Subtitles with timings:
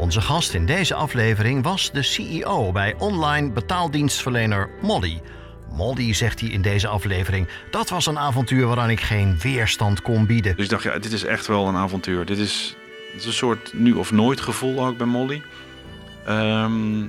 [0.00, 5.20] Onze gast in deze aflevering was de CEO bij online betaaldienstverlener Molly.
[5.72, 10.26] Molly, zegt hij in deze aflevering, dat was een avontuur waaraan ik geen weerstand kon
[10.26, 10.56] bieden.
[10.56, 12.24] Dus ik dacht, ja, dit is echt wel een avontuur.
[12.24, 12.76] Dit is,
[13.12, 15.42] dit is een soort nu of nooit gevoel ook bij Molly.
[16.24, 17.00] Ehm,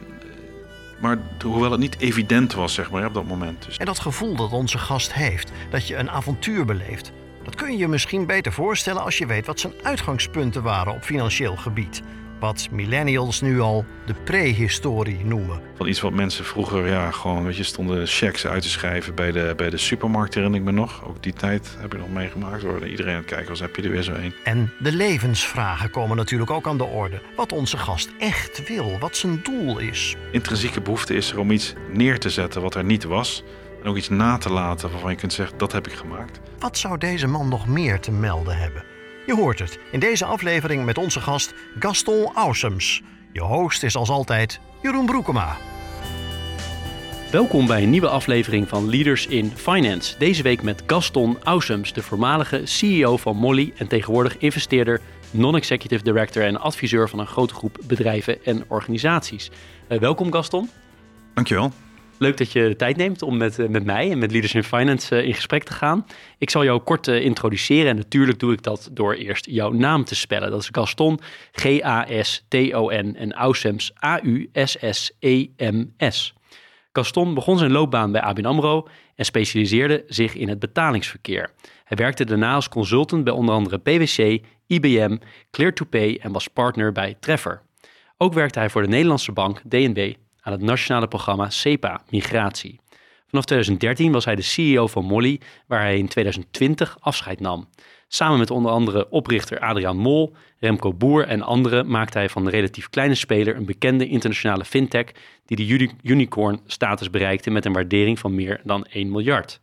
[0.99, 3.65] maar hoewel het niet evident was, zeg maar, op dat moment.
[3.65, 7.11] Dus En dat gevoel dat onze gast heeft, dat je een avontuur beleeft,
[7.43, 11.03] dat kun je je misschien beter voorstellen als je weet wat zijn uitgangspunten waren op
[11.03, 12.01] financieel gebied.
[12.41, 15.61] Wat millennials nu al de prehistorie noemen.
[15.75, 19.31] van iets wat mensen vroeger, ja, gewoon, weet je, stonden checks uit te schrijven bij
[19.31, 21.05] de, bij de supermarkt, herinner ik me nog.
[21.07, 22.61] Ook die tijd heb ik nog meegemaakt.
[22.61, 22.87] Hoor.
[22.87, 24.33] Iedereen aan het kijken was, heb je er weer zo een.
[24.43, 27.21] En de levensvragen komen natuurlijk ook aan de orde.
[27.35, 30.15] Wat onze gast echt wil, wat zijn doel is.
[30.31, 33.43] Intrinsieke behoefte is er om iets neer te zetten wat er niet was.
[33.83, 36.39] En ook iets na te laten waarvan je kunt zeggen, dat heb ik gemaakt.
[36.59, 38.90] Wat zou deze man nog meer te melden hebben?
[39.31, 43.01] Je hoort het in deze aflevering met onze gast Gaston Ausums.
[43.31, 45.57] Je host is als altijd Jeroen Broekema.
[47.31, 50.17] Welkom bij een nieuwe aflevering van Leaders in Finance.
[50.17, 55.01] Deze week met Gaston Ausums, de voormalige CEO van Molly en tegenwoordig investeerder,
[55.31, 59.51] non-executive director en adviseur van een grote groep bedrijven en organisaties.
[59.87, 60.69] Eh, welkom Gaston.
[61.33, 61.71] Dankjewel.
[62.21, 64.63] Leuk dat je de tijd neemt om met, eh, met mij en met Leaders in
[64.63, 66.05] Finance eh, in gesprek te gaan.
[66.37, 70.03] Ik zal jou kort eh, introduceren en natuurlijk doe ik dat door eerst jouw naam
[70.03, 70.51] te spellen.
[70.51, 71.19] Dat is Gaston,
[71.51, 75.13] G-A-S-T-O-N en Ausums, A-U-S-S-E-M-S.
[76.93, 81.51] Gaston begon zijn loopbaan bij ABN AMRO en specialiseerde zich in het betalingsverkeer.
[81.83, 85.17] Hij werkte daarna als consultant bij onder andere PwC, IBM,
[85.57, 87.61] Clear2Pay en was partner bij Treffer.
[88.17, 92.79] Ook werkte hij voor de Nederlandse bank DNB aan het nationale programma SEPA Migratie.
[93.27, 97.67] Vanaf 2013 was hij de CEO van Molly, waar hij in 2020 afscheid nam.
[98.07, 102.49] Samen met onder andere oprichter Adriaan Mol, Remco Boer en anderen maakte hij van de
[102.49, 105.05] relatief kleine speler een bekende internationale fintech
[105.45, 109.59] die de uni- unicorn-status bereikte met een waardering van meer dan 1 miljard.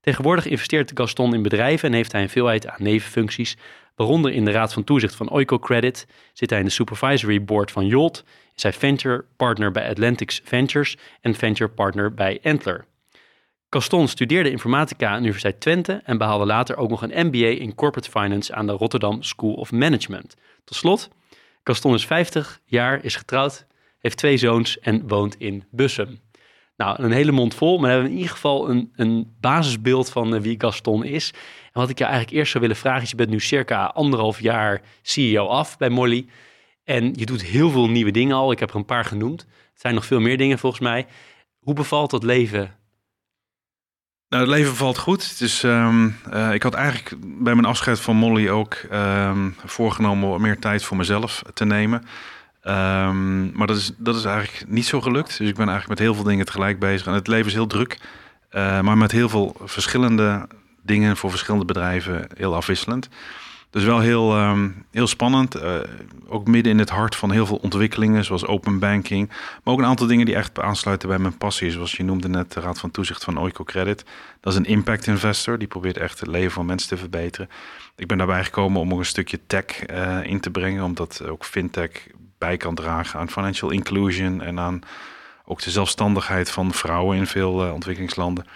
[0.00, 3.56] Tegenwoordig investeert Gaston in bedrijven en heeft hij een veelheid aan nevenfuncties,
[3.96, 7.70] waaronder in de raad van toezicht van Oiko Credit, zit hij in de supervisory board
[7.70, 12.84] van Jolt, is hij venture partner bij Atlantics Ventures en venture partner bij Antler.
[13.70, 17.74] Gaston studeerde informatica aan de Universiteit Twente en behaalde later ook nog een MBA in
[17.74, 20.36] Corporate Finance aan de Rotterdam School of Management.
[20.64, 21.08] Tot slot,
[21.64, 23.66] Gaston is 50 jaar, is getrouwd,
[23.98, 26.20] heeft twee zoons en woont in Bussum.
[26.82, 30.34] Nou, een hele mond vol, maar we hebben in ieder geval een, een basisbeeld van
[30.34, 31.30] eh, wie Gaston is.
[31.64, 34.40] En wat ik jou eigenlijk eerst zou willen vragen is, je bent nu circa anderhalf
[34.40, 36.26] jaar CEO af bij Molly.
[36.84, 39.40] En je doet heel veel nieuwe dingen al, ik heb er een paar genoemd.
[39.40, 41.06] Het zijn nog veel meer dingen volgens mij.
[41.58, 42.74] Hoe bevalt dat leven
[44.28, 45.28] Nou, het leven valt goed.
[45.28, 50.28] Het is, ehm, eh, ik had eigenlijk bij mijn afscheid van Molly ook ehm, voorgenomen
[50.28, 52.04] wat meer tijd voor mezelf te nemen.
[52.62, 55.38] Ehm, maar dat is, dat is eigenlijk niet zo gelukt.
[55.38, 57.06] Dus ik ben eigenlijk met heel veel dingen tegelijk bezig.
[57.06, 57.98] En het leven is heel druk,
[58.48, 60.48] eh, maar met heel veel verschillende
[60.82, 63.08] dingen voor verschillende bedrijven heel afwisselend.
[63.70, 65.54] Dus wel heel, ehm, heel spannend.
[65.54, 65.74] eh,
[66.26, 69.28] ook midden in het hart van heel veel ontwikkelingen, zoals open banking.
[69.28, 71.70] Maar ook een aantal dingen die echt aansluiten bij mijn passie.
[71.70, 74.04] Zoals je noemde net de Raad van Toezicht van Oiko Credit.
[74.40, 75.58] Dat is een impact investor.
[75.58, 77.48] Die probeert echt het leven van mensen te verbeteren.
[77.96, 80.84] Ik ben daarbij gekomen om ook een stukje tech eh, in te brengen.
[80.84, 81.90] Omdat ook fintech
[82.42, 84.42] bij kan dragen aan financial inclusion.
[84.42, 84.80] En aan
[85.44, 88.46] ook de zelfstandigheid van vrouwen in veel eh, ontwikkelingslanden.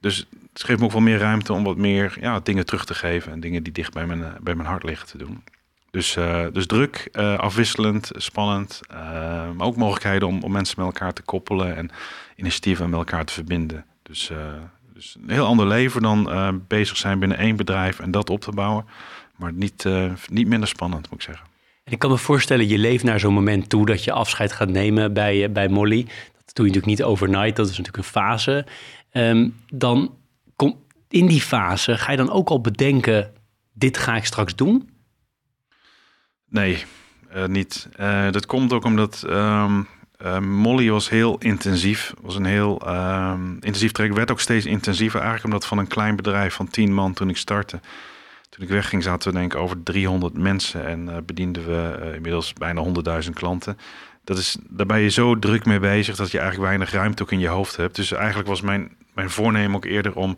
[0.00, 2.94] Dus het geeft me ook wel meer ruimte om wat meer ja, dingen terug te
[2.94, 3.32] geven.
[3.32, 5.42] En dingen die dicht bij mijn, eh, bij mijn hart liggen te doen.
[5.90, 8.80] Dus, eh, dus druk, afwisselend, spannend.
[9.56, 11.76] maar ook mogelijkheden om, om mensen met elkaar te koppelen.
[11.76, 11.90] En
[12.36, 13.84] initiatieven met elkaar te verbinden.
[14.02, 14.30] Dus,
[14.94, 16.30] dus een heel ander leven dan
[16.68, 18.84] bezig zijn binnen één bedrijf en dat op te bouwen.
[19.36, 19.84] Maar niet,
[20.28, 21.55] niet minder spannend, moet ik zeggen.
[21.86, 24.68] En ik kan me voorstellen, je leeft naar zo'n moment toe dat je afscheid gaat
[24.68, 26.02] nemen bij, eh, bij Molly.
[26.44, 28.66] Dat doe je natuurlijk niet overnight, dat is natuurlijk een fase.
[29.10, 30.14] Ehm, dan
[30.56, 33.32] kom, in die fase ga je dan ook al bedenken,
[33.72, 34.90] dit ga ik straks doen?
[36.48, 36.84] Nee,
[37.28, 37.88] eh, niet.
[37.96, 39.82] Eh, dat komt ook omdat ehm,
[40.16, 42.14] eh, Molly was heel intensief.
[42.20, 44.16] Was een heel ehm, intensief traject.
[44.16, 45.20] Werd ook steeds intensiever.
[45.20, 47.80] Eigenlijk omdat van een klein bedrijf van 10 man toen ik startte.
[48.48, 50.86] Toen ik wegging zaten we denk ik over 300 mensen.
[50.86, 52.84] En eh, bedienden we eh, inmiddels bijna
[53.24, 53.78] 100.000 klanten.
[54.24, 57.32] dat is, daar ben je zo druk mee bezig dat je eigenlijk weinig ruimte ook
[57.32, 57.96] in je hoofd hebt.
[57.96, 60.36] Dus eigenlijk was mijn, mijn voornemen ook eerder om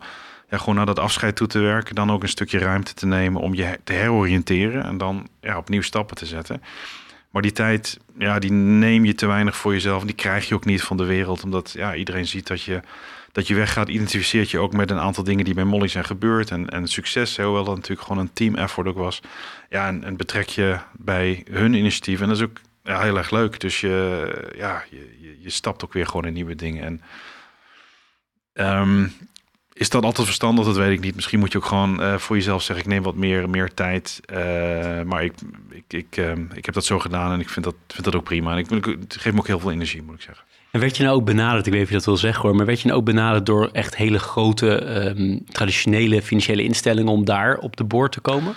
[0.49, 1.95] ja, gewoon naar dat afscheid toe te werken.
[1.95, 4.83] Dan ook een stukje ruimte te nemen om je te heroriënteren.
[4.83, 6.61] En dan ja, opnieuw stappen te zetten.
[7.29, 10.03] Maar die tijd, ja, die neem je te weinig voor jezelf.
[10.03, 11.43] Die krijg je ook niet van de wereld.
[11.43, 12.81] Omdat ja, iedereen ziet dat je,
[13.39, 13.89] dat je weggaat.
[13.89, 16.51] Identificeert je ook met een aantal dingen die bij Molly zijn gebeurd.
[16.51, 19.21] En, en succes, hoewel dat natuurlijk gewoon een team effort ook was.
[19.69, 22.21] Ja, en, en betrek je bij hun initiatief.
[22.21, 23.59] En dat is ook ja, heel erg leuk.
[23.59, 26.83] Dus je, ja, je, je, stapt ook weer gewoon in nieuwe dingen.
[26.83, 27.01] En
[28.79, 29.13] um,
[29.73, 30.65] is dat altijd verstandig?
[30.65, 31.15] Dat weet ik niet.
[31.15, 34.21] Misschien moet je ook gewoon uh, voor jezelf zeggen: ik neem wat meer, meer tijd.
[34.33, 34.37] Uh,
[35.01, 35.33] maar ik,
[35.69, 38.23] ik, ik, uh, ik heb dat zo gedaan en ik vind dat, vind dat ook
[38.23, 38.51] prima.
[38.51, 40.45] En ik, het geeft me ook heel veel energie, moet ik zeggen.
[40.71, 42.55] En werd je nou ook benaderd, ik weet niet of je dat wil zeggen hoor,
[42.55, 47.25] maar werd je nou ook benaderd door echt hele grote um, traditionele financiële instellingen om
[47.25, 48.55] daar op de boord te komen?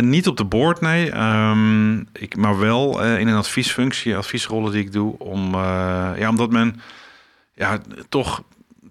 [0.00, 1.16] Niet op de boord, nee.
[1.18, 5.18] Um, ik, maar wel uh, in een adviesfunctie, adviesrollen die ik doe.
[5.18, 6.80] Om, uh, ja, omdat men
[7.54, 8.42] ja, toch,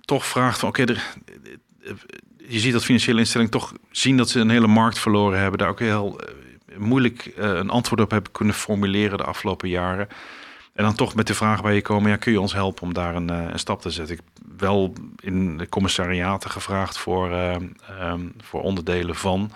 [0.01, 0.83] toch vraagt van oké,
[2.47, 5.59] je ziet dat financiële instellingen toch zien dat ze een hele markt verloren hebben.
[5.59, 6.19] Daar ook heel
[6.77, 10.07] moeilijk een antwoord op hebben kunnen formuleren de afgelopen jaren.
[10.75, 12.93] En dan toch met de vraag bij je komen, ja, kun je ons helpen om
[12.93, 14.15] daar een, een stap te zetten?
[14.15, 17.31] Ik heb wel in de commissariaten gevraagd voor,
[18.01, 19.51] um, voor onderdelen van...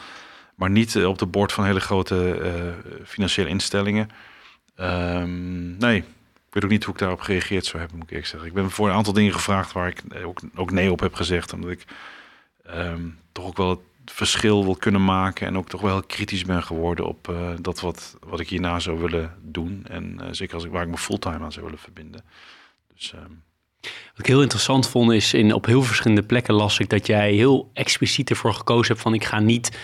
[0.55, 2.75] Maar niet op de bord van hele grote
[3.05, 4.09] financiële instellingen.
[4.79, 6.05] Um, nee, ik
[6.49, 8.49] weet ook niet hoe ik daarop gereageerd zou hebben, moet ik eerlijk zeggen.
[8.49, 11.53] Ik ben voor een aantal dingen gevraagd waar ik ook, ook nee op heb gezegd.
[11.53, 11.85] Omdat ik
[12.75, 15.47] um, toch ook wel het verschil wil kunnen maken.
[15.47, 18.99] En ook toch wel kritisch ben geworden op uh, dat wat, wat ik hierna zou
[18.99, 19.85] willen doen.
[19.89, 22.23] En uh, zeker als ik, waar ik me fulltime aan zou willen verbinden.
[22.93, 23.13] Dus...
[23.15, 23.43] Um,
[23.81, 27.33] wat ik heel interessant vond is, in, op heel verschillende plekken las ik dat jij
[27.33, 29.77] heel expliciet ervoor gekozen hebt van ik ga niet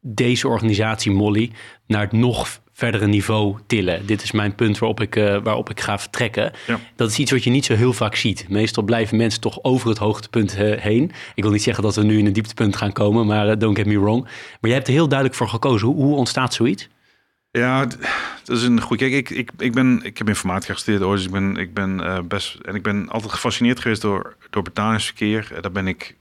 [0.00, 1.52] deze organisatie Molly
[1.86, 4.06] naar het nog verdere niveau tillen.
[4.06, 6.52] Dit is mijn punt waarop ik, uh, waarop ik ga vertrekken.
[6.66, 6.80] Ja.
[6.96, 8.48] Dat is iets wat je niet zo heel vaak ziet.
[8.48, 11.12] Meestal blijven mensen toch over het hoogtepunt uh, heen.
[11.34, 13.76] Ik wil niet zeggen dat we nu in een dieptepunt gaan komen, maar uh, don't
[13.76, 14.22] get me wrong.
[14.22, 15.88] Maar jij hebt er heel duidelijk voor gekozen.
[15.88, 16.88] Hoe, hoe ontstaat zoiets?
[17.50, 17.86] Ja,
[18.44, 18.98] dat is een goed.
[18.98, 22.24] Kijk, ik, ik, ik, ben, ik heb informatica gestudeerd ooit, dus ik ben, ik ben
[22.28, 25.48] best en ik ben altijd gefascineerd geweest door, door betalingsverkeer.
[25.60, 26.16] Daar ben ik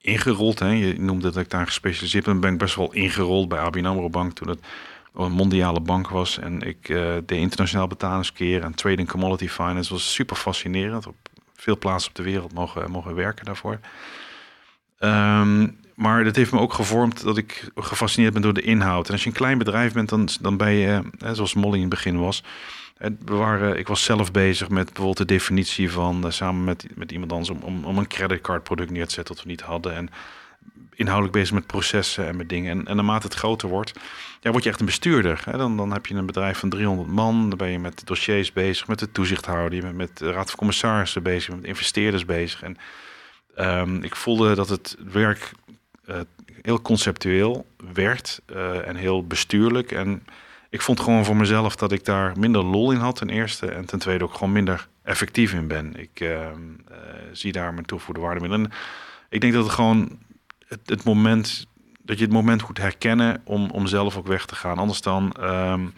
[0.00, 0.58] ingerold.
[0.58, 0.68] Hè.
[0.68, 2.40] Je noemde dat ik daar gespecialiseerd ben.
[2.40, 4.60] Ben ik best wel ingerold bij ABN AMRO Bank toen het
[5.14, 6.38] een mondiale bank was.
[6.38, 9.92] En ik uh, deed internationaal betalingskeer en trading commodity finance.
[9.92, 11.06] was super fascinerend.
[11.06, 11.16] Op
[11.54, 13.78] veel plaatsen op de wereld mogen, mogen werken daarvoor.
[14.98, 19.06] Um, maar dat heeft me ook gevormd dat ik gefascineerd ben door de inhoud.
[19.06, 21.90] En als je een klein bedrijf bent, dan, dan ben je, zoals Molly in het
[21.90, 22.42] begin was,
[23.24, 27.12] we waren, ik was zelf bezig met bijvoorbeeld de definitie van, uh, samen met, met
[27.12, 29.94] iemand anders, om, om een creditcardproduct neer te zetten dat we niet hadden.
[29.94, 30.08] En
[30.94, 32.78] inhoudelijk bezig met processen en met dingen.
[32.78, 33.92] En, en naarmate het groter wordt,
[34.42, 35.42] ja, word je echt een bestuurder.
[35.44, 35.58] Hè?
[35.58, 38.86] Dan, dan heb je een bedrijf van 300 man, dan ben je met dossiers bezig,
[38.86, 42.62] met de toezichthouder, je bent met de raad van commissarissen bezig, met investeerders bezig.
[42.62, 42.76] En
[43.58, 45.52] um, ik voelde dat het werk
[46.06, 46.16] uh,
[46.62, 49.92] heel conceptueel werd uh, en heel bestuurlijk.
[49.92, 50.24] En
[50.70, 53.66] ik vond gewoon voor mezelf dat ik daar minder lol in had, ten eerste.
[53.66, 55.96] En ten tweede ook gewoon minder effectief in ben.
[55.96, 56.46] Ik uh, uh,
[57.32, 58.52] zie daar mijn toegevoegde waarde in.
[58.52, 58.72] En
[59.28, 60.18] ik denk dat het gewoon
[60.66, 61.66] het, het, moment,
[62.02, 64.78] dat je het moment moet herkennen om, om zelf ook weg te gaan.
[64.78, 65.94] Anders dan um,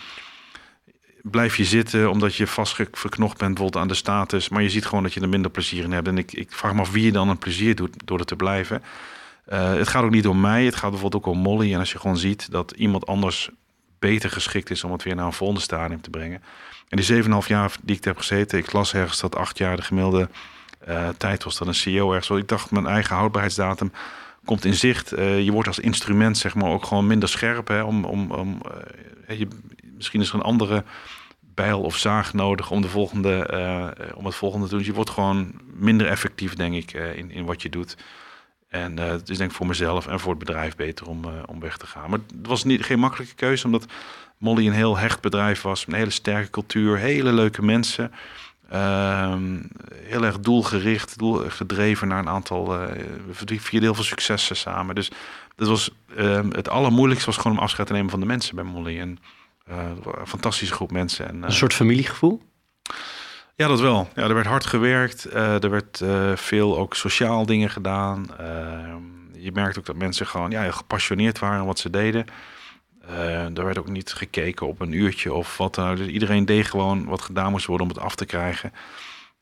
[1.23, 4.49] blijf je zitten omdat je vastverknocht bent bijvoorbeeld aan de status.
[4.49, 6.09] Maar je ziet gewoon dat je er minder plezier in hebt.
[6.09, 8.37] En ik, ik vraag me af wie je dan een plezier doet door er te
[8.37, 8.83] blijven.
[9.49, 11.73] Uh, het gaat ook niet om mij, het gaat bijvoorbeeld ook om Molly.
[11.73, 13.51] En als je gewoon ziet dat iemand anders
[13.99, 16.43] beter geschikt is om het weer naar een volgende stadium te brengen.
[16.89, 19.83] En die 7,5 jaar die ik heb gezeten, ik las ergens dat acht jaar de
[19.83, 20.29] gemiddelde
[20.89, 22.39] uh, tijd was dan een CEO ergens.
[22.39, 23.93] Ik dacht, mijn eigen houdbaarheidsdatum
[24.45, 25.19] komt in zicht.
[25.19, 27.69] Uh, je wordt als instrument zeg maar ook gewoon minder scherp.
[27.69, 28.61] Hè, om, om, om,
[29.29, 29.49] uh, je,
[29.97, 30.85] misschien is er een andere
[31.41, 34.79] bijl of zaag nodig om, de volgende, om het volgende te doen.
[34.79, 37.97] Dus je wordt gewoon minder effectief, denk ik, in, in wat je doet.
[38.69, 41.77] En het is denk ik voor mezelf en voor het bedrijf beter om, om weg
[41.77, 42.11] te gaan.
[42.11, 43.87] Maar het was niet, geen makkelijke keuze, omdat
[44.39, 45.87] Molly een heel hecht bedrijf was.
[45.87, 48.13] Een hele sterke cultuur, hele leuke mensen.
[48.73, 49.35] Uh,
[49.95, 52.83] heel erg doelgericht, doelgedreven naar een aantal...
[52.83, 52.89] Uh,
[53.27, 54.95] we vierden heel veel successen samen.
[54.95, 55.11] Dus
[55.57, 58.65] dat was, ehm, het allermoeilijkste was gewoon om afscheid te nemen van de mensen bij
[58.65, 59.01] Molly.
[59.01, 59.19] En,
[59.67, 61.29] een fantastische groep mensen.
[61.29, 62.43] En, een soort familiegevoel?
[63.57, 64.09] Ja, dat wel.
[64.15, 65.25] Ja, er werd hard gewerkt.
[65.35, 66.03] Er werd
[66.35, 68.27] veel ook sociaal dingen gedaan.
[68.41, 68.95] Uh,
[69.45, 72.27] je merkt ook dat mensen gewoon ja, gepassioneerd waren wat ze deden.
[73.55, 77.05] Er werd ook niet gekeken op een uurtje of wat dan dus iedereen deed gewoon
[77.05, 78.73] wat gedaan moest worden om het af te krijgen.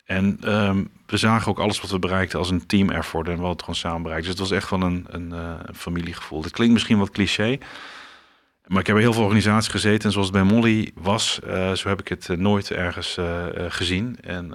[0.04, 3.50] En um, we zagen ook alles wat we bereikten als een team effort en wat
[3.50, 4.24] het gewoon samen bereikt.
[4.26, 6.42] Dus het was echt wel een, een, een familiegevoel.
[6.42, 7.58] Het klinkt misschien wat cliché.
[8.66, 10.04] Maar ik heb bij heel veel organisaties gezeten.
[10.04, 14.16] En zoals bij Molly was, uh, zo heb ik het nooit ergens uh, gezien.
[14.20, 14.54] En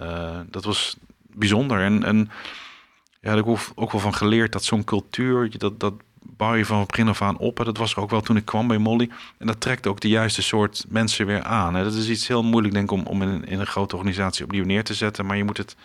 [0.49, 1.81] dat was bijzonder.
[1.81, 5.93] En, en ja, daar heb ik ook wel van geleerd dat zo'n cultuur, dat, dat
[6.37, 7.59] bouw je van begin af aan op.
[7.59, 9.09] En dat was ook wel toen ik kwam bij Molly.
[9.37, 11.75] En dat trekt ook de juiste soort mensen weer aan.
[11.75, 11.83] Hè.
[11.83, 14.65] Dat is iets heel moeilijk, denk ik, om, om in, in een grote organisatie opnieuw
[14.65, 15.25] neer te zetten.
[15.25, 15.75] Maar je moet het,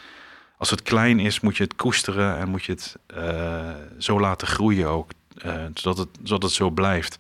[0.56, 4.46] als het klein is, moet je het koesteren en moet je het uh, zo laten
[4.46, 5.11] groeien ook.
[5.46, 7.18] Uh, zodat, het, zodat het zo blijft.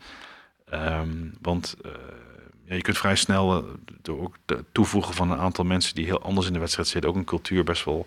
[0.74, 1.92] Um, want uh,
[2.64, 3.64] ja, je kunt vrij snel
[4.02, 4.36] door ook
[4.72, 7.64] toevoegen van een aantal mensen die heel anders in de wedstrijd zitten, ook een cultuur
[7.64, 8.06] best wel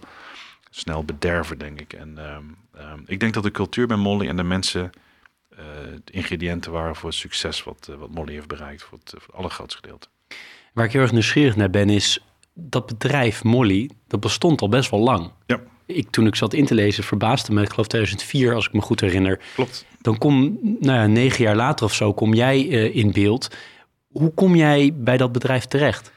[0.70, 1.94] snel bederven, denk ik.
[1.94, 4.92] En um, um, ik denk dat de cultuur bij Molly en de mensen
[6.04, 9.22] de ingrediënten waren voor het succes wat, uh, wat Molly heeft bereikt, voor het, voor
[9.28, 10.08] het allergrootste gedeelte.
[10.74, 12.20] Waar ik heel erg nieuwsgierig naar ben, is
[12.54, 15.32] dat bedrijf Molly, dat bestond al best wel lang.
[15.46, 15.60] Ja.
[15.86, 18.82] Ik, toen ik zat in te lezen, verbaasde me, ik geloof 2004, als ik me
[18.82, 19.40] goed herinner.
[19.56, 19.86] Klopt.
[20.02, 23.56] Dan kom, nou ja, negen jaar later of zo, kom jij uh, in beeld.
[24.08, 26.12] Hoe kom jij bij dat bedrijf terecht?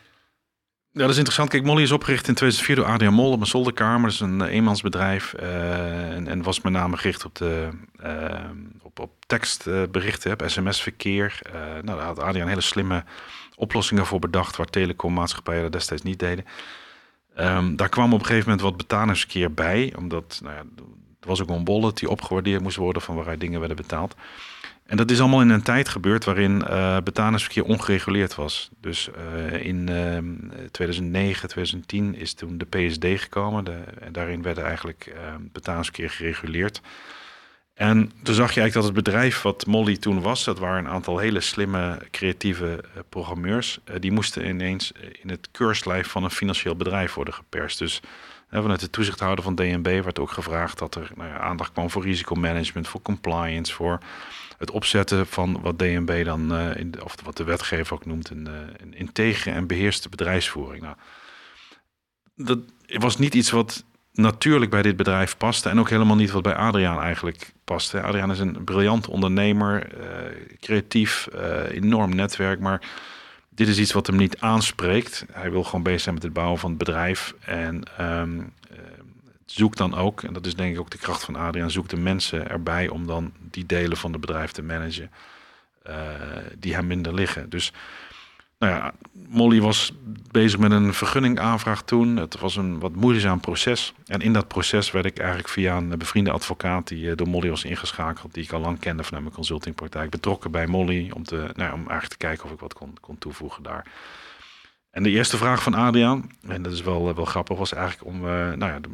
[0.99, 1.51] Ja, dat is interessant.
[1.51, 4.03] Kijk, Molly is opgericht in 2004 door Adriaan Mol op een zolderkamer.
[4.03, 7.69] Dat is een eenmansbedrijf uh, en, en, was met name gericht op, de,
[8.05, 8.51] uh,
[8.83, 11.41] op, op tekstberichten, sms-verkeer.
[11.53, 13.05] Nou, daar had Adriaan hele slimme
[13.57, 16.45] oplossingen voor bedacht, waar telecommaatschappijen dat destijds niet deden.
[17.39, 20.61] Um, daar kwam op een gegeven moment wat betalingsverkeer bij, omdat nou ja,
[21.21, 24.15] er was ook een bollet die opgewaardeerd moest worden van waaruit dingen werden betaald.
[24.89, 26.97] En dat is allemaal in een tijd gebeurd waarin uh,
[27.63, 28.71] ongereguleerd was.
[28.81, 29.09] Dus
[29.53, 30.19] uh, in uh,
[30.71, 33.65] 2009, 2010 is toen de PSD gekomen.
[33.65, 35.15] De, en daarin werden eigenlijk
[35.53, 36.81] betalingsverkeer gereguleerd.
[37.75, 40.91] En toen zag je eigenlijk dat het bedrijf wat Molly toen was, dat waren een
[40.91, 43.79] aantal hele slimme, creatieve uh, programmeurs.
[43.99, 44.93] Die moesten ineens
[45.23, 47.79] in het keurslijf van een financieel bedrijf worden geperst.
[47.79, 48.01] Dus
[48.51, 52.03] vanuit de toezichthouder van DNB werd ook gevraagd dat er nou ja, aandacht kwam voor
[52.03, 53.99] risicomanagement, voor compliance, voor
[54.59, 58.99] het opzetten van wat DNB dan, uh, of wat de wetgever ook noemt, een, uh,
[59.15, 60.83] een en beheerste bedrijfsvoering.
[60.83, 60.97] Nou,
[62.35, 66.43] dat was niet iets wat natuurlijk bij dit bedrijf paste en ook helemaal niet wat
[66.43, 68.03] bij Adriaan eigenlijk paste.
[68.03, 70.07] Adriaan is een briljant ondernemer, uh,
[70.61, 71.29] creatief,
[71.71, 72.81] enorm netwerk, maar
[73.49, 75.27] dit is iets wat hem niet aanspreekt.
[75.33, 78.53] Hij wil gewoon bezig zijn met het bouwen van het bedrijf en um,
[79.53, 81.97] zoek dan ook, en dat is denk ik ook de kracht van Adriaan, zoek de
[81.97, 85.11] mensen erbij om dan die delen van het bedrijf te managen
[85.89, 85.95] uh,
[86.59, 87.51] die hem minder liggen.
[87.51, 87.73] Dus
[88.59, 89.93] nou ja, Molly was
[90.31, 92.17] bezig met een vergunningaanvraag toen.
[92.17, 93.95] Het was een wat moeizaam proces.
[94.07, 97.65] En in dat proces werd ik eigenlijk via een bevriende advocaat die door Molly was
[97.65, 101.69] ingeschakeld, die ik al lang kende vanuit mijn consultingpraktijk, betrokken bij Molly om, te, nou
[101.69, 103.87] ja, om eigenlijk te kijken of ik wat kon, kon toevoegen daar.
[104.91, 108.21] En de eerste vraag van Adriaan, en dat is wel, wel grappig, was eigenlijk om,
[108.21, 108.89] nou ja, de,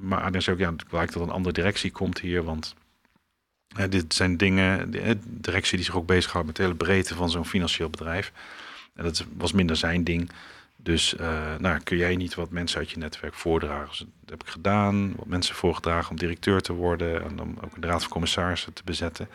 [0.00, 2.74] maar Adriaan zei ook, ja, het lijkt dat een andere directie komt hier, want
[3.78, 7.30] uh, dit zijn dingen, de directie die zich ook bezighoudt met de hele breedte van
[7.30, 8.32] zo'n financieel bedrijf.
[8.94, 10.30] En dat was minder zijn ding.
[10.76, 13.88] Dus uh, nou, kun jij niet wat mensen uit je netwerk voordragen?
[13.88, 17.76] Dus dat heb ik gedaan, wat mensen voorgedragen om directeur te worden en om ook
[17.76, 19.28] een raad van commissarissen te bezetten.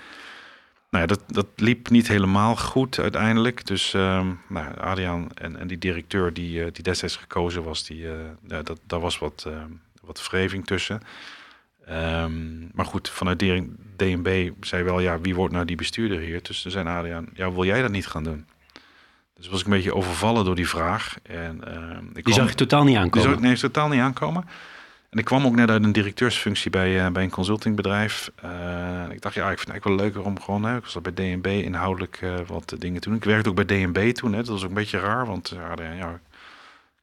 [0.89, 3.65] Nou ja, dat, dat liep niet helemaal goed uiteindelijk.
[3.65, 8.07] Dus uh, nou, Adriaan en, en die directeur die, uh, die destijds gekozen was, die,
[8.47, 9.47] ja, dat, daar was wat,
[10.05, 11.01] wat wreving tussen.
[11.89, 13.39] Um, maar goed, vanuit
[13.95, 16.39] DNB zei wel, ja, wie wordt nou die bestuurder hier?
[16.43, 18.45] Dus toen zei Adriaan, ja, wil jij dat niet gaan doen?
[19.35, 21.15] Dus was ik een beetje overvallen door die vraag.
[21.23, 23.27] En, uh, ik die kwam, zag je totaal niet aankomen?
[23.27, 24.45] Die zag, nee, totaal niet aankomen.
[25.09, 28.31] En ik kwam ook net uit een directeursfunctie bij, uh, bij een consultingbedrijf.
[28.45, 28.51] Uh,
[29.09, 30.63] ik dacht, ja, ik vind het eigenlijk wel leuker om gewoon...
[30.63, 33.17] Hè, ik was bij DNB inhoudelijk uh, wat dingen te doen.
[33.17, 35.25] Ik werkte ook bij DNB toen, hè, dat was ook een beetje raar.
[35.25, 36.19] Want ja,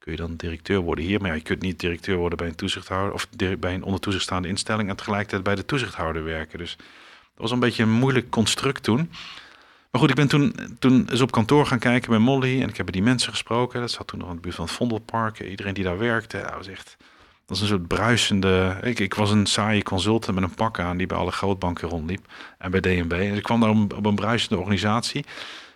[0.02, 1.21] kun je dan directeur worden hier.
[1.21, 3.12] Maar ja, je kunt niet directeur worden bij een toezichthouder...
[3.12, 3.28] of
[3.59, 4.88] bij een onder instelling...
[4.88, 6.59] en tegelijkertijd bij de toezichthouder werken.
[6.59, 6.87] Dus dat
[7.37, 9.11] was een beetje een moeilijk construct toen...
[9.90, 12.62] Maar goed, ik ben toen, toen eens op kantoor gaan kijken bij Molly.
[12.62, 13.80] En ik heb met die mensen gesproken.
[13.80, 15.40] Dat zat toen nog in de buurt van het Vondelpark.
[15.40, 16.97] Iedereen die daar werkte, dat was echt...
[16.99, 18.78] Dat was een soort bruisende...
[18.82, 20.97] Ik, ik was een saaie consultant met een pak aan...
[20.97, 22.26] die bij alle grootbanken rondliep.
[22.59, 23.12] En bij DNB.
[23.12, 25.25] En ik kwam daar op, op een bruisende organisatie...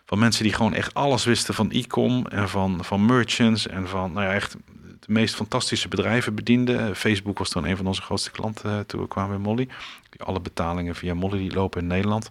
[0.06, 2.26] van mensen die gewoon echt alles wisten van e-com...
[2.26, 4.12] en van, van merchants en van...
[4.12, 4.56] Nou ja, echt
[5.00, 6.96] de meest fantastische bedrijven bedienden.
[6.96, 9.68] Facebook was toen een van onze grootste klanten uh, toen we kwamen bij Molly.
[10.16, 12.30] Alle betalingen via Molly die lopen in Nederland...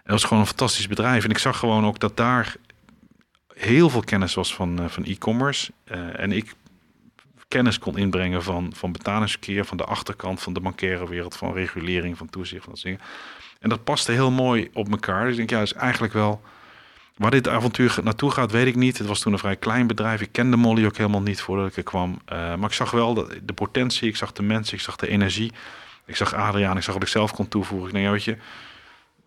[0.00, 1.24] Het was gewoon een fantastisch bedrijf.
[1.24, 2.56] En ik zag gewoon ook dat daar
[3.54, 5.72] heel veel kennis was van, uh, van e-commerce.
[6.12, 6.54] En ik
[7.48, 12.16] kennis kon inbrengen van, van betalingsverkeer, van de achterkant van de bankaire wereld, van regulering,
[12.16, 13.00] van toezicht, van dat dingen.
[13.60, 15.22] En dat paste heel mooi op elkaar.
[15.22, 16.42] Dus ik denk, ja, is eigenlijk wel...
[17.20, 18.98] Waar dit avontuur naartoe gaat, weet ik niet.
[18.98, 20.20] Het was toen een vrij klein bedrijf.
[20.20, 22.10] Ik kende Molly ook helemaal niet voordat ik er kwam.
[22.10, 25.08] Uh, maar ik zag wel de, de potentie, ik zag de mensen, ik zag de
[25.08, 25.52] energie.
[26.06, 27.86] Ik zag Adriaan, ik zag wat ik zelf kon toevoegen.
[27.86, 28.36] Ik denk, ja, weet je,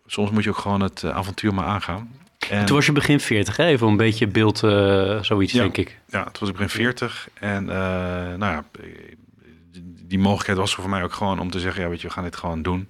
[0.06, 2.12] soms moet je ook gewoon het avontuur maar aangaan.
[2.50, 3.64] En toen was je begin 40, hè?
[3.64, 5.98] even een beetje beeld, uh, zoiets ja, denk ik.
[6.08, 7.28] Ja, het was ik begin 40.
[7.34, 8.64] En nou ja,
[10.06, 12.24] die mogelijkheid was voor mij ook gewoon om te zeggen, ja weet je, we gaan
[12.24, 12.88] dit gewoon doen.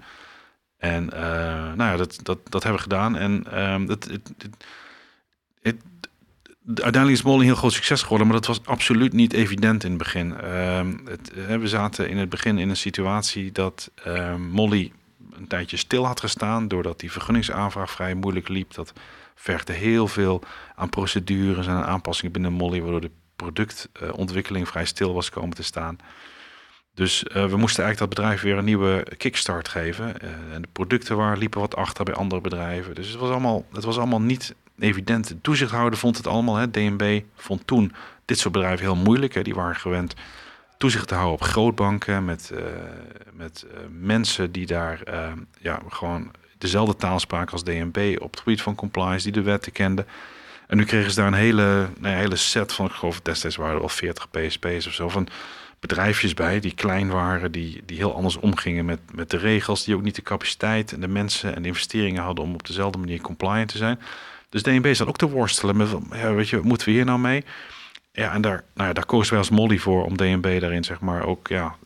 [0.78, 1.04] En
[1.76, 3.16] nou ja, dat, dat, dat hebben we gedaan.
[3.16, 4.32] En um, het, het,
[5.64, 5.76] het,
[6.66, 9.88] uiteindelijk is Molly een heel groot succes geworden, maar dat was absoluut niet evident in
[9.88, 10.34] het begin.
[10.44, 14.92] Uh, het, we zaten in het begin in een situatie dat uh, Molly
[15.32, 18.74] een tijdje stil had gestaan, doordat die vergunningsaanvraag vrij moeilijk liep.
[18.74, 18.92] Dat
[19.34, 20.42] vergde heel veel
[20.74, 25.98] aan procedures en aanpassingen binnen Molly, waardoor de productontwikkeling vrij stil was komen te staan.
[26.94, 30.14] Dus uh, we moesten eigenlijk dat bedrijf weer een nieuwe kickstart geven.
[30.22, 32.94] Uh, en de producten waren, liepen wat achter bij andere bedrijven.
[32.94, 35.28] Dus het was allemaal, het was allemaal niet evident.
[35.28, 36.56] De toezichthouder vond het allemaal.
[36.56, 36.70] Hè.
[36.70, 37.92] DNB vond toen
[38.24, 39.34] dit soort bedrijven heel moeilijk.
[39.34, 39.42] Hè.
[39.42, 40.14] Die waren gewend
[40.78, 42.58] toezicht te houden op grootbanken met, uh,
[43.32, 43.66] met
[44.00, 45.00] mensen die daar
[45.60, 49.72] ja, gewoon dezelfde taal spraken als DNB op het gebied van compliance, die de wetten
[49.72, 50.06] kenden.
[50.66, 53.76] En nu kregen ze daar een hele, een hele set van, ik geloof destijds waren
[53.76, 55.28] er al 40 PSP's of zo, van
[55.80, 59.94] bedrijfjes bij die klein waren, die, die heel anders omgingen met, met de regels, die
[59.94, 63.20] ook niet de capaciteit en de mensen en de investeringen hadden om op dezelfde manier
[63.20, 63.98] compliant te zijn.
[64.54, 67.18] Dus DNB zat ook te worstelen met, ja, weet je, wat moeten we hier nou
[67.18, 67.44] mee?
[68.12, 71.00] Ja, en daar, nou ja, daar kozen wij als Molly voor om DNB daarin, zeg
[71.00, 71.76] maar, ook ja,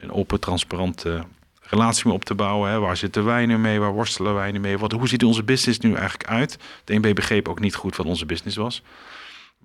[0.00, 1.24] een open, transparante
[1.60, 2.70] relatie mee op te bouwen.
[2.70, 2.78] Hè.
[2.78, 3.80] Waar zitten wij nu mee?
[3.80, 4.78] Waar worstelen wij nu mee?
[4.78, 6.58] Wat, hoe ziet onze business nu eigenlijk uit?
[6.84, 8.82] DNB begreep ook niet goed wat onze business was.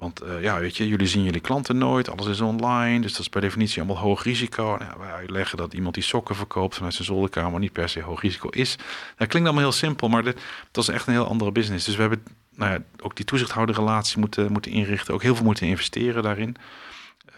[0.03, 3.21] Want uh, ja, weet je, jullie zien jullie klanten nooit, alles is online, dus dat
[3.21, 4.75] is per definitie allemaal hoog risico.
[4.79, 8.21] Nou, wij uitleggen dat iemand die sokken verkoopt vanuit zijn zolderkamer niet per se hoog
[8.21, 8.75] risico is.
[9.17, 10.41] Dat klinkt allemaal heel simpel, maar dit,
[10.71, 11.85] dat is echt een heel andere business.
[11.85, 12.23] Dus we hebben
[12.55, 16.55] nou ja, ook die toezichthouderrelatie moeten, moeten inrichten, ook heel veel moeten investeren daarin.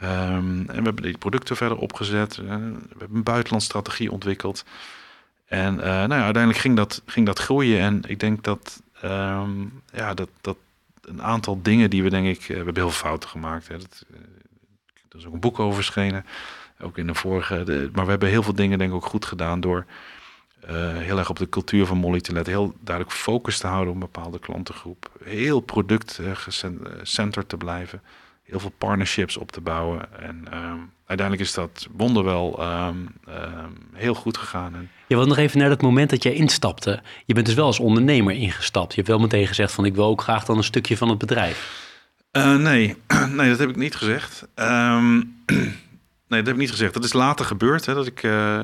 [0.04, 2.38] Um, en we hebben die producten verder opgezet.
[2.38, 4.66] Uh, we hebben een buitenlandstrategie ontwikkeld.
[5.46, 7.80] En uh, nou ja, uiteindelijk ging dat, ging dat groeien.
[7.80, 10.58] En ik denk dat, um, ja, dat, dat
[11.06, 13.68] een aantal dingen die we denk ik, uh, we hebben heel fouten gemaakt.
[13.68, 13.78] Hè.
[13.78, 14.06] Dat,
[15.10, 16.26] er is ook een boek over verschenen,
[16.80, 17.90] ook in de vorige.
[17.94, 19.86] Maar we hebben heel veel dingen denk ik ook goed gedaan door
[20.98, 22.54] heel erg op de cultuur van Molly te letten.
[22.54, 25.12] Heel duidelijk focus te houden op bepaalde klantengroep.
[25.24, 28.02] Heel product gecenterd te blijven
[28.46, 30.22] heel veel partnerships op te bouwen.
[30.22, 34.76] En um, uiteindelijk is dat wonderwel um, um, heel goed gegaan.
[34.76, 34.90] En...
[35.08, 37.02] Je wilt nog even naar dat moment dat jij instapte.
[37.26, 38.90] Je bent dus wel als ondernemer ingestapt.
[38.90, 41.18] Je hebt wel meteen gezegd van ik wil ook graag dan een stukje van het
[41.18, 41.84] bedrijf.
[42.32, 42.96] Uh, nee.
[43.38, 44.48] nee, dat heb ik niet gezegd.
[44.56, 45.24] nee,
[46.28, 46.94] dat heb ik niet gezegd.
[46.94, 47.86] Dat is later gebeurd.
[47.86, 48.62] Hè, dat, ik, uh,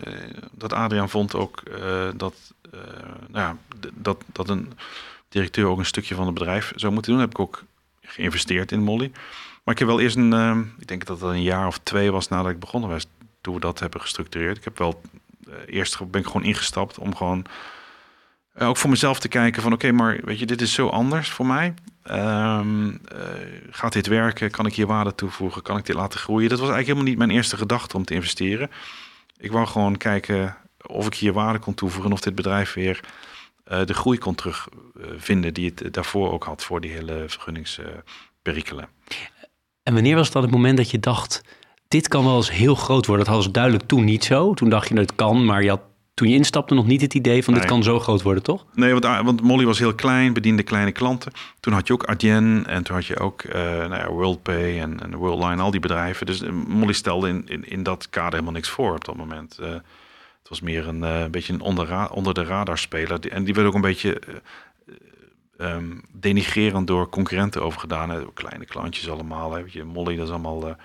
[0.51, 2.53] dat Adriaan vond ook uh, dat,
[3.27, 3.57] nou ja,
[3.93, 4.71] dat, dat een
[5.29, 7.21] directeur ook een stukje van het bedrijf zou moeten doen.
[7.21, 7.63] heb ik ook
[8.01, 9.11] geïnvesteerd in Molly.
[9.63, 12.11] Maar ik heb wel eerst een, uh, ik denk dat dat een jaar of twee
[12.11, 13.07] was nadat ik begonnen was,
[13.41, 14.57] toen we dat hebben gestructureerd.
[14.57, 15.01] Ik heb wel
[15.47, 17.45] uh, eerst ben ik gewoon ingestapt om gewoon
[18.57, 21.29] uh, ook voor mezelf te kijken van oké, maar weet je, dit is zo anders
[21.29, 21.73] voor mij.
[22.11, 23.01] Um,
[23.69, 24.51] gaat dit werken?
[24.51, 25.61] Kan ik hier waarde toevoegen?
[25.61, 26.49] Kan ik dit laten groeien?
[26.49, 28.71] Dat was eigenlijk helemaal niet mijn eerste gedachte om te investeren.
[29.37, 32.99] Ik wou gewoon kijken of ik hier waarde kon toevoegen en of dit bedrijf weer
[33.63, 38.87] de groei kon terugvinden die het daarvoor ook had voor die hele vergunningsperikelen.
[39.83, 41.41] En wanneer was dan het moment dat je dacht,
[41.87, 43.25] dit kan wel eens heel groot worden?
[43.25, 44.53] Dat was duidelijk toen niet zo.
[44.53, 45.81] Toen dacht je, dat het kan, maar je had
[46.13, 48.65] toen je instapte nog niet het idee van dit kan zo groot worden, toch?
[48.73, 51.31] Nee, want, ah, want Molly was heel klein, bediende kleine klanten.
[51.59, 54.99] Toen had je ook Adyen en toen had je ook uh, nou ja, WorldPay en,
[55.03, 56.25] en Worldline, al die bedrijven.
[56.25, 59.57] Dus uh, Molly stelde in, in, in dat kader helemaal niks voor op dat moment.
[59.61, 63.29] Uh, het was meer een uh, beetje een onder, onder de radar speler.
[63.29, 64.21] En die werd ook een beetje
[65.61, 68.09] um, denigrerend door concurrenten overgedaan.
[68.09, 68.33] Hè.
[68.33, 69.53] Kleine klantjes allemaal.
[69.53, 69.63] Hè.
[69.67, 70.77] Je, Molly, dat is allemaal, uh, dat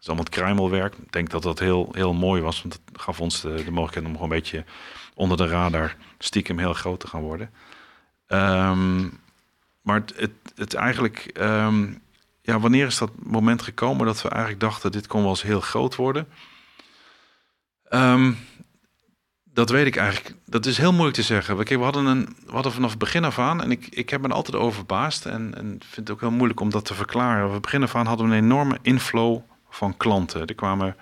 [0.00, 0.94] is allemaal het kruimelwerk.
[0.94, 4.06] Ik denk dat dat heel, heel mooi was, want het gaf ons de, de mogelijkheid
[4.06, 4.64] om gewoon een beetje
[5.14, 7.50] onder de radar stiekem heel groot te gaan worden.
[8.28, 9.20] Um,
[9.82, 12.02] maar het, het, eigenlijk, um,
[12.42, 15.60] ja, wanneer is dat moment gekomen dat we eigenlijk dachten, dit kon wel eens heel
[15.60, 16.28] groot worden?
[19.58, 20.34] Dat weet ik eigenlijk.
[20.46, 21.56] Dat is heel moeilijk te zeggen.
[21.56, 24.20] We, we, hadden, een, we hadden vanaf het begin af aan, en ik, ik heb
[24.20, 27.38] me altijd over verbaasd en, en vind het ook heel moeilijk om dat te verklaren.
[27.38, 29.40] Vanaf het begin af aan hadden we een enorme inflow
[29.70, 30.46] van klanten.
[30.46, 30.96] Er kwamen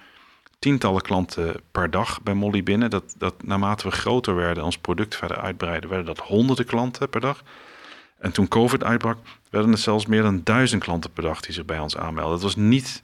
[0.59, 2.91] tientallen klanten per dag bij Molly binnen.
[2.91, 7.21] Dat, dat naarmate we groter werden, ons product verder uitbreiden, werden dat honderden klanten per
[7.21, 7.43] dag.
[8.19, 9.19] En toen COVID uitbrak,
[9.51, 12.33] werden het zelfs meer dan duizend klanten per dag die zich bij ons aanmelden.
[12.33, 13.03] Dat was niet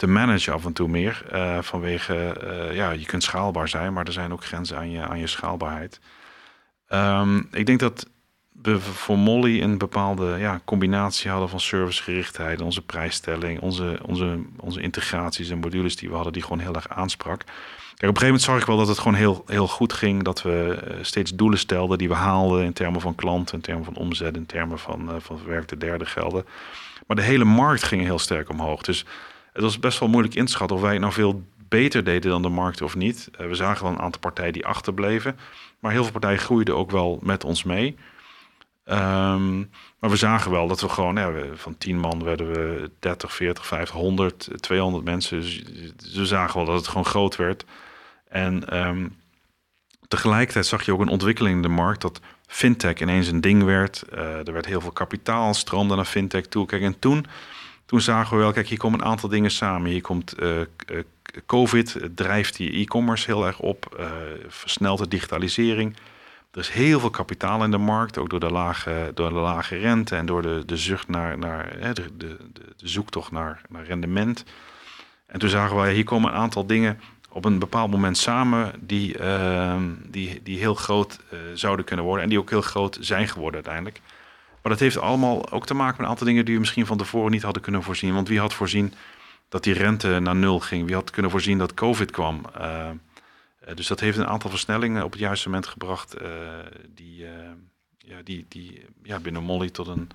[0.00, 1.22] te managen af en toe meer.
[1.32, 5.02] Uh, vanwege, uh, ja, je kunt schaalbaar zijn, maar er zijn ook grenzen aan je,
[5.02, 6.00] aan je schaalbaarheid.
[6.88, 8.06] Um, ik denk dat
[8.62, 14.80] we voor Molly een bepaalde ja, combinatie hadden van servicegerichtheid, onze prijsstelling, onze, onze, onze
[14.80, 17.38] integraties en modules die we hadden, die gewoon heel erg aansprak.
[17.38, 20.22] Kijk, op een gegeven moment zag ik wel dat het gewoon heel, heel goed ging.
[20.22, 23.84] Dat we eh, steeds doelen stelden die we haalden in termen van klanten, in termen
[23.84, 26.44] van omzet, in termen van, uh, van verwerkte derde gelden.
[27.06, 28.82] Maar de hele markt ging heel sterk omhoog.
[28.82, 29.04] Dus
[29.52, 32.30] het was best wel moeilijk in te schatten of wij het nou veel beter deden
[32.30, 33.30] dan de markt of niet.
[33.40, 35.38] Uh, we zagen wel een aantal partijen die achterbleven.
[35.78, 37.96] Maar heel veel partijen groeiden ook wel met ons mee.
[38.84, 43.66] Um, maar we zagen wel dat we gewoon, van 10 man werden we 30, 40,
[43.66, 45.40] 50, 100, 200 mensen.
[45.40, 45.62] Dus
[46.14, 47.64] we zagen wel dat het gewoon groot werd.
[48.28, 49.16] En um,
[50.08, 54.04] tegelijkertijd zag je ook een ontwikkeling in de markt dat fintech ineens een ding werd.
[54.12, 56.66] Uh, er werd heel veel kapitaal, stroomde naar fintech toe.
[56.66, 57.26] Kijk, en toen,
[57.90, 59.90] toen zagen we wel, kijk, hier komen een aantal dingen samen.
[59.90, 60.64] Hier komt uh, uh,
[61.46, 64.06] COVID, drijft die e-commerce heel erg op,
[64.48, 65.96] versnelt de digitalisering.
[66.52, 69.76] Er is heel veel kapitaal in de markt, ook door de lage, door de lage
[69.76, 72.36] rente en door de, de zucht naar, naar de, de,
[72.76, 74.44] de zoektocht naar, naar rendement.
[75.26, 79.16] En toen zagen we, hier komen een aantal dingen op een bepaald moment samen die,
[80.06, 81.18] die, die heel groot
[81.54, 82.24] zouden kunnen worden.
[82.24, 84.00] En die ook heel groot zijn geworden uiteindelijk.
[84.62, 86.98] Maar dat heeft allemaal ook te maken met een aantal dingen die we misschien van
[86.98, 88.14] tevoren niet hadden kunnen voorzien.
[88.14, 88.94] Want wie had voorzien
[89.48, 90.86] dat die rente naar nul ging?
[90.86, 92.44] Wie had kunnen voorzien dat COVID kwam?
[92.58, 92.88] Uh,
[93.74, 96.16] dus dat heeft een aantal versnellingen op het juiste moment gebracht.
[96.88, 97.26] die,
[97.98, 100.10] ja, die, die ja, binnen Molly tot een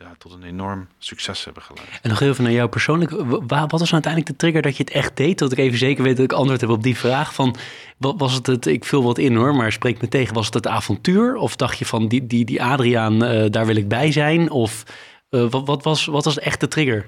[0.00, 1.88] ja, tot een enorm succes hebben geleid.
[2.02, 3.10] En nog even naar jou persoonlijk.
[3.10, 5.38] Wat was nou uiteindelijk de trigger dat je het echt deed?
[5.38, 7.34] Dat ik even zeker weet dat ik antwoord heb op die vraag.
[7.34, 7.56] Van,
[7.98, 10.34] was het het, ik vul wat in hoor, maar spreek me tegen.
[10.34, 11.36] Was het het avontuur?
[11.36, 14.50] Of dacht je van, die, die, die Adriaan, uh, daar wil ik bij zijn?
[14.50, 14.84] Of
[15.30, 17.06] uh, wat, wat, was, wat was echt de trigger?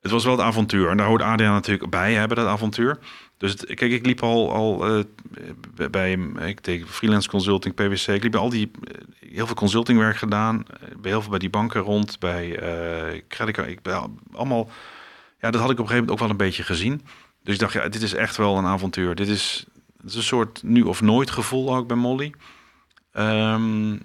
[0.00, 0.90] Het was wel het avontuur.
[0.90, 2.98] En daar hoort Adriaan natuurlijk bij hebben, dat avontuur.
[3.36, 5.04] Dus kijk, ik liep al, al uh,
[5.90, 6.12] bij
[6.46, 8.06] ik deed freelance consulting, PwC.
[8.06, 8.70] Ik liep al die
[9.18, 10.64] heel veel consultingwerk gedaan,
[11.00, 14.68] bij heel veel bij die banken rond, bij uh, Ik ben allemaal,
[15.40, 17.02] ja, dat had ik op een gegeven moment ook wel een beetje gezien.
[17.42, 19.14] Dus ik dacht, ja, dit is echt wel een avontuur.
[19.14, 19.66] Dit is,
[20.00, 22.32] het is een soort nu of nooit gevoel ook bij Molly.
[23.12, 24.02] Um,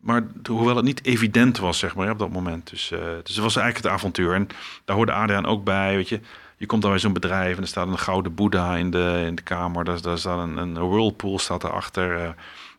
[0.00, 2.70] maar hoewel het niet evident was, zeg maar, op dat moment.
[2.70, 4.34] Dus, dus het was eigenlijk het avontuur.
[4.34, 4.48] En
[4.84, 6.20] daar hoorde Adriaan ook bij, weet je
[6.60, 9.34] je komt dan bij zo'n bedrijf en er staat een gouden boeddha in de, in
[9.34, 9.84] de kamer.
[9.84, 12.16] Daar, daar staat een, een whirlpool staat erachter.
[12.16, 12.22] Uh,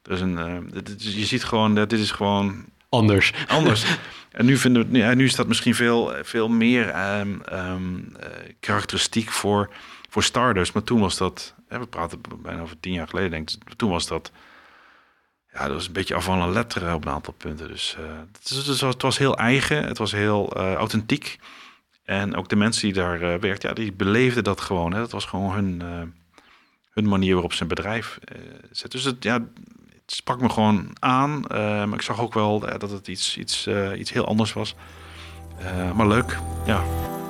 [0.03, 2.65] er is een, uh, je ziet gewoon, dat dit is gewoon...
[2.89, 3.33] Anders.
[3.47, 3.85] Anders.
[4.31, 8.25] en nu, vinden we, ja, nu is dat misschien veel, veel meer um, um, uh,
[8.59, 9.69] karakteristiek voor,
[10.09, 10.71] voor starters.
[10.71, 13.73] Maar toen was dat, we praten bijna over tien jaar geleden denk ik.
[13.73, 14.31] Toen was dat,
[15.53, 17.67] ja, dat was een beetje af van een letter op een aantal punten.
[17.67, 17.97] Dus
[18.43, 21.39] het, was, het was heel eigen, het was heel authentiek.
[22.11, 24.93] En ook de mensen die daar uh, werkten, ja, die beleefden dat gewoon.
[24.93, 24.99] Hè.
[24.99, 25.89] Dat was gewoon hun, uh,
[26.93, 28.91] hun manier waarop ze een bedrijf uh, zet.
[28.91, 31.39] Dus het, ja, het sprak me gewoon aan.
[31.49, 34.75] maar ik zag ook wel dat het iets, iets, iets heel anders was.
[35.95, 36.83] maar leuk, ja.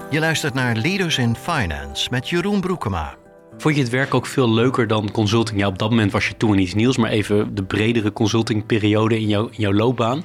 [0.10, 3.16] Je luistert naar Leaders in Finance met Jeroen Broekema.
[3.58, 5.60] Vond je het werk ook veel leuker dan consulting?
[5.60, 9.28] Ja, op dat moment was je toen iets nieuws, maar even de bredere consultingperiode in,
[9.28, 10.24] jou, in jouw loopbaan.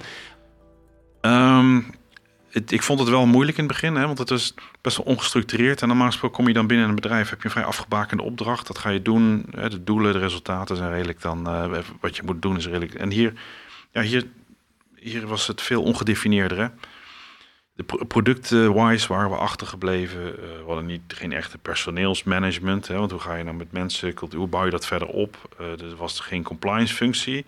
[1.21, 1.96] Um,
[2.67, 5.83] ik vond het wel moeilijk in het begin, hè, want het is best wel ongestructureerd.
[5.83, 8.67] En normaal gesproken kom je dan binnen een bedrijf, heb je een vrij afgebakende opdracht.
[8.67, 9.47] Dat ga je doen.
[9.51, 11.49] Hè, de doelen, de resultaten zijn redelijk dan.
[11.49, 12.95] Uh, wat je moet doen is redelijk.
[12.95, 13.33] En hier,
[13.91, 14.27] ja, hier,
[14.95, 16.73] hier was het veel ongedefinieerder.
[17.75, 20.21] De producten-wise waren we achtergebleven.
[20.21, 22.89] Uh, we hadden niet, geen echte personeelsmanagement.
[22.89, 25.57] Hè, want hoe ga je nou met mensen, hoe bouw je dat verder op?
[25.61, 27.45] Uh, er was geen compliance functie.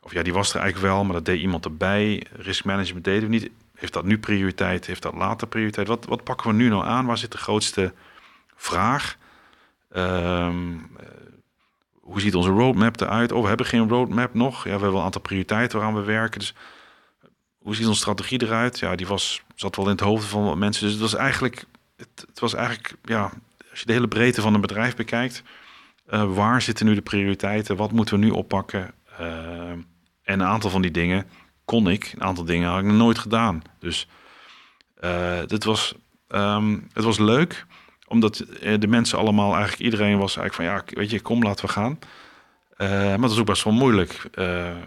[0.00, 2.26] Of ja, die was er eigenlijk wel, maar dat deed iemand erbij.
[2.32, 3.50] Risk management deden we niet.
[3.82, 4.86] Heeft dat nu prioriteit?
[4.86, 5.88] Heeft dat later prioriteit?
[5.88, 7.06] Wat, wat pakken we nu nou aan?
[7.06, 7.92] Waar zit de grootste
[8.56, 9.16] vraag?
[9.96, 10.90] Um,
[12.00, 13.32] hoe ziet onze roadmap eruit?
[13.32, 14.56] Oh, we hebben geen roadmap nog.
[14.56, 16.38] Ja, we hebben wel een aantal prioriteiten waaraan we werken.
[16.38, 16.54] Dus
[17.58, 18.78] hoe ziet onze strategie eruit?
[18.78, 20.82] Ja, die was, zat wel in het hoofd van wat mensen.
[20.82, 21.64] Dus het was eigenlijk,
[21.96, 23.32] het, was eigenlijk, ja,
[23.70, 25.42] als je de hele breedte van een bedrijf bekijkt,
[26.10, 27.76] uh, waar zitten nu de prioriteiten?
[27.76, 28.94] Wat moeten we nu oppakken?
[29.20, 29.84] Uh, en
[30.22, 31.26] een aantal van die dingen
[31.72, 32.12] kon ik.
[32.14, 33.62] Een aantal dingen had ik nog nooit gedaan.
[33.78, 34.08] Dus
[35.00, 35.94] uh, dit was,
[36.28, 37.66] um, het was leuk,
[38.08, 41.66] omdat eh, de mensen allemaal, eigenlijk iedereen was eigenlijk van ja, weet je, kom, laten
[41.66, 41.98] we gaan.
[42.78, 44.30] Uh, maar dat is ook best wel moeilijk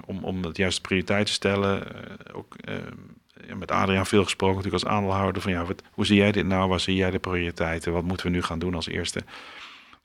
[0.05, 1.83] om, om het juiste prioriteit te stellen.
[2.33, 2.55] ook
[3.55, 5.41] met Adriaan veel gesproken, natuurlijk als aandeelhouder.
[5.41, 6.69] Van ja, wat, hoe zie jij dit nou?
[6.69, 7.93] Waar zie jij de prioriteiten?
[7.93, 9.21] Wat moeten we nu gaan doen als eerste?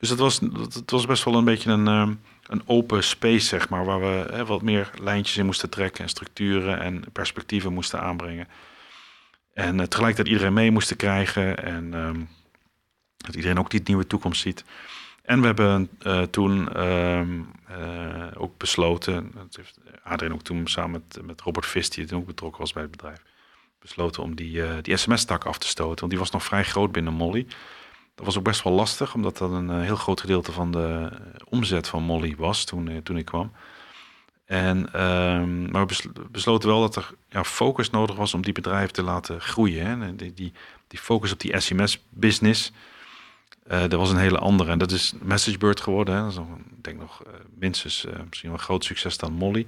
[0.00, 0.40] Dus dat was,
[0.74, 2.14] het was best wel een beetje een, ehm,
[2.46, 6.10] een open space, zeg maar, waar we hè, wat meer lijntjes in moesten trekken en
[6.10, 8.48] structuren en perspectieven moesten aanbrengen.
[9.54, 12.28] En uh, tegelijkertijd iedereen mee moesten krijgen en um,
[13.16, 14.64] dat iedereen ook die nieuwe toekomst ziet.
[15.22, 17.38] En we hebben uh, toen ehm,
[17.70, 22.26] uh, ook besloten, dat heeft Adrien ook toen samen met, met Robert Vist, die ook
[22.26, 23.22] betrokken was bij het bedrijf,
[23.78, 25.98] besloten om die, die sms-tak af te stoten.
[25.98, 27.46] Want die was nog vrij groot binnen Molly.
[28.20, 31.10] Dat was ook best wel lastig, omdat dat een heel groot gedeelte van de
[31.48, 33.52] omzet van Molly was toen, toen ik kwam.
[34.44, 38.92] En, um, maar we besloten wel dat er ja, focus nodig was om die bedrijven
[38.92, 40.00] te laten groeien.
[40.00, 40.16] Hè.
[40.16, 40.52] Die, die,
[40.88, 42.72] die focus op die SMS-business,
[43.66, 44.70] dat was een hele andere.
[44.70, 46.14] En dat is MessageBird geworden.
[46.14, 46.20] Hè.
[46.22, 47.22] Dat is ik denk nog
[47.58, 49.66] minstens misschien wel een groot succes dan Molly.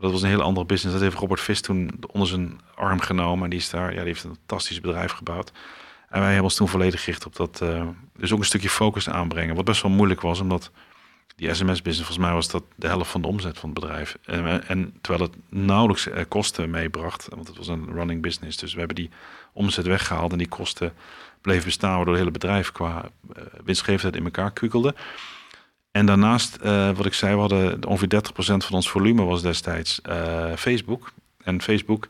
[0.00, 0.94] Dat was een hele andere business.
[0.94, 3.44] Dat heeft Robert Vis toen onder zijn arm genomen.
[3.44, 5.52] En die, is daar, ja, die heeft een fantastisch bedrijf gebouwd.
[6.10, 7.58] En wij hebben ons toen volledig gericht op dat.
[8.16, 9.54] dus ook een stukje focus aanbrengen.
[9.54, 10.70] Wat best wel moeilijk was, omdat
[11.36, 14.18] die sms-business, volgens mij was dat de helft van de omzet van het bedrijf.
[14.24, 18.56] En, en terwijl het nauwelijks kosten meebracht, want het was een running business.
[18.56, 19.10] Dus we hebben die
[19.52, 20.92] omzet weggehaald en die kosten
[21.40, 23.04] bleef bestaan, waardoor het hele bedrijf qua
[23.36, 24.94] uh, winstgevendheid in elkaar kukelde.
[25.90, 26.56] En daarnaast,
[26.94, 30.00] wat ik zei, we hadden ongeveer 30% van ons volume was destijds
[30.56, 31.12] Facebook.
[31.42, 32.08] En Facebook,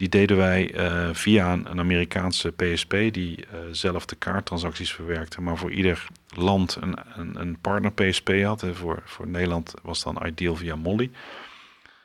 [0.00, 0.74] die deden wij
[1.12, 7.40] via een, Amerikaanse PSP die zelf de kaarttransacties verwerkte, maar voor ieder land een, een,
[7.40, 8.62] een partner PSP had.
[8.62, 11.10] En voor, voor Nederland was dan Ideal via Molly.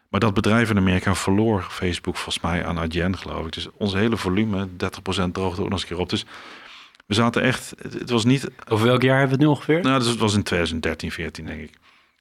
[0.10, 3.53] Maar dat bedrijf in Amerika verloor Facebook volgens mij aan Adyen, geloof ik.
[3.53, 4.73] Dus onze hele volume, 30%
[5.31, 6.10] droogde ook nog eens een keer op.
[6.10, 6.25] Dus
[7.05, 8.49] we zaten echt, het was niet...
[8.67, 9.81] Over welk jaar hebben we het nu ongeveer?
[9.81, 11.71] Nou, dus het was in 2013, 14 denk ik.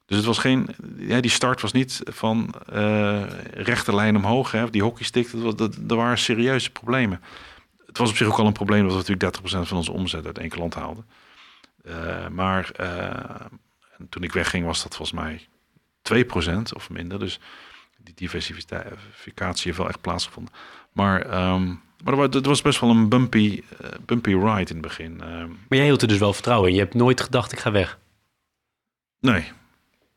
[0.06, 4.70] Dus het was geen, ja, die start was niet van uh, rechte lijn omhoog, hè,
[4.70, 5.32] die hockeystick.
[5.32, 7.20] Dat was, dat, er waren serieuze problemen.
[7.86, 10.26] Het was op zich ook al een probleem dat we natuurlijk 30% van onze omzet
[10.26, 11.06] uit één land haalden.
[11.86, 13.46] Uh, maar uh,
[14.08, 15.46] toen ik wegging was dat volgens mij
[16.24, 17.18] 2% of minder.
[17.18, 17.40] Dus
[17.98, 20.54] die diversificatie heeft wel echt plaatsgevonden.
[20.92, 23.62] Maar, um, maar het was best wel een bumpy,
[24.00, 25.12] bumpy ride in het begin.
[25.12, 26.74] Um, maar jij hield er dus wel vertrouwen in.
[26.74, 27.98] Je hebt nooit gedacht, ik ga weg.
[29.20, 29.52] Nee.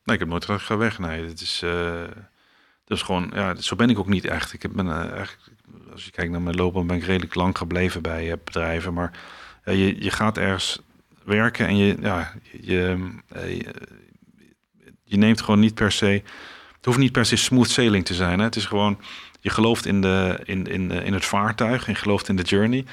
[0.07, 0.99] Nee, ik heb nooit ik ga weg.
[0.99, 2.01] Nee, het is, uh,
[2.85, 4.53] dat is gewoon, ja, zo ben ik ook niet echt.
[4.53, 5.21] Ik ben uh,
[5.91, 8.93] als je kijkt naar mijn loopbaan, ben ik redelijk lang gebleven bij bedrijven.
[8.93, 9.11] Maar
[9.65, 10.79] je, je gaat ergens
[11.23, 13.09] werken en je, ja, je,
[15.03, 16.23] je, neemt gewoon niet per se
[16.87, 18.39] hoeft niet per se smooth sailing te zijn.
[18.39, 18.45] Hè?
[18.45, 18.99] Het is gewoon,
[19.39, 22.85] je gelooft in, de, in, in, in het vaartuig en gelooft in de journey.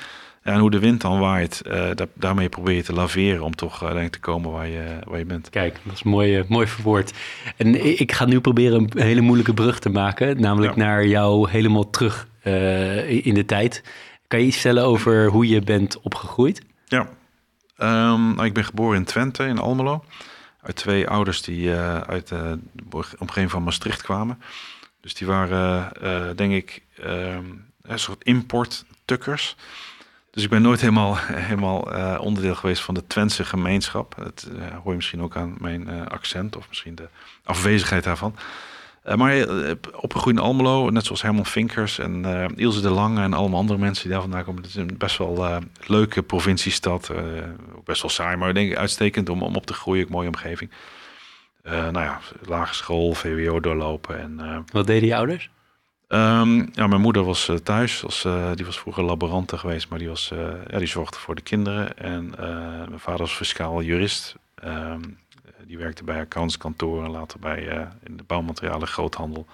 [0.44, 4.12] En hoe de wind dan waait, uh, daarmee probeer je te laveren om toch uiteindelijk
[4.12, 5.50] te komen waar je, waar je bent.
[5.50, 7.12] Kijk, dat is mooi, uh, mooi verwoord.
[7.56, 10.84] En ik ga nu proberen een hele moeilijke brug te maken, namelijk ja.
[10.84, 13.82] naar jou helemaal terug uh, in de tijd.
[14.28, 16.62] Kan je iets vertellen over hoe je bent opgegroeid?
[16.84, 17.08] Ja,
[18.12, 20.04] um, ik ben geboren in Twente, in Almelo
[20.60, 22.58] uit twee ouders die uh, uit de
[23.18, 24.38] omgeving van Maastricht kwamen.
[25.00, 29.56] Dus die waren, uh, denk ik, um, een soort import-tukkers.
[30.34, 31.16] Dus ik ben nooit helemaal,
[31.50, 34.14] helemaal uh, onderdeel geweest van de Twentse gemeenschap.
[34.18, 34.48] Dat
[34.82, 37.08] hoor je misschien ook aan mijn accent of misschien de
[37.44, 38.36] afwezigheid daarvan.
[39.16, 39.46] Maar
[39.92, 42.24] opgegroeid in Almelo, net zoals Herman Vinkers en
[42.56, 44.62] Ilse de Lange en allemaal andere mensen die daar vandaan komen.
[44.62, 47.10] Het is een best wel leuke provinciestad.
[47.76, 50.04] ook best wel saai, maar ik uitstekend om, om op te groeien.
[50.04, 50.70] Ook mooie omgeving.
[51.62, 54.20] nou ja, lagere school, VWO doorlopen.
[54.20, 55.50] En, Wat deden je ouders?
[56.14, 58.04] Um, ja, mijn moeder was thuis.
[58.04, 60.32] Als, die was vroeger laborante geweest, maar die, was,
[60.70, 61.98] ja, die zorgde voor de kinderen.
[61.98, 62.34] En
[62.88, 64.36] mijn vader was fiscaal jurist.
[64.64, 65.18] Um,
[65.66, 69.46] die werkte bij accountskantoren, later bij in de bouwmaterialen groothandel.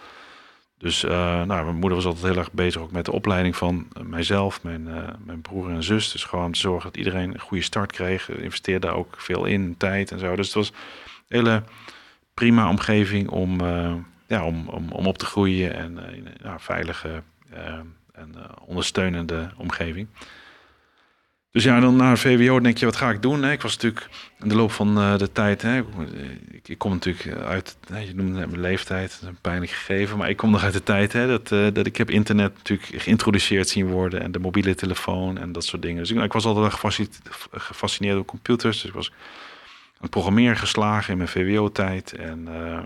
[0.78, 4.62] Dus nou, mijn moeder was altijd heel erg bezig ook met de opleiding van mijzelf,
[4.62, 4.88] mijn,
[5.24, 6.12] mijn broer en zus.
[6.12, 8.30] Dus gewoon te zorgen dat iedereen een goede start kreeg.
[8.30, 10.36] Investeerde daar ook veel in, tijd en zo.
[10.36, 11.62] Dus het was een hele
[12.34, 13.60] prima omgeving om,
[14.30, 17.22] om, om, om op te groeien en in een veilige
[18.12, 18.34] en
[18.66, 20.08] ondersteunende omgeving.
[21.52, 23.44] Dus ja, dan naar VWO denk je, wat ga ik doen?
[23.44, 25.64] Ik was natuurlijk in de loop van uh, de tijd,
[26.62, 30.50] ik, kom natuurlijk uit, je noemde net mijn leeftijd, een pijnlijk gegeven, maar ik kom
[30.50, 34.38] nog uit de tijd dat, dat ik heb internet natuurlijk geïntroduceerd zien worden en de
[34.38, 35.98] mobiele telefoon en dat soort dingen.
[35.98, 36.74] Dus ik, ik was altijd
[37.50, 42.78] gefascineerd, door computers, dus ik was aan het programmeren geslagen in mijn VWO-tijd en uh,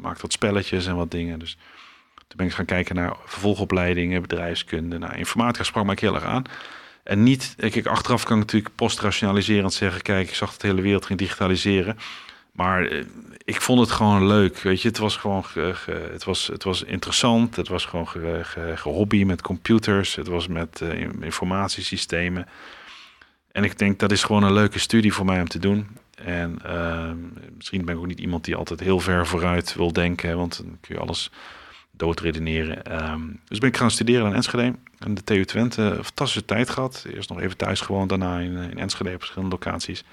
[0.00, 1.38] maakte wat spelletjes en wat dingen.
[1.38, 1.56] Dus
[2.14, 6.44] toen ben ik gaan kijken naar vervolgopleidingen, bedrijfskunde, naar informatica sprak me heel erg aan.
[7.02, 10.80] En niet, kijk, achteraf kan ik natuurlijk postrationaliserend zeggen: kijk, ik zag het de hele
[10.80, 11.98] wereld ging digitaliseren.
[12.52, 13.04] Maar eh,
[13.44, 14.58] ik vond het gewoon leuk.
[14.58, 17.56] Weet je, het was gewoon ge, ge, het was, het was interessant.
[17.56, 20.14] Het was gewoon ge, hobby met computers.
[20.14, 22.46] Het was met uh, informatiesystemen.
[23.52, 25.88] En ik denk dat is gewoon een leuke studie voor mij om te doen.
[26.24, 27.10] En uh,
[27.56, 30.78] misschien ben ik ook niet iemand die altijd heel ver vooruit wil denken, want dan
[30.80, 31.30] kun je alles
[31.90, 33.02] doodredeneren.
[33.10, 34.74] Um, dus ben ik gaan studeren in Enschede.
[34.98, 37.04] En de TU Twente, een fantastische tijd gehad.
[37.14, 40.04] Eerst nog even thuis gewoond, daarna in, in Enschede op verschillende locaties.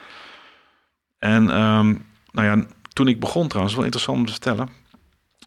[1.19, 1.95] En ehm,
[2.31, 4.69] nou ja, toen ik begon trouwens, wel interessant om te vertellen.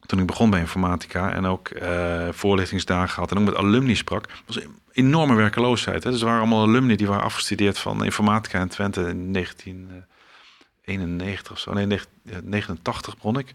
[0.07, 4.29] Toen ik begon bij informatica en ook uh, voorlichtingsdagen had en ook met alumni sprak,
[4.47, 6.05] was een enorme werkeloosheid.
[6.05, 6.11] Hè?
[6.11, 10.05] Dus er waren allemaal alumni die waren afgestudeerd van informatica in Twente in
[10.85, 11.73] 1991 of zo.
[11.73, 12.01] Nee,
[12.45, 13.55] 89 begon ik.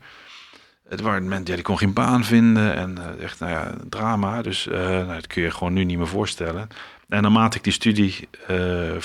[0.89, 4.41] Het waren mensen ja, die kon geen baan vinden en uh, echt nou ja, drama.
[4.41, 6.67] Dus uh, nou, dat kun je gewoon nu niet meer voorstellen.
[7.09, 8.95] En naarmate ik die studie uh,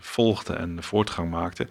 [0.00, 1.66] volgde en voortgang maakte,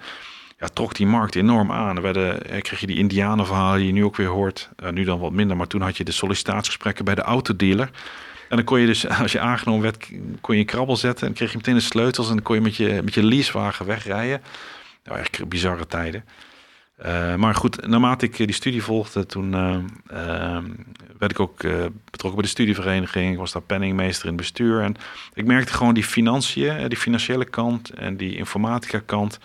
[0.59, 1.95] ja, trok die markt enorm aan.
[1.95, 4.69] Er werden, kreeg je die indianenverhalen die je nu ook weer hoort.
[4.91, 7.89] nu dan wat minder, maar toen had je de sollicitatiegesprekken bij de autodealer.
[8.49, 10.09] En dan kon je dus, als je aangenomen werd,
[10.41, 13.01] kon je krabbel zetten en kreeg je meteen de sleutels en kon je met je,
[13.03, 14.41] met je leasewagen wegrijden.
[15.05, 16.25] Nou, echt bizarre tijden.
[17.05, 19.77] Uh, maar goed, naarmate ik die studie volgde, toen uh,
[20.11, 20.63] uh,
[21.17, 21.57] werd ik ook
[22.11, 23.31] betrokken bij de studievereniging.
[23.31, 24.81] Ik was daar penningmeester in bestuur.
[24.81, 24.95] En
[25.33, 29.39] ik merkte gewoon die financiën, die financiële kant en die informatica kant.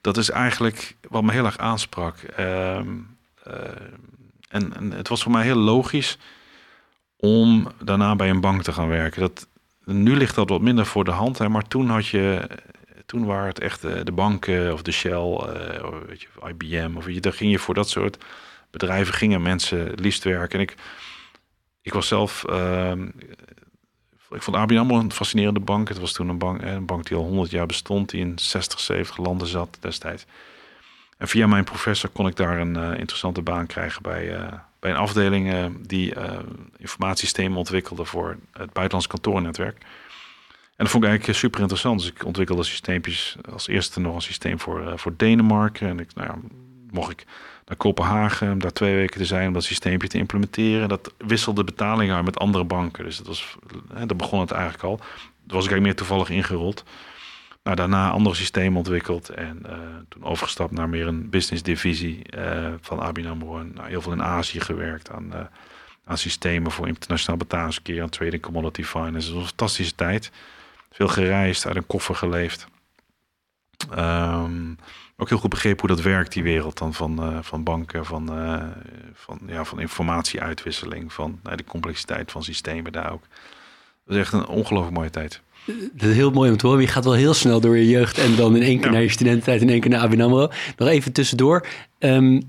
[0.00, 2.16] Dat is eigenlijk wat me heel erg aansprak.
[2.16, 2.88] Ehm,
[4.48, 6.18] en, en, het was voor mij heel logisch
[7.16, 9.20] om daarna bij een bank te gaan werken.
[9.20, 9.48] Dat,
[9.84, 12.48] nu ligt dat wat minder voor de hand, hè, maar toen had je
[13.06, 16.96] toen waren het echt de banken of de Shell, uh, weet je, IBM.
[16.96, 18.24] Of je, daar ging je voor dat soort
[18.70, 20.58] bedrijven gingen mensen liefst werken.
[20.58, 20.74] En ik,
[21.82, 22.92] ik was zelf, uh,
[24.30, 25.88] ik vond ABN een fascinerende bank.
[25.88, 28.80] Het was toen een bank, een bank die al 100 jaar bestond, die in 60,
[28.80, 30.24] 70 landen zat destijds.
[31.18, 35.76] En via mijn professor kon ik daar een interessante baan krijgen bij, bij een afdeling
[35.86, 36.14] die
[36.76, 39.84] informatiesystemen ontwikkelde voor het buitenlands kantoornetwerk.
[40.76, 42.00] En dat vond ik eigenlijk super interessant.
[42.00, 43.36] Dus ik ontwikkelde systeempjes.
[43.52, 45.88] Als eerste nog een systeem voor, uh, voor Denemarken.
[45.88, 46.36] En ik, nou ja,
[46.90, 47.24] mocht ik
[47.66, 50.88] naar Kopenhagen om daar twee weken te zijn om dat systeempje te implementeren.
[50.88, 53.04] Dat wisselde betalingen uit met andere banken.
[53.04, 53.56] Dus dat was,
[53.94, 54.96] hè, daar begon het eigenlijk al.
[54.96, 56.84] Daar was ik eigenlijk meer toevallig ingerold.
[57.62, 59.72] Nou, daarna andere systemen ontwikkeld en uh,
[60.08, 62.22] toen overgestapt naar meer een business divisie
[62.80, 63.26] van ABN.
[63.26, 65.32] En nou, heel veel in Azië gewerkt aan,
[66.04, 69.26] aan systemen voor internationaal betalingsverkeer, aan trading commodity finance.
[69.26, 70.30] Dat was een fantastische tijd.
[70.94, 72.66] Veel gereisd, uit een koffer geleefd.
[73.98, 74.78] Um,
[75.16, 78.38] ook heel goed begrepen hoe dat werkt, die wereld dan van, uh, van banken, van,
[78.38, 78.62] uh,
[79.14, 83.22] van, ja, van informatieuitwisseling, van uh, de complexiteit van systemen daar ook.
[84.04, 85.40] Dat is echt een ongelooflijk mooie tijd.
[85.92, 86.82] Dat is heel mooi om te horen.
[86.82, 88.92] Je gaat wel heel snel door je jeugd en dan in één keer ja.
[88.92, 90.48] naar je studententijd, in één keer naar ABN AMRO.
[90.76, 91.66] Nog even tussendoor.
[91.98, 92.42] Um,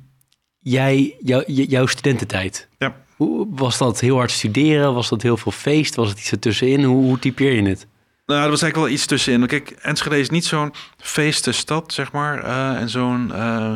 [0.60, 2.68] jij, jou, jouw studententijd.
[2.78, 2.96] Ja.
[3.16, 4.94] Hoe, was dat heel hard studeren?
[4.94, 5.96] Was dat heel veel feest?
[5.96, 6.84] Was het iets ertussenin?
[6.84, 7.88] Hoe, hoe typeer je het?
[8.26, 9.48] Nou, er was eigenlijk wel iets tussenin.
[9.48, 12.44] Kijk, Enschede is niet zo'n feestenstad, zeg maar.
[12.44, 13.74] Uh, en zo'n uh,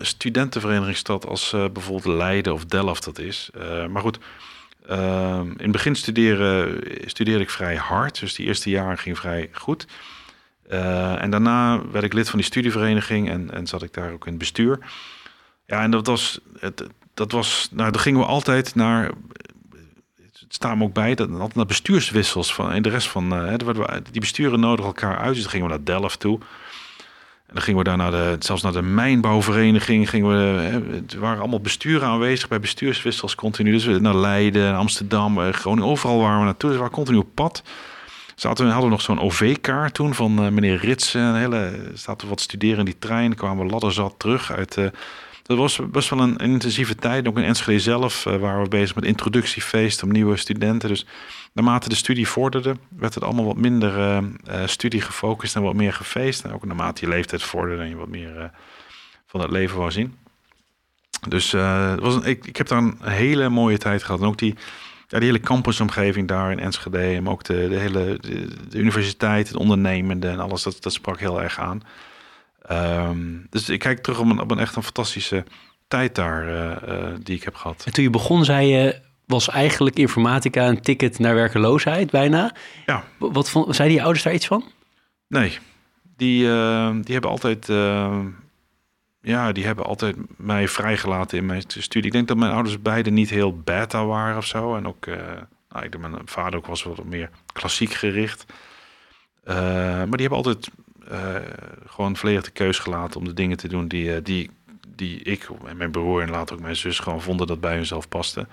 [0.00, 3.50] studentenverenigingsstad als uh, bijvoorbeeld Leiden of Delft dat is.
[3.90, 4.18] maar goed,
[4.88, 8.20] in het begin studeren, studeerde ik vrij hard.
[8.20, 9.86] Dus die eerste jaren ging vrij goed.
[11.18, 14.30] en daarna werd ik lid van die studievereniging en, en zat ik daar ook in
[14.30, 14.78] het bestuur.
[15.66, 19.10] Ja, en dat was, het, dat was, nou, dan gingen we altijd naar
[20.52, 23.54] staan we ook bij dat altijd naar bestuurswissels van en de rest van uh,
[24.10, 25.34] die besturen nodig elkaar uit.
[25.34, 26.38] Dus gingen we naar Delft toe.
[27.46, 30.10] En dan gingen we daar naar de, zelfs naar de mijnbouwvereniging.
[30.10, 33.70] Gingen we, hè, het waren allemaal besturen aanwezig bij bestuurswissels continu.
[33.70, 36.70] Dus naar Leiden, Amsterdam, uh, Groningen, overal waar we naartoe.
[36.70, 37.62] Dus we waren continu op pad.
[38.34, 41.20] Zaten we, hadden we nog zo'n OV-kaart toen van uh, meneer Ritsen.
[41.20, 43.34] Een hele, zaten we wat studeren in die trein.
[43.34, 44.76] Kwamen we ladderzat terug uit
[45.50, 47.28] dat was best wel een, intensieve tijd.
[47.28, 50.88] Ook in Enschede zelf uh, waren we bezig met introductiefeest om nieuwe studenten.
[50.88, 51.06] Dus
[51.52, 55.74] naarmate de studie vorderde, werd het allemaal wat minder uh, uh, studie gefocust en wat
[55.74, 56.44] meer gefeest.
[56.44, 58.50] En ook naarmate je leeftijd vorderde en je wat meer
[59.26, 60.16] van het leven wou zien.
[61.28, 61.52] Dus
[62.00, 64.20] was een, ik, ik heb daar een hele mooie tijd gehad.
[64.20, 64.54] En ook die,
[65.08, 67.20] hele campusomgeving daar in Enschede.
[67.20, 71.20] Maar ook de, de hele de, de universiteit, het ondernemende en alles, dat, dat sprak
[71.20, 71.82] heel erg aan.
[72.72, 75.44] Um, dus ik kijk terug op een, op een echt een fantastische
[75.88, 77.82] tijd daar uh, uh, die ik heb gehad.
[77.86, 82.54] En toen je begon, zei je, was eigenlijk informatica een ticket naar werkeloosheid bijna.
[82.86, 83.04] Ja.
[83.18, 84.64] Wat vond, zeiden je ouders daar iets van?
[85.28, 85.58] Nee,
[86.16, 87.66] die, uh, die hebben altijd,
[89.20, 92.06] ja, die hebben altijd mij vrijgelaten in mijn studie.
[92.06, 94.76] Ik denk dat mijn ouders beide niet heel beta waren of zo.
[94.76, 95.06] En ook,
[95.68, 98.44] nou, ik denk mijn vader ook was wat meer klassiek gericht.
[99.44, 100.70] maar die hebben altijd
[101.86, 104.50] gewoon volledig de keus gelaten om de dingen te doen die, uh, die,
[104.88, 108.08] die ik en mijn broer en later ook mijn zus gewoon vonden dat bij hunzelf
[108.08, 108.46] paste.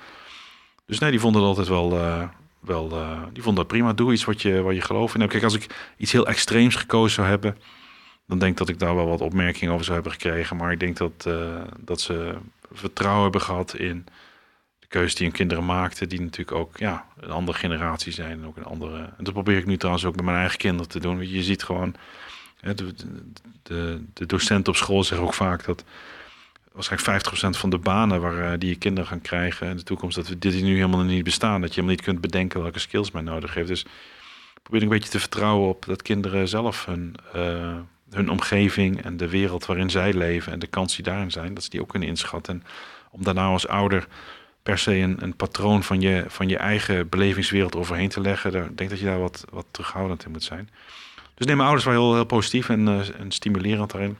[0.85, 2.23] Dus nee, die vonden dat altijd wel, uh,
[2.59, 2.89] wel
[3.33, 3.93] die vonden dat prima.
[3.93, 5.19] Doe iets wat je, wat je gelooft in.
[5.19, 7.57] Nou, kijk, als ik iets heel extreems gekozen zou hebben,
[8.27, 10.57] dan denk ik dat ik daar wel wat opmerkingen over zou hebben gekregen.
[10.57, 11.29] Maar ik denk dat,
[11.79, 12.35] dat ze
[12.71, 14.05] vertrouwen hebben gehad in
[14.79, 18.31] de keuze die hun kinderen maakten, die natuurlijk ook ja, een andere generatie zijn.
[18.31, 18.97] En ook een andere.
[19.17, 21.29] En dat probeer ik nu trouwens ook met mijn eigen kinderen te doen.
[21.29, 21.95] Je ziet gewoon
[22.59, 22.93] De,
[23.63, 25.83] de, de docenten op school zeggen ook vaak dat
[26.77, 30.15] waarschijnlijk 50% van de banen waar, eh, die je kinderen gaan krijgen in de toekomst,
[30.15, 31.61] dat dit nu helemaal niet bestaan.
[31.61, 33.67] Dat je helemaal niet kunt bedenken welke skills men nodig heeft.
[33.67, 33.85] Dus
[34.63, 37.75] probeer een beetje te vertrouwen op dat kinderen zelf hun, uh,
[38.09, 41.63] hun omgeving en de wereld waarin zij leven en de kans die daarin zijn, dat
[41.63, 42.53] ze die ook kunnen inschatten.
[42.53, 42.63] En
[43.11, 44.07] om daarna als ouder
[44.63, 48.65] per se een, een patroon van je, van je eigen belevingswereld overheen te leggen, daar,
[48.65, 50.69] ik denk dat je daar wat, wat terughoudend in moet zijn.
[51.37, 54.17] Dus neem mijn ouders wel heel, heel positief en, uh, en stimulerend daarin.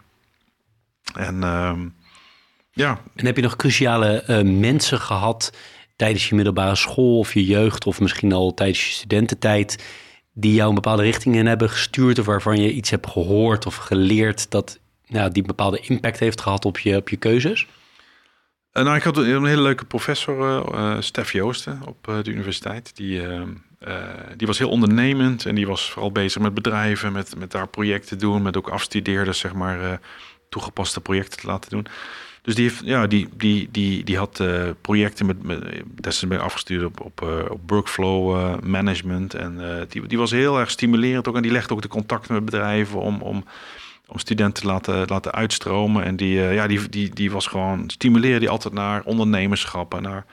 [1.13, 1.79] En uh,
[2.71, 3.01] ja.
[3.15, 5.57] En heb je nog cruciale uh, mensen gehad
[5.95, 9.83] tijdens je middelbare school of je jeugd of misschien al tijdens je studententijd
[10.33, 13.75] die jou een bepaalde richting in hebben gestuurd of waarvan je iets hebt gehoord of
[13.75, 17.67] geleerd dat nou, die een bepaalde impact heeft gehad op je, op je keuzes?
[18.73, 22.95] Uh, nou, ik had een hele leuke professor, uh, Stef Joosten, op de universiteit.
[22.95, 23.21] Die,
[24.35, 28.19] die was heel ondernemend en die was vooral bezig met bedrijven, met, met daar projecten
[28.19, 29.99] doen, met ook afstudeerders, zeg maar,
[30.49, 31.87] toegepaste projecten te laten doen.
[32.41, 35.61] Dus die, heeft, ja, die, die, die, die had uh, projecten met, met
[36.01, 39.33] destijds ben afgestuurd op, op, op workflow management.
[39.33, 41.35] En die, die was heel erg stimulerend ook.
[41.35, 43.43] En die legde ook de contacten met bedrijven om, om,
[44.07, 46.03] om studenten te laten, laten uitstromen.
[46.03, 50.25] En die, ja, die, die, die was gewoon, stimuleerde die altijd naar ondernemerschap en naar,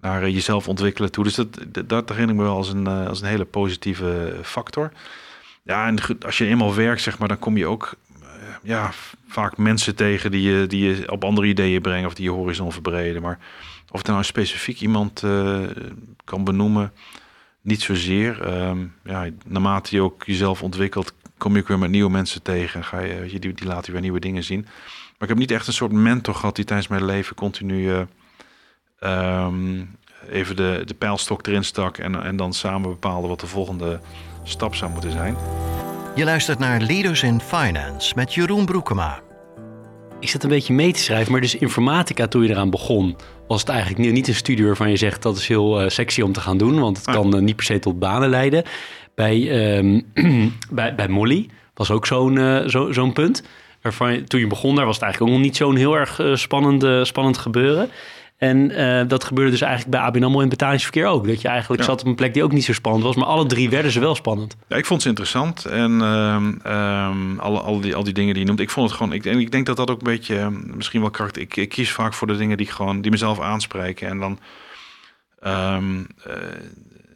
[0.00, 1.24] naar jezelf ontwikkelen toe.
[1.24, 4.92] Dus dat, dat, herinner ik me wel als een, als een hele positieve factor.
[5.62, 7.96] Ja, en als je eenmaal werkt, zeg maar, dan kom je ook
[8.62, 8.90] ja,
[9.28, 12.72] vaak mensen tegen die je, die je op andere ideeën brengen of die je horizon
[12.72, 13.22] verbreden.
[13.22, 13.38] Maar
[13.90, 15.24] of er nou specifiek iemand
[16.24, 16.92] kan benoemen,
[17.60, 18.62] niet zozeer.
[18.66, 22.84] Um, ja, naarmate je ook jezelf ontwikkelt, kom je ook weer met nieuwe mensen tegen.
[22.84, 24.60] Ga je, die, die laten weer nieuwe dingen zien.
[24.60, 28.06] Maar ik heb niet echt een soort mentor gehad die tijdens mijn leven continu
[29.00, 29.98] um,
[30.30, 34.00] even de, de pijlstok erin stak en, en dan samen bepaalde wat de volgende
[34.42, 35.36] stap zou moeten zijn.
[36.14, 39.20] Je luistert naar Leaders in Finance met Jeroen Broekema.
[40.20, 43.16] Ik zat een beetje mee te schrijven, maar dus informatica toen je eraan begon,
[43.48, 46.32] was het eigenlijk niet een studie waarvan je zegt dat is heel uh, sexy om
[46.32, 47.14] te gaan doen, want het ah.
[47.14, 48.64] kan uh, niet per se tot banen leiden.
[49.14, 50.12] Bij, um,
[50.70, 53.42] bij, bij Molly was ook zo'n uh, zo, zo'n punt.
[53.82, 56.20] Waarvan je, toen je begon, daar was het eigenlijk ook nog niet zo'n heel erg
[56.34, 57.90] spannend, spannend gebeuren.
[58.40, 61.26] En uh, dat gebeurde dus eigenlijk bij ABN AMRO in betalingsverkeer ook.
[61.26, 63.16] Dat je eigenlijk zat op een plek die ook niet zo spannend was.
[63.16, 64.56] Maar alle drie werden ze wel spannend.
[64.68, 65.64] Ja, ik vond ze interessant.
[65.64, 68.60] En um, alle, al, die, al die dingen die je noemt.
[68.60, 69.12] Ik vond het gewoon...
[69.12, 70.38] Ik, en ik denk dat dat ook een beetje...
[70.38, 71.42] Ehm, misschien wel karakter...
[71.42, 74.08] Ik, ik kies vaak voor de dingen die, gewoon, die mezelf aanspreken.
[74.08, 74.38] En dan...
[75.46, 76.34] Um, uh,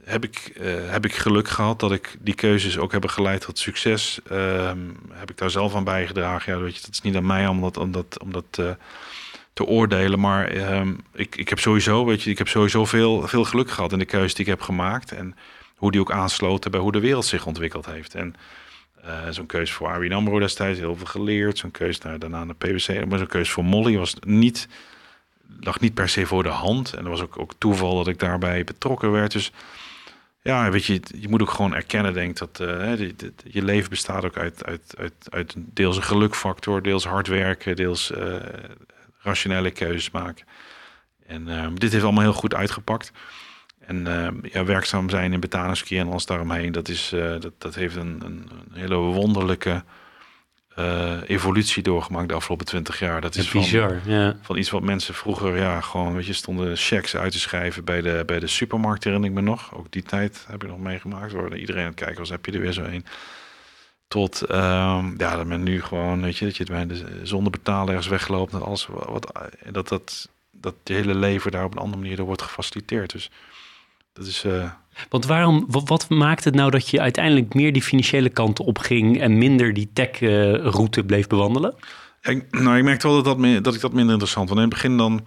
[0.05, 3.59] heb ik, uh, heb ik geluk gehad dat ik die keuzes ook hebben geleid tot
[3.59, 4.21] succes.
[5.13, 6.53] Heb ik daar zelf aan bijgedragen?
[6.53, 8.71] Ja, weet je, dat is niet aan mij om dat, om dat, om dat uh,
[9.55, 10.21] te oordelen.
[10.21, 13.93] Maar um, ik, ik heb sowieso, weet je, ik heb sowieso veel, veel geluk gehad
[13.93, 15.13] in de keuze die ik heb gemaakt.
[15.13, 15.37] En
[15.75, 18.15] hoe die ook aansloten bij hoe de wereld zich ontwikkeld heeft.
[18.15, 18.35] En
[19.05, 21.59] uh, zo'n keuze voor ABN AMRO destijds, heel veel geleerd.
[21.59, 23.05] Zo'n keuze naar, daarna naar PwC.
[23.07, 24.69] Maar zo'n keuze voor Molly was niet,
[25.61, 26.93] lag niet per se voor de hand.
[26.93, 29.33] En er was ook, ook toeval dat ik daarbij betrokken werd.
[29.33, 29.53] Dus
[30.43, 32.99] ja, weet je, je moet ook gewoon erkennen, denk dat uh,
[33.45, 38.11] je leven bestaat ook uit, uit, uit, uit deels een gelukfactor, deels hard werken, deels
[38.11, 38.35] uh,
[39.25, 40.47] rationele keuzes maken.
[41.27, 43.13] En uh, dit heeft allemaal heel goed uitgepakt.
[43.79, 47.75] En uh, ja, werkzaam zijn in betalingsverkeer en alles daaromheen, dat, is, uh, dat, dat
[47.75, 49.85] heeft een, een, hele wonderlijke
[51.27, 53.21] evolutie doorgemaakt de afgelopen twintig jaar.
[53.21, 54.37] Dat is bizar, van, ja.
[54.43, 58.01] van iets wat mensen vroeger, ja, gewoon, weet je, stonden checks uit te schrijven bij
[58.01, 59.75] de, bij de supermarkt, herinner ik me nog.
[59.75, 62.53] Ook die tijd heb ik nog meegemaakt, waar iedereen aan het kijken was, heb je
[62.53, 63.05] er weer zo een.
[64.09, 67.89] Tot um, ja, dat men nu gewoon, weet je, dat je het de, zonder betalen
[67.89, 68.53] ergens wegloopt.
[68.53, 69.33] En alles wat,
[69.73, 73.13] dat, dat, dat je hele leven daar op een andere manier door wordt gefaciliteerd.
[73.13, 73.31] Dus
[74.13, 74.45] dat is.
[74.45, 74.71] Uh...
[75.09, 79.21] Want waarom, wat, wat, maakt het nou dat je uiteindelijk meer die financiële kant opging
[79.21, 81.75] en minder die tech-route uh, bleef bewandelen?
[82.23, 84.61] Ik, nou, ik merkte wel dat, dat, dat ik dat minder interessant vond.
[84.61, 85.27] In het begin dan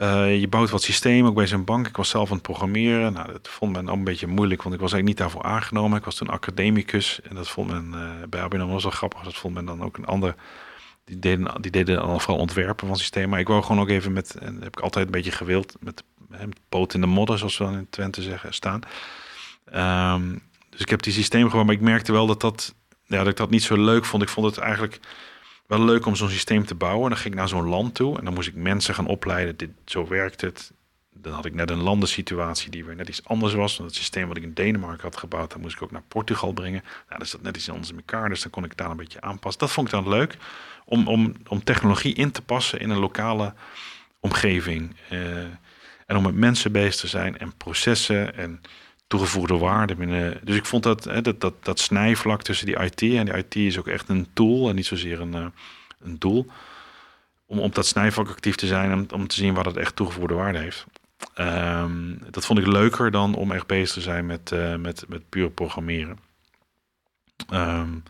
[0.00, 1.86] uh, je bouwt wat systemen, ook bij zijn bank.
[1.86, 3.12] Ik was zelf aan het programmeren.
[3.12, 5.98] Nou, dat vond men al een beetje moeilijk, want ik was eigenlijk niet daarvoor aangenomen.
[5.98, 9.22] Ik was toen academicus en dat vond men uh, bij ABN was wel grappig.
[9.22, 10.34] Dat vond men dan ook een ander.
[11.04, 13.30] Die deden, die deden dan vooral ontwerpen van systemen.
[13.30, 16.02] Maar ik wou gewoon ook even met, en heb ik altijd een beetje gewild, met,
[16.28, 18.80] met poot in de modder, zoals we dan in Twente zeggen, staan.
[20.14, 22.74] Um, dus ik heb die systemen gewoon, maar ik merkte wel dat dat,
[23.06, 24.22] ja, dat ik dat niet zo leuk vond.
[24.22, 25.00] Ik vond het eigenlijk
[25.70, 27.10] wel leuk om zo'n systeem te bouwen.
[27.10, 29.56] Dan ging ik naar zo'n land toe en dan moest ik mensen gaan opleiden.
[29.56, 30.72] Dit, zo werkt het.
[31.12, 33.76] Dan had ik net een landensituatie die weer net iets anders was.
[33.76, 36.52] Want het systeem wat ik in Denemarken had gebouwd, dan moest ik ook naar Portugal
[36.52, 36.82] brengen.
[37.08, 39.20] Nou, dat zat net iets anders in elkaar, dus dan kon ik daar een beetje
[39.20, 39.60] aanpassen.
[39.60, 40.36] Dat vond ik dan leuk,
[40.84, 43.54] om, om, om technologie in te passen in een lokale
[44.20, 44.96] omgeving.
[45.12, 45.38] Uh,
[46.06, 48.60] en om met mensen bezig te zijn en processen en
[49.10, 50.40] toegevoegde waarde binnen.
[50.42, 53.56] Dus ik vond dat, hè, dat, dat, dat snijvlak tussen die IT en die IT
[53.56, 55.46] is ook echt een tool en niet zozeer een, uh,
[56.00, 56.46] een doel.
[57.46, 60.34] Om op dat snijvlak actief te zijn en om te zien waar dat echt toegevoegde
[60.34, 60.86] waarde heeft.
[61.38, 65.28] Um, dat vond ik leuker dan om echt bezig te zijn met, uh, met, met
[65.28, 66.18] puur programmeren.
[67.52, 68.02] Um,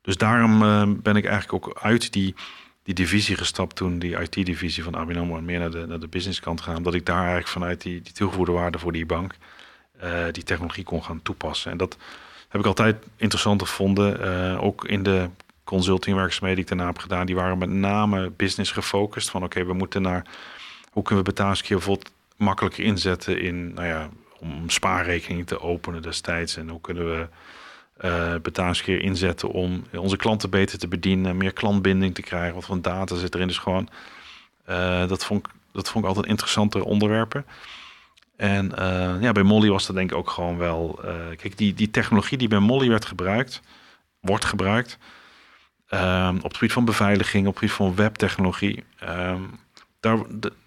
[0.00, 2.34] dus daarom uh, ben ik eigenlijk ook uit die,
[2.82, 6.60] die divisie gestapt toen die IT-divisie van ABN AMRO meer naar de, naar de businesskant
[6.60, 6.82] gaan.
[6.82, 9.34] Dat ik daar eigenlijk vanuit die, die toegevoegde waarde voor die bank
[10.02, 11.70] uh, die technologie kon gaan toepassen.
[11.70, 11.96] En dat
[12.48, 14.20] heb ik altijd interessant gevonden.
[14.20, 15.28] Uh, ook in de
[15.64, 19.30] consultingwerkzaamheden die ik daarna heb gedaan, die waren met name business gefocust.
[19.30, 20.26] Van oké, we moeten naar
[20.90, 26.56] hoe kunnen we betalingskeer bijvoorbeeld makkelijker inzetten in, nou ja, om spaarrekeningen te openen destijds.
[26.56, 27.26] En hoe kunnen we
[28.04, 32.54] uh, betalingskeer inzetten om onze klanten beter te bedienen, meer klantbinding te krijgen.
[32.54, 33.46] Wat voor data zit erin?
[33.46, 33.88] Dus gewoon,
[35.08, 37.44] dat, vond ik, dat vond ik altijd interessante onderwerpen.
[38.36, 41.00] En uh, ja, bij Molly was dat denk ik ook gewoon wel.
[41.36, 43.60] kijk, die, die technologie die bij Molly werd gebruikt,
[44.20, 44.98] wordt gebruikt.
[45.94, 48.84] Um, op het gebied van beveiliging, op het gebied van webtechnologie.
[49.08, 49.60] Um,
[50.00, 50.18] daar,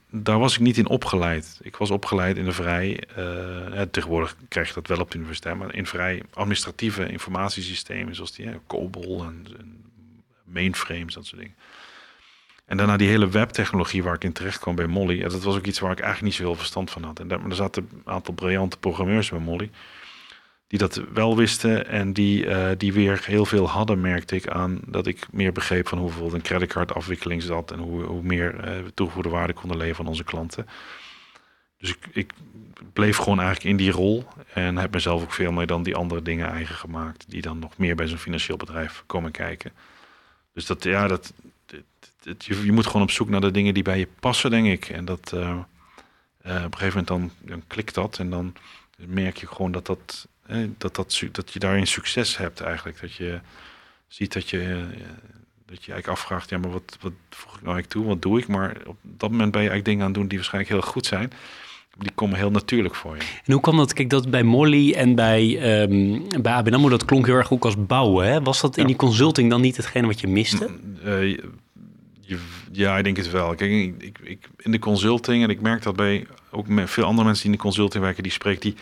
[0.10, 1.60] daar was ik niet in opgeleid.
[1.62, 5.58] Ik was opgeleid in de vrij, uh, tegenwoordig krijg je dat wel op de universiteit,
[5.58, 9.84] maar in vrij administratieve informatiesystemen, zoals die COBOL en, en,
[10.44, 11.56] mainframes, dat soort dingen.
[12.66, 15.66] En daarna die hele webtechnologie waar ik in terecht kwam bij Molly, dat was ook
[15.66, 17.20] iets waar ik eigenlijk niet zoveel verstand van had.
[17.20, 19.72] En daar, maar er zaten een aantal briljante programmeurs bij Molly
[20.68, 24.80] die dat wel wisten en die, uh, die weer heel veel hadden, merkte ik aan
[24.86, 28.86] dat ik meer begreep van hoe bijvoorbeeld een creditcardafwikkeling zat en hoe, hoe meer uh,
[28.94, 30.68] toegevoegde waarde konden leveren aan onze klanten.
[31.78, 32.34] Dus ik, ik
[32.94, 36.22] bleef gewoon eigenlijk in die rol en heb mezelf ook veel meer dan die andere
[36.22, 39.72] dingen eigen gemaakt, die dan nog meer bij zo'n financieel bedrijf komen kijken.
[40.54, 41.34] Dus dat, ja, dat,
[42.38, 44.90] je, je, moet gewoon op zoek naar de dingen die bij je passen, denk ik.
[44.90, 45.58] En dat uh,
[46.42, 48.54] op een gegeven moment dan, dan klikt dat en dan
[48.98, 50.28] merk je gewoon dat dat
[50.78, 53.02] dat, dat, dat je daarin succes hebt eigenlijk.
[53.02, 53.40] Dat je
[54.08, 55.00] ziet dat je, eh,
[55.66, 58.06] dat je eigenlijk afvraagt, ja, maar wat, wat voeg ik nou eigenlijk toe?
[58.06, 58.48] Wat doe ik?
[58.48, 61.32] Maar op dat moment ben je eigenlijk dingen aan doen die waarschijnlijk heel goed zijn.
[61.98, 63.22] Die komen heel natuurlijk voor je.
[63.22, 63.94] En hoe kwam dat?
[63.94, 67.66] Kijk, dat bij Molly en bij, um, bij ABN AMRO, dat klonk heel erg ook
[67.66, 68.28] als bouwen.
[68.28, 68.42] Hè?
[68.42, 70.70] Was dat in die consulting dan niet hetgene wat je miste?
[71.06, 71.50] Uh, je,
[72.72, 73.56] ja, ik denk het wel.
[73.56, 77.26] Kijk, ik, ik, in de consulting, en ik merk dat bij ook met veel andere
[77.26, 78.76] mensen die in de consulting werken, die spreekt die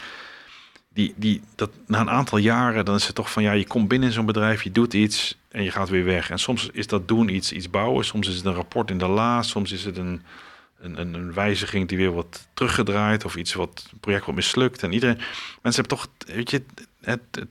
[0.94, 3.88] die, die, dat, na een aantal jaren, dan is het toch van ja, je komt
[3.88, 6.30] binnen in zo'n bedrijf, je doet iets en je gaat weer weg.
[6.30, 9.08] En soms is dat doen iets, iets bouwen, soms is het een rapport in de
[9.08, 10.22] la, soms is het een,
[10.80, 14.84] een, een, wijziging die weer wordt teruggedraaid of iets wat project wat mislukt.
[14.84, 15.18] En iedereen,
[15.62, 16.64] mensen hebben toch, weet je,
[17.02, 17.48] het, het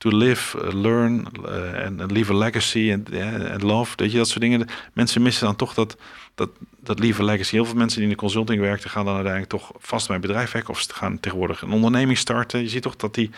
[0.00, 1.26] to live, uh, learn
[1.74, 4.66] en uh, leave a legacy en love, weet je, dat soort dingen.
[4.92, 5.96] Mensen missen dan toch dat,
[6.34, 6.50] dat,
[6.82, 7.54] dat lieve legacy.
[7.54, 10.52] Heel veel mensen die in de consulting werken, gaan dan uiteindelijk toch vast bij bedrijf
[10.52, 12.60] werken of ze gaan tegenwoordig een onderneming starten.
[12.60, 13.30] Je ziet toch dat die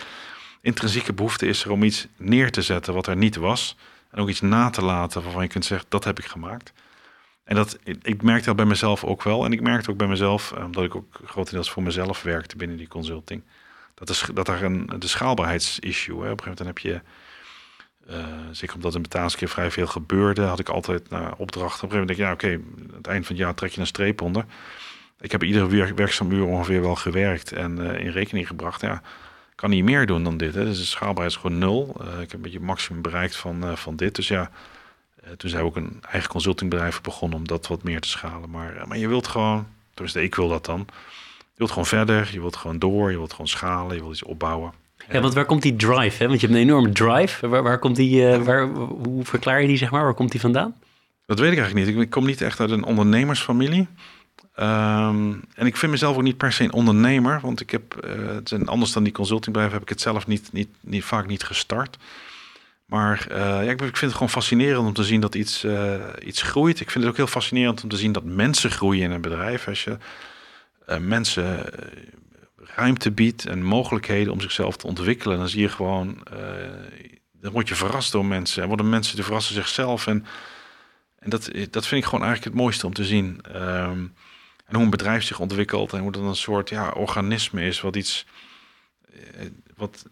[0.60, 3.76] intrinsieke behoefte is er om iets neer te zetten wat er niet was.
[4.10, 6.72] En ook iets na te laten waarvan je kunt zeggen, dat heb ik gemaakt.
[7.44, 9.44] En dat, ik merkte dat bij mezelf ook wel.
[9.44, 12.76] En ik merkte ook bij mezelf, eh, omdat ik ook grotendeels voor mezelf werkte binnen
[12.76, 13.42] die consulting
[14.06, 16.22] dat, is, dat er een de schaalbaarheidsissue.
[16.22, 16.30] Hè.
[16.30, 17.00] Op een gegeven moment heb je,
[18.10, 21.84] uh, zeker omdat in betalingskeer vrij veel gebeurde, had ik altijd naar opdrachten.
[21.84, 23.70] Op een gegeven moment denk ik, ja oké, okay, het eind van het jaar trek
[23.70, 24.44] je een streep onder.
[25.20, 28.80] Ik heb iedere werk, werkzaam uur ongeveer wel gewerkt en uh, in rekening gebracht.
[28.80, 29.02] Ja,
[29.54, 30.54] kan niet meer doen dan dit.
[30.54, 30.64] Hè.
[30.64, 31.96] Dus de schaalbaarheid is gewoon nul.
[32.00, 34.14] Uh, ik heb een beetje maximum bereikt van, van dit.
[34.14, 34.50] Dus ja,
[35.36, 38.50] toen zijn we ook een eigen consultingbedrijf begonnen om dat wat meer te schalen.
[38.50, 40.88] Maar, maar je wilt gewoon, dus ik wil dat dan
[41.54, 44.72] wilt gewoon verder, je wilt gewoon door, je wilt gewoon schalen, je wilt iets opbouwen.
[45.10, 46.22] Ja, want waar komt die drive?
[46.22, 46.28] Hè?
[46.28, 47.48] Want je hebt een enorme drive.
[47.48, 50.04] Waar, waar komt die, uh, waar, hoe verklaar je die, zeg maar?
[50.04, 50.74] Waar komt die vandaan?
[51.26, 52.02] Dat weet ik eigenlijk niet.
[52.02, 53.86] Ik, kom niet echt uit een ondernemersfamilie.
[54.56, 58.26] Um, en ik vind mezelf ook niet per se een ondernemer, want ik heb, uh,
[58.26, 61.96] het anders dan die consultingbedrijven, heb ik het zelf niet, niet, niet, vaak niet gestart.
[62.86, 65.66] Maar uh, ja, ik, ik, vind het gewoon fascinerend om te zien dat iets,
[66.24, 66.80] iets groeit.
[66.80, 69.68] Ik vind het ook heel fascinerend om te zien dat mensen groeien in een bedrijf.
[69.68, 69.96] Als je
[70.88, 71.82] uh, mensen eh,
[72.56, 76.38] ruimte biedt en mogelijkheden om zichzelf te ontwikkelen, dan zie je gewoon, uh,
[77.32, 78.62] dan word je verrast door mensen.
[78.62, 80.06] En worden mensen te verrassen zichzelf.
[80.06, 80.26] En,
[81.18, 83.40] en dat, dat vind ik gewoon eigenlijk het mooiste om te zien.
[83.54, 84.14] Um,
[84.66, 87.96] en hoe een bedrijf zich ontwikkelt en hoe dat een soort ja, organisme is, wat
[87.96, 88.26] iets.
[89.76, 90.06] Wat,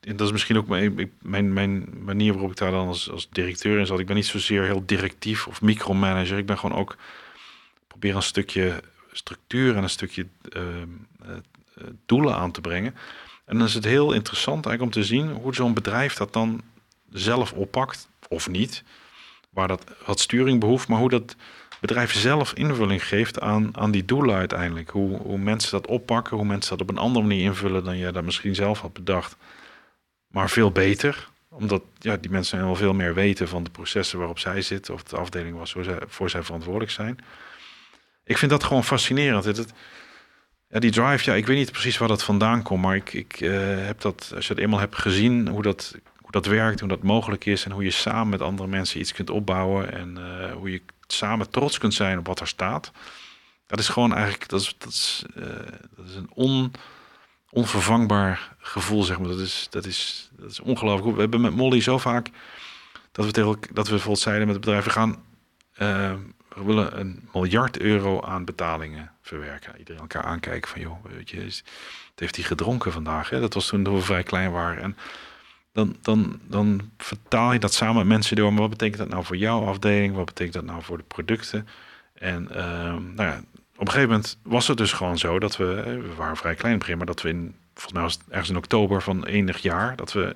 [0.00, 3.28] en dat is misschien ook mijn, mijn, mijn manier waarop ik daar dan als, als
[3.30, 3.98] directeur in zat.
[3.98, 6.38] Ik ben niet zozeer heel directief of micromanager.
[6.38, 6.96] Ik ben gewoon ook
[7.86, 8.82] probeer een stukje
[9.12, 10.62] structuur en een stukje uh,
[12.06, 12.94] doelen aan te brengen.
[13.44, 16.62] En dan is het heel interessant eigenlijk om te zien hoe zo'n bedrijf dat dan
[17.12, 18.84] zelf oppakt of niet.
[19.50, 21.36] Waar dat wat sturing behoeft, maar hoe dat
[21.80, 24.90] bedrijf zelf invulling geeft aan, aan die doelen uiteindelijk.
[24.90, 28.12] Hoe, hoe mensen dat oppakken, hoe mensen dat op een andere manier invullen dan je
[28.12, 29.36] dat misschien zelf had bedacht.
[30.26, 34.38] Maar veel beter, omdat ja, die mensen wel veel meer weten van de processen waarop
[34.38, 37.18] zij zitten of de afdeling was waar zij, voor zij verantwoordelijk zijn.
[38.30, 39.44] Ik vind dat gewoon fascinerend.
[39.44, 39.72] Het, het-
[40.68, 43.40] ja, die drive, ja, ik weet niet precies waar dat vandaan komt, maar ik, ik
[43.40, 43.50] eh,
[43.86, 47.02] heb dat, als je het eenmaal hebt gezien, hoe dat, hoe dat werkt, hoe dat
[47.02, 50.70] mogelijk is en hoe je samen met andere mensen iets kunt opbouwen en eh, hoe
[50.70, 52.90] je samen trots kunt zijn op wat er staat.
[53.66, 55.42] Dat is gewoon eigenlijk, dat is, dat is, eh,
[55.96, 56.72] dat is een on,
[57.50, 59.28] onvervangbaar gevoel, zeg maar.
[59.28, 61.14] Dat is, dat is, dat is ongelooflijk.
[61.14, 62.28] We hebben met Molly zo vaak
[63.12, 65.22] dat we, tegen, dat we bijvoorbeeld met het bedrijf, we gaan,
[66.54, 69.78] we willen een miljard euro aan betalingen verwerken.
[69.78, 71.64] Iedereen elkaar aankijken van, joh, weet je, het
[72.16, 73.30] heeft hij gedronken vandaag.
[73.30, 73.40] Hè?
[73.40, 74.82] Dat was toen we vrij klein waren.
[74.82, 74.96] En
[75.72, 78.52] dan, dan, dan vertaal je dat samen met mensen door.
[78.52, 80.14] Maar wat betekent dat nou voor jouw afdeling?
[80.14, 81.68] Wat betekent dat nou voor de producten?
[82.14, 83.40] En ehm, nou ja,
[83.80, 86.96] op een gegeven moment was het dus gewoon zo dat we, waren vrij klein begin,
[86.96, 90.34] maar dat we in, volgens mij was ergens in oktober van enig jaar, dat we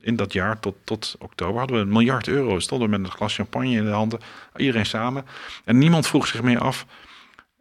[0.00, 2.58] in dat jaar tot, tot oktober hadden we een miljard euro.
[2.58, 4.20] Stonden we met een glas champagne in de handen,
[4.56, 5.24] iedereen samen.
[5.64, 6.86] En niemand vroeg zich meer af,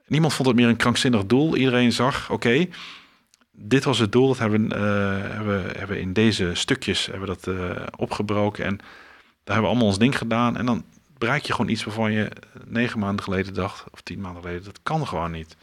[0.08, 1.56] niemand vond het meer een krankzinnig doel.
[1.56, 2.68] Iedereen zag, oké,
[3.52, 4.82] dit was het doel, dat hebben, eh,
[5.32, 8.66] hebben, hebben we in deze stukjes hebben dat eh, opgebroken.
[8.66, 8.88] En daar
[9.44, 10.58] hebben we allemaal ons ding gedaan.
[10.58, 10.84] En dan
[11.18, 12.30] bereik je gewoon iets waarvan je
[12.66, 15.56] negen maanden geleden dacht, of tien maanden geleden, dat kan gewoon niet.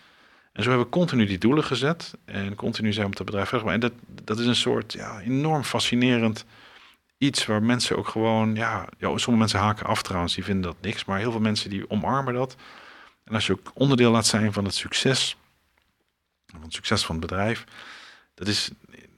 [0.53, 3.49] En zo hebben we continu die doelen gezet en continu zijn we met het bedrijf
[3.49, 3.69] verder.
[3.69, 3.93] En dat,
[4.25, 6.45] dat is een soort ja, enorm fascinerend
[7.19, 10.81] iets waar mensen ook gewoon, ja, ja, sommige mensen haken af trouwens, die vinden dat
[10.81, 12.57] niks, maar heel veel mensen die omarmen dat.
[13.25, 15.37] En als je ook onderdeel laat zijn van het succes,
[16.47, 17.65] van het succes van het bedrijf,
[18.35, 18.71] dat is,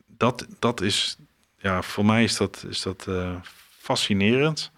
[0.07, 1.17] dat, dat is
[1.59, 3.35] ja, voor mij is dat, is dat eh,
[3.79, 4.71] fascinerend.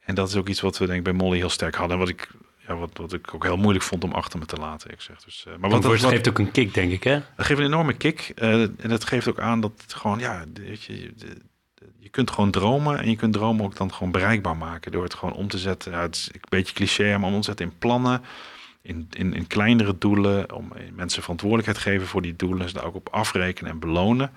[0.00, 1.92] En dat is ook iets wat we denk ik bij Molly heel sterk hadden.
[1.92, 2.28] En wat ik,
[2.66, 4.90] ja, wat, wat ik ook heel moeilijk vond om achter me te laten.
[4.90, 5.22] Ik zeg.
[5.22, 7.20] Dus, eh, maar wat, het wat, geeft ook een kick, denk ik, hè?
[7.36, 8.32] dat geeft een enorme kick.
[8.34, 11.14] eh, en dat geeft ook aan dat het gewoon, ja, weet je,
[11.98, 12.98] je kunt gewoon dromen.
[12.98, 14.92] En je kunt dromen ook dan gewoon bereikbaar maken.
[14.92, 15.92] Door het gewoon om te zetten.
[15.92, 18.22] Ja, het is een beetje cliché, maar om te zetten in plannen.
[18.82, 20.54] In, in, in kleinere doelen.
[20.54, 22.68] Om mensen verantwoordelijkheid geven voor die doelen.
[22.68, 24.30] Ze daar ook op afrekenen en belonen.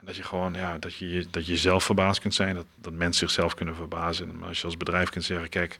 [0.00, 2.54] En dat je gewoon, ja, dat je, dat je zelf verbaasd kunt zijn.
[2.54, 4.38] Dat, dat mensen zichzelf kunnen verbazen.
[4.38, 5.78] Maar als je als bedrijf kunt zeggen, kijk,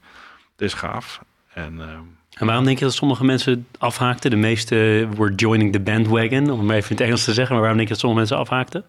[0.55, 1.21] dit is gaaf.
[1.53, 4.29] En ehm, waarom denk je dat sommige mensen afhaakten?
[4.29, 4.75] De meeste
[5.15, 7.51] were joining the bandwagon, om even in het Engels te zeggen.
[7.51, 8.85] Maar waarom denk je dat sommige mensen afhaakten?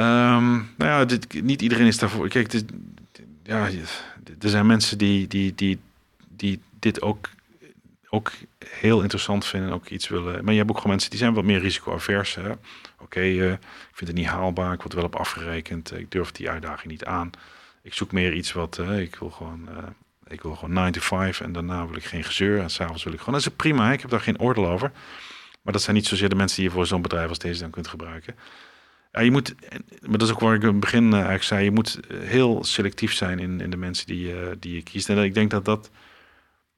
[0.00, 2.28] Ehm, nou ja, niet iedereen is daarvoor.
[2.28, 2.52] Kijk,
[3.42, 3.68] ja,
[4.40, 5.78] er zijn mensen die, die, die,
[6.28, 7.28] die dit ook,
[8.08, 8.32] ook
[8.64, 9.68] heel interessant vinden.
[9.68, 10.44] en Ook iets willen.
[10.44, 12.36] Maar je hebt ook gewoon mensen die zijn wat meer risico-avers.
[12.98, 13.58] Oké, eh, ik
[13.92, 14.72] vind het niet haalbaar.
[14.72, 15.92] Ik word wel op afgerekend.
[15.98, 17.30] Ik durf die uitdaging niet aan.
[17.82, 18.78] Ik zoek meer iets wat.
[18.78, 19.68] eh, ik wil gewoon.
[19.68, 19.84] eh,
[20.26, 22.60] ik wil gewoon 9 to 5 en daarna wil ik geen gezeur.
[22.60, 23.34] En s'avonds wil ik gewoon.
[23.34, 23.92] Dat is prima.
[23.92, 24.90] Ik heb daar geen oordeel over.
[25.62, 27.70] Maar dat zijn niet zozeer de mensen die je voor zo'n bedrijf als deze dan
[27.70, 28.34] kunt gebruiken.
[29.12, 29.54] Ja, je moet,
[30.00, 32.18] maar dat is ook waar ik in het begin eh, eigenlijk zei, je moet eh,
[32.20, 35.08] heel selectief zijn in, in de mensen die, je die je kiest.
[35.08, 35.90] En ik denk dat dat,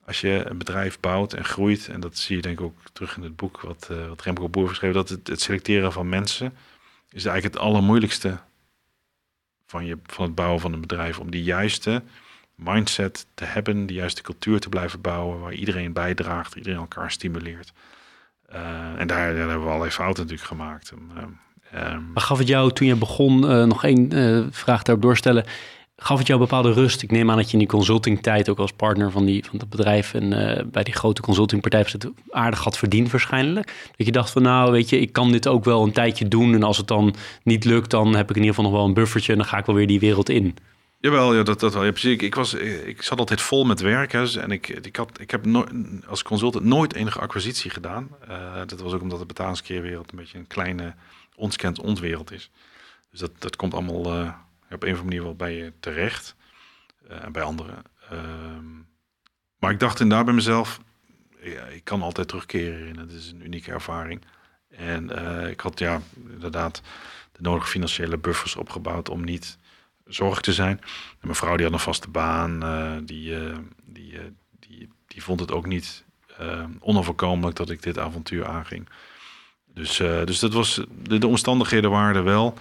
[0.05, 3.17] als je een bedrijf bouwt en groeit, en dat zie je denk ik ook terug
[3.17, 6.55] in het boek wat, eh wat Remco Boer geschreven, dat het, het selecteren van mensen
[7.11, 8.39] is eigenlijk het allermoeilijkste
[9.67, 11.19] van, je, van het bouwen van een bedrijf.
[11.19, 12.03] Om die juiste
[12.55, 17.73] mindset te hebben, die juiste cultuur te blijven bouwen, waar iedereen bijdraagt, iedereen elkaar stimuleert.
[18.47, 20.91] Eh, en daar, hebben we allerlei fouten natuurlijk gemaakt.
[20.91, 21.31] Ehm, ehm,
[21.73, 25.45] Maar gaf het jou, toen je begon, eh, nog één eh, vraag daarop doorstellen.
[25.97, 27.03] Gaf het jou bepaalde rust?
[27.03, 29.69] Ik neem aan dat je in die consultingtijd ook als partner van, die, van het
[29.69, 33.91] bedrijf en eh, bij die grote consultingpartij het aardig had verdiend waarschijnlijk.
[33.97, 36.55] Dat je dacht van nou weet je, ik kan dit ook wel een tijdje doen
[36.55, 38.95] en als het dan niet lukt, dan heb ik in ieder geval nog wel een
[38.95, 40.57] buffertje en dan ga ik wel weer die wereld in.
[40.99, 41.85] Jawel, ja, dat, dat wel.
[41.85, 42.13] Ja, precies.
[42.13, 44.13] Ik, ik, was, ik zat altijd vol met werk.
[44.13, 45.47] Hè, en ik, ik, had, ik heb
[46.09, 48.09] als consultant nooit enige acquisitie gedaan.
[48.67, 50.95] Dat was ook omdat de betalingskeerwereld een beetje een kleine,
[51.35, 52.51] ons kent ons wereld is.
[53.11, 54.35] Dus dat, dat komt allemaal eh,
[54.71, 56.35] op een of andere manier wel bij je terecht.
[57.09, 57.83] eh, En bij anderen.
[58.11, 58.71] Ehm,
[59.59, 60.81] maar ik dacht inderdaad bij mezelf,
[61.41, 62.99] ja, ik kan altijd terugkeren in.
[62.99, 64.23] Het is een unieke ervaring.
[64.69, 66.83] En eh, ik had ja, inderdaad
[67.33, 69.59] de nodige financiële buffers opgebouwd om niet
[70.07, 70.79] zorg te zijn.
[70.81, 72.59] En mijn vrouw die had een vaste baan,
[73.07, 73.37] die,
[73.85, 74.19] die,
[74.59, 76.05] die, die vond het ook niet
[76.81, 78.89] onoverkomelijk dat ik dit avontuur aanging.
[79.75, 82.55] Dus, eh, dus dat was, de, de omstandigheden waren er wel.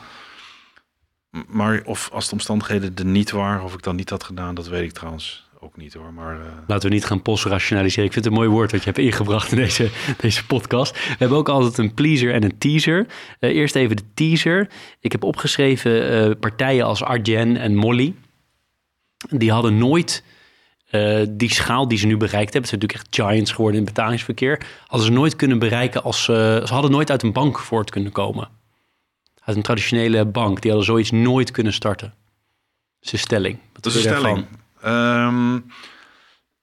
[1.47, 4.67] Maar of als de omstandigheden er niet waren, of ik dan niet had gedaan, dat
[4.67, 6.13] weet ik trouwens ook niet hoor.
[6.13, 8.05] Maar eh, Laten we niet gaan postrationaliseren.
[8.05, 10.91] Ik vind het een mooi woord wat je hebt ingebracht in deze, deze podcast.
[10.91, 13.07] We hebben ook altijd een pleaser en een teaser.
[13.39, 14.69] Eh, eerst even de teaser.
[14.99, 18.15] Ik heb opgeschreven partijen als Arjen en Molly.
[19.29, 20.23] Die hadden nooit
[20.91, 23.85] eh, die schaal die ze nu bereikt hebben, het zijn natuurlijk echt giants geworden in
[23.85, 27.89] betalingsverkeer, hadden ze nooit kunnen bereiken als ze, ze hadden nooit uit een bank voort
[27.89, 28.49] kunnen komen.
[29.43, 32.07] Uit een traditionele bank, die hadden zoiets nooit kunnen starten.
[32.07, 33.57] Dat is een stelling.
[33.73, 34.45] Wat Dat is een stelling.
[34.81, 35.59] Ehm,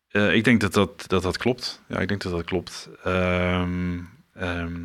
[0.09, 1.83] eh, ik denk dat dat, dat dat klopt.
[1.89, 2.89] Ja, ik denk dat dat klopt.
[3.05, 3.99] Ehm,
[4.35, 4.76] ehm,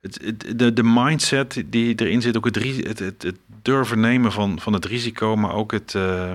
[0.00, 2.54] het, het- de, de mindset die erin zit, ook het,
[2.86, 6.32] het, het, het durven nemen van, van het risico, maar ook het, eh,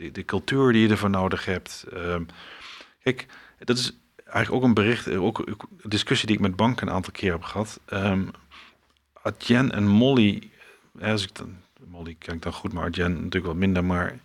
[0.00, 1.84] de, de cultuur die je ervoor nodig hebt.
[1.92, 2.22] Ehm,
[3.02, 3.26] kijk,
[3.58, 3.92] dat is
[4.24, 7.32] eigenlijk ook een bericht, eh, ook een discussie die ik met banken een aantal keer
[7.32, 7.80] heb gehad.
[7.84, 8.22] Ehm
[9.22, 10.50] Adyen en Molly,
[10.98, 14.18] eh, als ik dan, Molly ken ik dan goed, maar Adyen natuurlijk wat minder, maar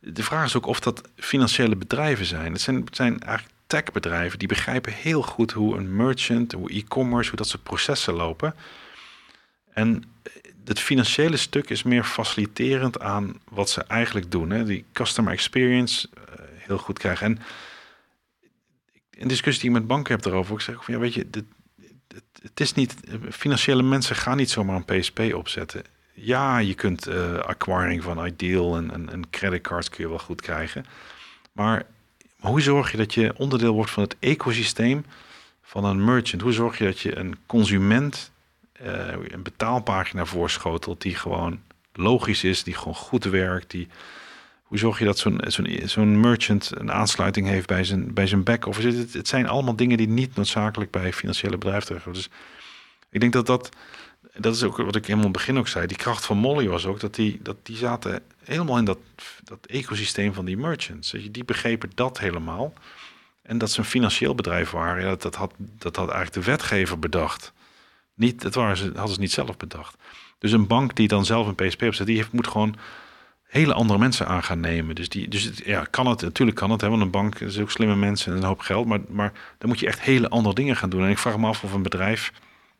[0.00, 2.52] de vraag is ook of dat financiële bedrijven zijn.
[2.52, 7.28] Het zijn, het zijn eigenlijk techbedrijven die begrijpen heel goed hoe een merchant, hoe e-commerce,
[7.28, 8.54] hoe dat soort processen lopen.
[9.72, 10.04] En
[10.64, 14.50] het financiële stuk is meer faciliterend aan wat ze eigenlijk doen.
[14.50, 14.64] Hè?
[14.64, 16.22] Die customer experience eh,
[16.56, 17.26] heel goed krijgen.
[17.26, 17.42] En
[19.10, 21.44] een discussie die ik met banken heb erover, ik zeg van ja, weet je, dit,
[22.42, 22.94] het, is niet,
[23.30, 25.84] financiële mensen gaan niet zomaar een PSP opzetten.
[26.12, 30.40] Ja, je kunt eh, acquiring van Ideal en, en, en creditcards kun je wel goed
[30.40, 30.84] krijgen.
[31.52, 31.86] Maar
[32.38, 35.04] hoe zorg je dat je onderdeel wordt van het ecosysteem
[35.62, 36.42] van een merchant?
[36.42, 38.30] Hoe zorg je dat je een consument
[38.84, 41.60] eh, een betaalpagina voorschotelt die gewoon
[41.92, 43.88] logisch is, die gewoon goed werkt, die
[44.62, 45.26] hoe zorg je dat
[45.84, 48.88] zo'n merchant een aansluiting heeft bij zijn, bij zijn back-office?
[48.88, 52.20] Het, het zijn allemaal dingen die niet noodzakelijk bij financiële bedrijven terechtkomen.
[52.20, 52.30] Dus
[53.10, 53.68] ik denk dat dat,
[54.36, 55.86] dat is ook wat ik helemaal in het begin ook zei.
[55.86, 58.98] Die kracht van Molly was ook dat die, dat die zaten helemaal in dat,
[59.44, 61.14] dat ecosysteem van die merchants.
[61.30, 62.72] Die begrepen dat helemaal.
[63.42, 67.52] En dat ze een financieel bedrijf waren, dat, had, dat had eigenlijk de wetgever bedacht.
[68.20, 69.96] Niet, dat waren ze, hadden ze niet zelf bedacht.
[70.38, 72.74] Dus een bank die dan zelf een PSP opzet, die heeft, moet gewoon
[73.46, 74.94] hele andere mensen aan gaan nemen.
[74.94, 77.58] Dus, die, dus het- ja, kan het, natuurlijk kan het, hè, want een bank is
[77.58, 80.54] ook slimme mensen en een hoop geld, maar, maar dan moet je echt hele andere
[80.54, 81.02] dingen gaan doen.
[81.04, 82.32] En ik vraag me af of een bedrijf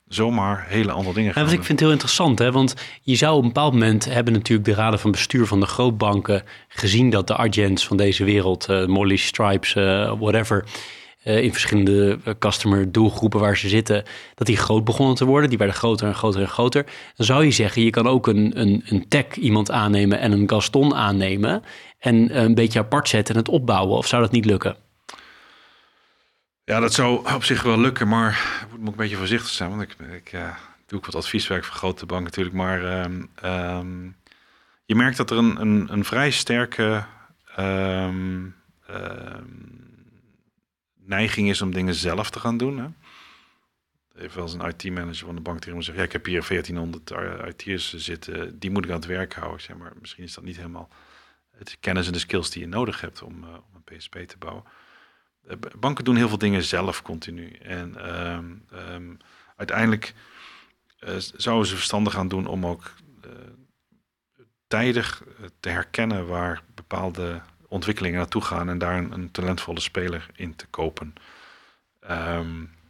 [0.09, 1.67] zomaar hele andere dingen Ja, gaat wat ik doen.
[1.67, 2.53] vind heel interessant, hè?
[2.53, 5.67] want je zou op een bepaald moment hebben natuurlijk de raden van bestuur van de
[5.67, 10.65] grootbanken gezien dat de Argents van deze wereld, eh, Molly, Stripes, eh, whatever,
[11.23, 14.05] eh, in verschillende eh, customer doelgroepen waar ze zitten,
[14.35, 15.49] dat die groot begonnen te worden.
[15.49, 16.85] Die werden groter en groter en groter.
[17.17, 20.49] Dan zou je zeggen, je kan ook een, een, een tech iemand aannemen en een
[20.49, 21.63] Gaston aannemen
[21.99, 23.97] en eh, een beetje apart zetten en het opbouwen.
[23.97, 24.77] Of zou dat niet lukken?
[26.65, 28.31] Ja, dat zou op zich wel lukken, maar
[28.63, 29.71] ik moet ook een beetje voorzichtig zijn.
[29.71, 30.55] Want ik, ik eh,
[30.87, 32.57] doe ook wat advieswerk voor grote banken natuurlijk.
[32.57, 34.05] Maar ehm, ehm,
[34.85, 37.05] je merkt dat er een, een, een vrij sterke
[37.57, 38.47] ehm,
[41.11, 42.79] neiging is om dingen zelf te gaan doen.
[42.79, 42.89] Hè?
[44.29, 45.99] Wel eens een IT-manager van de bank tegen me gezegd...
[45.99, 47.11] ja, ik heb hier 1400
[47.49, 49.61] IT'ers zitten, die moet ik aan het werk houden.
[49.61, 50.89] Zeg maar, misschien is dat niet helemaal
[51.57, 54.65] het kennis en de skills die je nodig hebt om, eh, een PSP te bouwen.
[55.47, 57.51] Eh, Banken doen heel veel dingen zelf continu.
[57.51, 59.15] En ehm, ehm,
[59.57, 60.15] uiteindelijk
[61.01, 62.93] eh, zouden ze verstandig gaan doen om ook
[63.23, 63.31] eh,
[64.67, 67.41] tijdig eh, te herkennen waar bepaalde
[67.71, 71.15] ontwikkelingen naartoe gaan en daar een, een talentvolle speler in te kopen.
[72.01, 72.47] Ehm,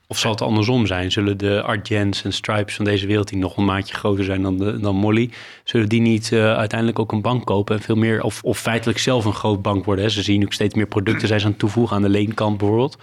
[0.06, 1.12] Of zal het andersom zijn?
[1.12, 4.56] Zullen de Argents en Stripes van deze wereld, die nog een maatje groter zijn dan,
[4.58, 5.30] de, dan Molly,
[5.64, 8.98] zullen die niet eh, uiteindelijk ook een bank kopen en veel meer, of, of feitelijk
[8.98, 10.04] zelf een groot bank worden?
[10.04, 10.10] Hè?
[10.10, 12.98] Ze zien ook steeds meer producten zijn ze aan het toevoegen aan de leenkant bijvoorbeeld.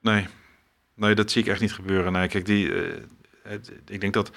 [0.00, 0.26] Nee,
[0.94, 2.12] nee, dat zie ik echt niet gebeuren.
[2.12, 2.82] Nee, kijk, die, eh,
[3.42, 4.30] het- ik denk dat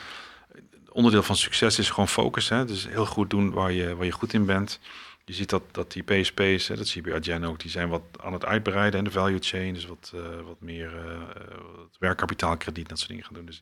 [0.91, 2.49] onderdeel van succes is gewoon focus.
[2.49, 2.65] Hè?
[2.65, 4.79] Dus heel goed doen waar je, waar je goed in bent.
[5.25, 8.33] Je ziet dat, dat die PSP's, hè, dat bij Adyen ook, die zijn wat aan
[8.33, 11.57] het uitbreiden en de value chain, dus wat, eh, wat meer eh, eh,
[11.99, 13.45] werkkapitaalkrediet, dat soort dingen gaan doen.
[13.45, 13.61] Dus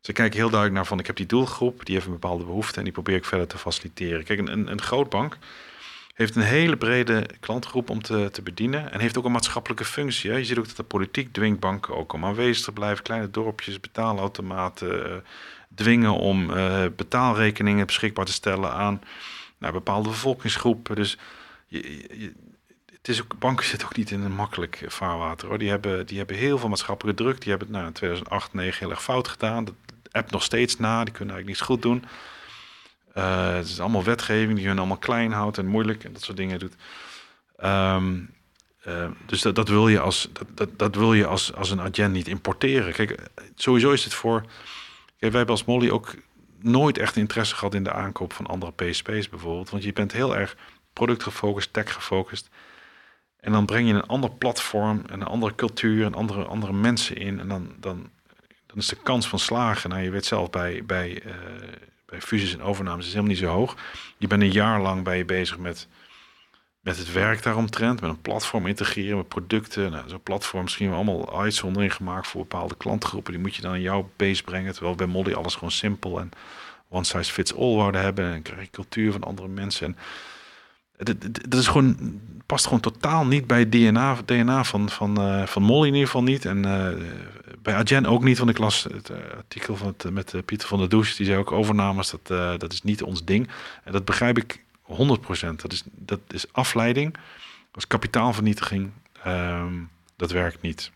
[0.00, 2.78] ze kijken heel duidelijk naar van, ik heb die doelgroep, die heeft een bepaalde behoefte
[2.78, 4.24] en die probeer ik verder te faciliteren.
[4.24, 5.38] Kijk, een, een, een grootbank
[6.14, 10.30] heeft een hele brede klantgroep om te, te bedienen en heeft ook een maatschappelijke functie.
[10.30, 10.36] Hè.
[10.36, 13.04] Je ziet ook dat de politiek dwingt banken ook om aanwezig te blijven.
[13.04, 15.24] Kleine dorpjes, betaalautomaten,
[15.74, 16.46] dwingen om
[16.96, 19.00] betaalrekeningen beschikbaar te stellen aan
[19.62, 20.96] naar bepaalde bevolkingsgroepen.
[20.96, 21.18] Dus
[21.66, 22.32] je,
[22.86, 25.48] het is ook, banken zitten ook niet in een makkelijk vaarwater.
[25.48, 25.58] Hoor.
[25.58, 27.40] Die, hebben, die hebben heel veel maatschappelijke druk.
[27.40, 29.64] Die hebben het nou, in 2008, 2009 heel erg fout gedaan.
[29.64, 29.74] Dat
[30.10, 31.04] app nog steeds na.
[31.04, 32.04] Die kunnen eigenlijk niets goed doen.
[33.12, 36.36] Eh, het is allemaal wetgeving die hun allemaal klein houdt en moeilijk en dat soort
[36.36, 36.74] dingen doet.
[37.56, 38.20] Ehm,
[38.82, 41.80] eh, dus dat, dat wil je als, dat, dat, dat wil je als, als een
[41.80, 42.92] agent niet importeren.
[42.92, 44.40] Kijk, sowieso is het voor.
[44.40, 46.14] Kijk, wij hebben als Molly ook
[46.62, 49.70] nooit echt interesse gehad in de aankoop van andere PSP's bijvoorbeeld.
[49.70, 50.56] Want je bent heel erg
[50.92, 52.48] productgefocust, tech gefocust.
[53.36, 57.16] En dan breng je een ander platform, en een andere cultuur en andere, andere mensen
[57.16, 57.40] in.
[57.40, 58.10] En dan, dan,
[58.66, 59.90] dan is de kans van slagen.
[59.90, 61.34] Nou, je weet zelf bij, bij, eh,
[62.06, 63.76] bij fusies en overnames is helemaal niet zo hoog.
[64.18, 65.88] Je bent een jaar lang bij je bezig met
[66.82, 69.90] met het werk daaromtrent, met een platform integreren, met producten.
[69.90, 73.32] Nou, Zo'n platform misschien wel allemaal uitzondering gemaakt voor bepaalde klantgroepen.
[73.32, 74.72] Die moet je dan in jouw base brengen.
[74.72, 76.30] Terwijl bij Molly alles gewoon simpel en
[76.88, 78.32] one size fits all wouden hebben.
[78.32, 79.86] En krijg je cultuur van andere mensen.
[79.86, 79.94] En
[81.48, 85.62] dat is gewoon, past gewoon totaal niet bij het DNA, DNA van, van, uh, van
[85.62, 86.44] Molly in ieder geval niet.
[86.44, 86.88] En uh,
[87.62, 90.78] bij Agen ook niet, want ik las het uh, artikel van het, met Pieter van
[90.78, 91.16] der Does.
[91.16, 93.48] Die zei ook overnames, dat, dat is niet ons ding.
[93.84, 95.56] En dat begrijp ik 100%.
[95.56, 97.12] Dat is, dat is afleiding,
[97.70, 98.90] dat is kapitaalvernietiging.
[99.26, 100.90] Um, dat werkt niet.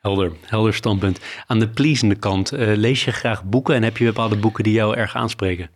[0.00, 1.20] Helder, helder standpunt.
[1.46, 4.72] Aan de pleasende kant, uh, lees je graag boeken en heb je bepaalde boeken die
[4.72, 5.70] jou erg aanspreken?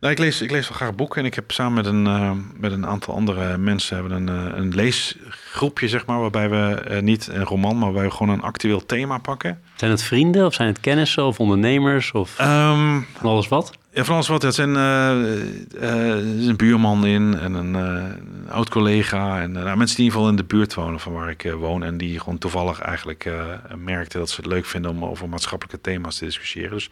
[0.00, 2.30] Nou, ik, lees, ik lees wel graag boeken en ik heb samen met een, uh,
[2.54, 7.26] met een aantal andere mensen hebben een, uh, een leesgroepje, zeg maar, waarbij we niet
[7.26, 9.60] een roman, maar waarbij we gewoon een actueel thema pakken.
[9.76, 13.78] Zijn het vrienden of zijn het kennissen of ondernemers of um, van alles wat?
[13.98, 14.42] Ja, alles wat.
[14.42, 20.12] Het zijn een buurman in en een, een oud collega en nou, mensen die in
[20.12, 23.30] ieder geval in de buurt wonen van waar ik woon en die gewoon toevallig eigenlijk
[23.76, 26.70] merkten dat ze het leuk vinden om over maatschappelijke thema's te discussiëren.
[26.70, 26.90] Dus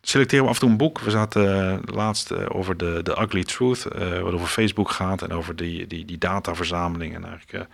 [0.00, 1.00] selecteren we af en toe een boek.
[1.00, 3.82] We zaten laatst over de, de Ugly Truth,
[4.22, 7.68] wat over Facebook gaat en over die, die, die dataverzameling en eigenlijk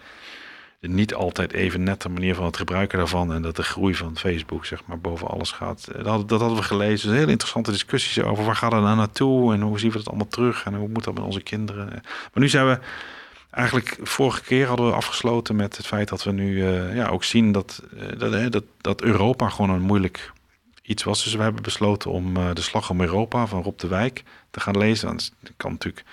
[0.89, 4.67] niet altijd even nette manier van het gebruiken daarvan en dat de groei van Facebook
[4.67, 5.89] zeg maar boven alles gaat.
[5.93, 7.09] Dat, hadden, dat hadden we gelezen.
[7.09, 10.09] Dus hele interessante discussies over waar gaat het nou naartoe en hoe zien we dat
[10.09, 11.89] allemaal terug en hoe moet dat met onze kinderen.
[11.93, 12.79] Maar nu zijn we
[13.51, 16.65] eigenlijk vorige keer hadden we afgesloten met het feit dat we nu
[16.95, 17.83] ja, ook zien dat,
[18.19, 20.33] dat, dat, dat Europa gewoon een moeilijk
[20.85, 21.25] iets was.
[21.25, 24.61] Dus we hebben besloten om uh, de Slag om Europa van Rob de Wijk te
[24.61, 25.17] gaan lezen.
[25.17, 26.05] Dat kan natuurlijk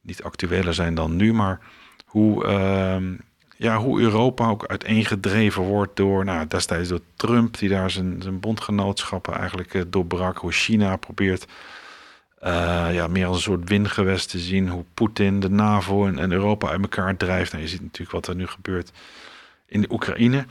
[0.00, 1.60] niet actueler zijn dan nu, maar
[2.04, 3.18] hoe, uh,
[3.60, 8.40] ja, hoe Europa ook uiteengedreven wordt door, nou, destijds door Trump, die daar zijn, zijn
[8.40, 10.38] bondgenootschappen eigenlijk uh, doorbrak.
[10.38, 11.46] Hoe China probeert
[12.42, 14.68] uh, ja, meer als een soort windgewest te zien.
[14.68, 17.52] Hoe Poetin de NAVO en, Europa uit elkaar drijft.
[17.52, 18.92] Nou, je ziet natuurlijk wat er nu gebeurt
[19.66, 20.46] in de Oekraïne.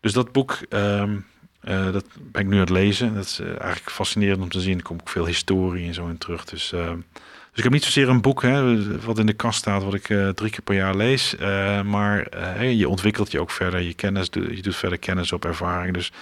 [0.00, 0.58] Dus dat boek.
[0.68, 1.16] Ehm,
[1.62, 3.14] uh, dat ben ik nu aan het lezen.
[3.14, 4.76] Dat is eigenlijk fascinerend om te zien.
[4.76, 6.44] Er komt ook veel historie en zo in terug.
[6.44, 6.92] Dus, uh,
[7.54, 10.06] dus ik heb niet zozeer een boek hè, wat in de kast staat, wat ik
[10.34, 11.36] drie keer per jaar lees.
[11.84, 13.80] maar hey, je ontwikkelt je ook verder.
[13.80, 15.94] Je, kennis, je doet verder kennis op ervaring.
[15.94, 16.12] Dus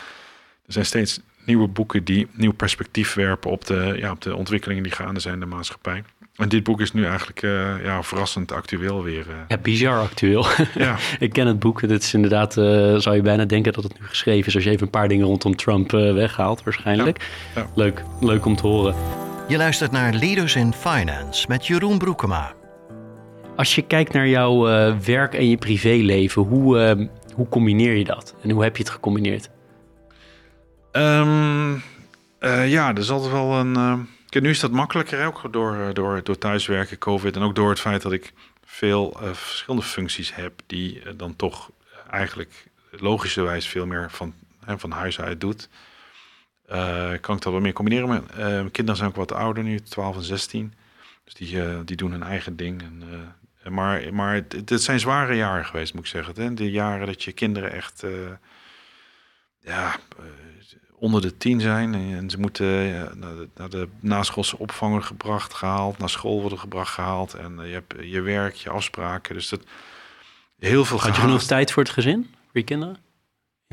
[0.66, 4.82] er zijn steeds nieuwe boeken die nieuw perspectief werpen op de, ja, op de ontwikkelingen
[4.82, 6.02] die gaande zijn in de maatschappij.
[6.36, 9.26] En dit boek is nu eigenlijk uh, ja, verrassend actueel weer.
[9.28, 9.34] Uh.
[9.48, 10.46] Ja, bizar actueel.
[10.74, 10.96] Ja.
[11.18, 11.80] ik ken het boek.
[11.80, 12.64] Het is inderdaad, uh,
[12.96, 14.54] zou je bijna denken dat het nu geschreven is...
[14.54, 17.28] als je even een paar dingen rondom Trump weghaalt waarschijnlijk.
[17.54, 17.60] Ja.
[17.60, 17.70] Ja.
[17.74, 18.94] Leuk, leuk om te horen.
[19.48, 22.52] Je luistert naar Leaders in Finance met Jeroen Broekema.
[23.56, 24.60] Als je kijkt naar jouw
[25.00, 28.34] werk en je privéleven, hoe, hoe combineer je dat?
[28.42, 29.50] En hoe heb je het gecombineerd?
[30.92, 31.82] Um,
[32.66, 34.06] ja, er is altijd wel een
[34.40, 37.80] nu is dat makkelijker, ook door, eh, door, door thuiswerken, COVID en ook door het
[37.80, 38.32] feit dat ik
[38.64, 41.70] veel uh, verschillende functies heb die uh, dan toch
[42.10, 44.34] eigenlijk logischerwijs veel meer van,
[44.64, 45.68] hè, van huis uit doet.
[47.20, 48.08] Kan ik dat wel meer combineren.
[48.08, 50.74] Mijn, mijn kinderen zijn ook wat ouder nu, 12 en 16.
[51.24, 52.82] Dus die, die doen hun eigen ding.
[52.82, 53.02] En,
[53.72, 56.34] maar maar het, het, zijn zware jaren geweest, moet ik zeggen.
[56.42, 56.54] Hè?
[56.54, 58.04] De jaren dat je kinderen echt
[59.60, 59.96] ja,
[60.94, 61.94] onder de tien zijn.
[61.94, 66.58] En ze moeten ja, naar, de, naar de naschoolse opvanger gebracht, gehaald, naar school worden
[66.58, 67.34] gebracht, gehaald.
[67.34, 69.34] En je hebt je werk, je afspraken.
[69.34, 69.62] Dus dat
[70.58, 71.00] heel veel.
[71.00, 72.96] Had je genoeg tijd voor het gezin, voor je kinderen?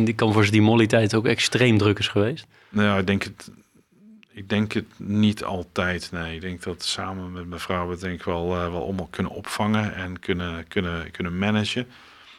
[0.05, 2.47] Die kan voor die molly-tijd ook extreem druk is geweest.
[2.69, 3.51] Nou ik denk het.
[4.31, 6.11] Ik denk het niet altijd.
[6.11, 8.83] Nee, ik denk dat samen met mijn vrouw we het denk ik wel, uh, wel
[8.83, 11.87] allemaal kunnen opvangen en kunnen, kunnen, kunnen managen.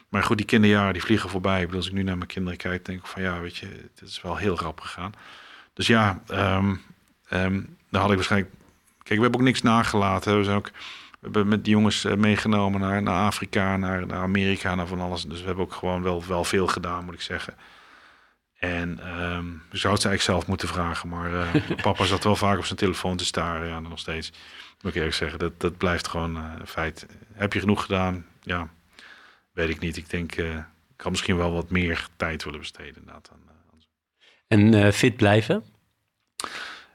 [0.09, 1.61] Maar goed, die kinderjaren die vliegen voorbij.
[1.61, 4.09] Ik als ik nu naar mijn kinderen kijk, denk ik van ja, weet je, het
[4.09, 5.13] is wel heel rap gegaan.
[5.73, 6.81] Dus ja, um,
[7.89, 8.53] daar had ik waarschijnlijk.
[9.03, 10.37] Kijk, we hebben ook niks nagelaten.
[10.37, 10.71] We zijn ook.
[11.21, 15.01] We hebben met die jongens eh, meegenomen naar, naar Afrika, naar, naar Amerika, naar van
[15.01, 15.23] alles.
[15.23, 17.55] Dus we hebben ook gewoon wel, wel veel gedaan, moet ik zeggen.
[18.57, 21.09] En um, zou het eigenlijk zelf moeten vragen.
[21.09, 23.67] Maar uh, papa zat wel vaak op zijn telefoon te staren.
[23.67, 24.31] Ja, nog steeds.
[24.81, 27.05] Moet ik eerlijk zeggen, dat, dat blijft gewoon uh, feit.
[27.33, 28.25] Heb je genoeg gedaan?
[28.41, 28.67] Ja,
[29.51, 29.97] weet ik niet.
[29.97, 30.55] Ik denk, uh,
[30.95, 33.29] ik had misschien wel wat meer tijd willen besteden inderdaad.
[33.31, 33.39] Aan,
[34.47, 35.65] en fit blijven?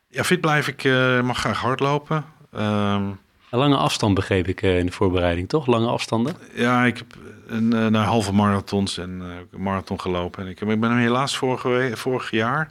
[0.09, 0.85] Ja, fit blijf ik.
[1.23, 2.25] mag graag hardlopen.
[2.55, 3.19] Um,
[3.51, 5.67] een lange afstand begreep ik in de voorbereiding, toch?
[5.67, 6.37] Lange afstanden?
[6.55, 7.15] Ja, ik heb
[7.47, 9.21] een, naar halve marathons en
[9.51, 10.45] een marathon gelopen.
[10.45, 12.69] En ik, ik ben helaas vorige, vorig jaar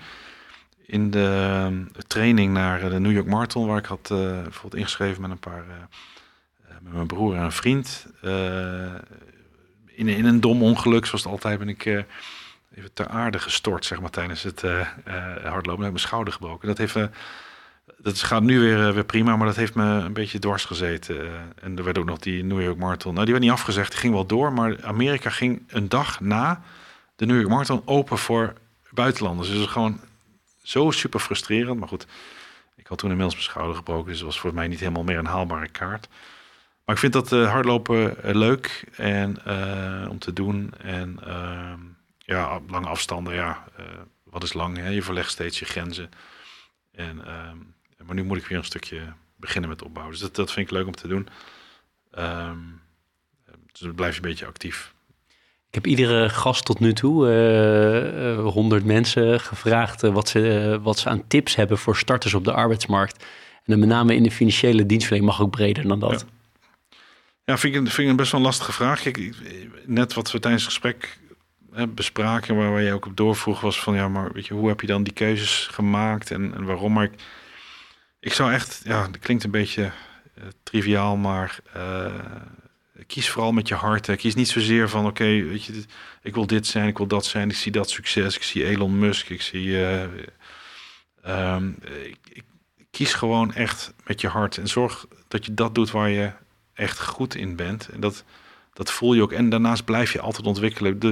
[0.86, 5.32] in de training naar de New York Marathon, waar ik had uh, bijvoorbeeld ingeschreven met
[5.32, 5.64] een paar,
[6.82, 8.08] met mijn broer en een vriend.
[9.86, 14.10] In, in een dom ongeluk, zoals altijd, ben ik even ter aarde gestort, zeg maar,
[14.10, 14.62] tijdens het
[15.44, 15.62] hardlopen.
[15.64, 16.68] Ik heb mijn schouder gebroken.
[16.68, 16.98] Dat heeft
[17.98, 21.32] dat gaat nu weer, weer prima, maar dat heeft me een beetje dwars gezeten.
[21.62, 23.14] en er werd ook nog die New York Marathon.
[23.14, 24.54] Nou, die werd niet afgezegd, die ging wel door.
[24.54, 26.62] Maar Amerika ging een dag na
[27.16, 28.54] de New York Marathon open voor
[28.90, 29.50] buitenlanders.
[29.50, 30.00] Dus is gewoon
[30.64, 31.80] zo super frustrerend.
[31.80, 32.08] Maar goed,
[32.76, 34.08] ik had toen inmiddels mijn schouder gebroken.
[34.08, 36.08] Dus het was voor mij niet helemaal meer een haalbare kaart.
[36.86, 39.38] Maar ik vind dat uh, hardlopen leuk en
[40.10, 40.74] om te doen.
[40.78, 41.80] En ehm,
[42.18, 43.64] ja, lange afstanden, ja,
[44.24, 44.78] wat is lang?
[44.78, 44.90] Hè?
[44.90, 46.10] Je verlegt steeds je grenzen.
[46.92, 47.58] En, ehm,
[48.06, 50.14] maar nu moet ik weer een stukje beginnen met opbouwen.
[50.14, 51.28] Dus dat, dat vind ik leuk om te doen.
[52.20, 52.82] Um,
[53.72, 54.94] dus dan blijf je een beetje actief.
[55.68, 57.28] Ik heb iedere gast tot nu toe,
[58.38, 62.54] uh, 100 mensen, gevraagd wat, ze, wat ze aan tips hebben voor starters op de
[62.54, 63.24] arbeidsmarkt.
[63.54, 66.26] En dan met name in de financiële dienstverlening mag ook breder dan dat.
[66.28, 66.98] Ja,
[67.44, 69.02] ja vind, ik, vind ik best wel een lastige vraag.
[69.02, 69.32] Kijk,
[69.86, 71.20] net wat we tijdens het gesprek
[71.72, 74.68] hè, bespraken, waar, waar je ook op doorvroeg, was van ja, maar weet je, hoe
[74.68, 76.94] heb je dan die keuzes gemaakt en, en waarom?
[76.94, 77.14] Maar ik,
[78.26, 82.14] ik zou echt, ja, dat klinkt een beetje uh, triviaal, maar uh,
[83.08, 84.16] kies vooral met je hart.
[84.16, 85.84] Kies niet zozeer van oké, weet je,
[86.22, 89.00] ik wil dit zijn, ik wil dat zijn, ik zie dat succes, ik zie Elon
[89.00, 89.78] Musk, ik zie.
[91.28, 92.44] Um, ik, ik,
[92.92, 96.32] kies gewoon echt met je hart en zorg dat je dat doet waar je
[96.74, 97.90] echt goed in bent.
[97.90, 98.24] En dat,
[98.74, 99.32] dat voel je ook.
[99.32, 101.00] En daarnaast blijf je altijd ontwikkelen.
[101.00, 101.10] De,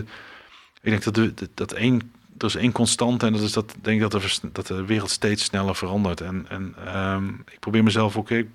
[0.81, 4.01] ik denk dat, de, dat één, er is één constante en dat is dat, denk
[4.01, 6.21] dat, de, dat de wereld steeds sneller verandert.
[6.21, 8.47] En, en um, ik probeer mezelf ook, ik,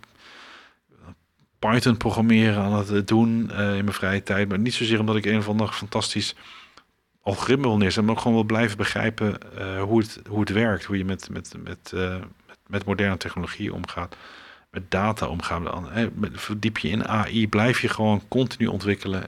[1.59, 4.49] Python programmeren aan het doen uh, in mijn vrije tijd.
[4.49, 6.35] Maar niet zozeer omdat ik een of ander fantastisch
[7.23, 10.85] algoritme wil neerzetten, maar ook gewoon wil blijven begrijpen uh, hoe, het, hoe het werkt.
[10.85, 12.17] Hoe je met, met, met, uh,
[12.67, 14.17] met, moderne technologie omgaat,
[14.71, 15.95] met data omgaat.
[16.15, 19.25] Met, verdiep je in AI, blijf je gewoon continu ontwikkelen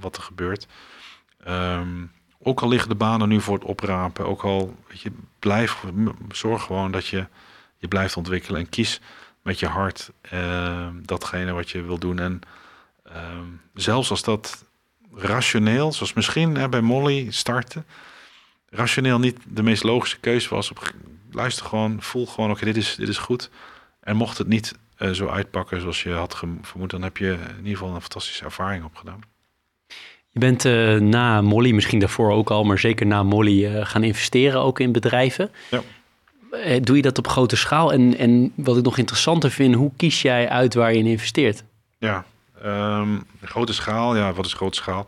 [0.00, 0.66] wat er gebeurt.
[1.48, 2.10] Um,
[2.44, 5.84] ook al liggen de banen nu voor het oprapen, ook al weet je, blijf,
[6.30, 7.26] zorg gewoon dat je
[7.76, 9.00] je blijft ontwikkelen en kies
[9.42, 12.18] met je hart uh, datgene wat je wil doen.
[12.18, 12.40] En
[13.06, 13.12] uh,
[13.74, 14.64] zelfs als dat
[15.14, 17.86] rationeel, zoals misschien hè, bij Molly starten,
[18.70, 20.70] rationeel niet de meest logische keuze was.
[20.70, 20.92] Op,
[21.30, 23.50] luister gewoon, voel gewoon, oké, dit, is, dit is goed.
[24.00, 27.56] En mocht het niet uh, zo uitpakken zoals je had vermoed, dan heb je in
[27.56, 29.20] ieder geval een fantastische ervaring opgedaan.
[30.34, 34.04] Je bent uh, na Molly, misschien daarvoor ook al, maar zeker na Molly uh, gaan
[34.04, 35.50] investeren ook in bedrijven.
[35.70, 35.82] Ja.
[36.52, 37.92] Uh, doe je dat op grote schaal?
[37.92, 41.64] En, en wat ik nog interessanter vind, hoe kies jij uit waar je in investeert?
[41.98, 42.24] Ja,
[42.64, 44.16] um, grote schaal.
[44.16, 45.06] Ja, wat is grote schaal?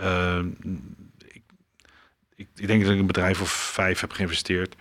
[0.00, 0.46] Ehm,
[1.26, 1.42] ik,
[2.36, 4.74] ik, ik, denk dat ik een bedrijf of vijf heb geïnvesteerd.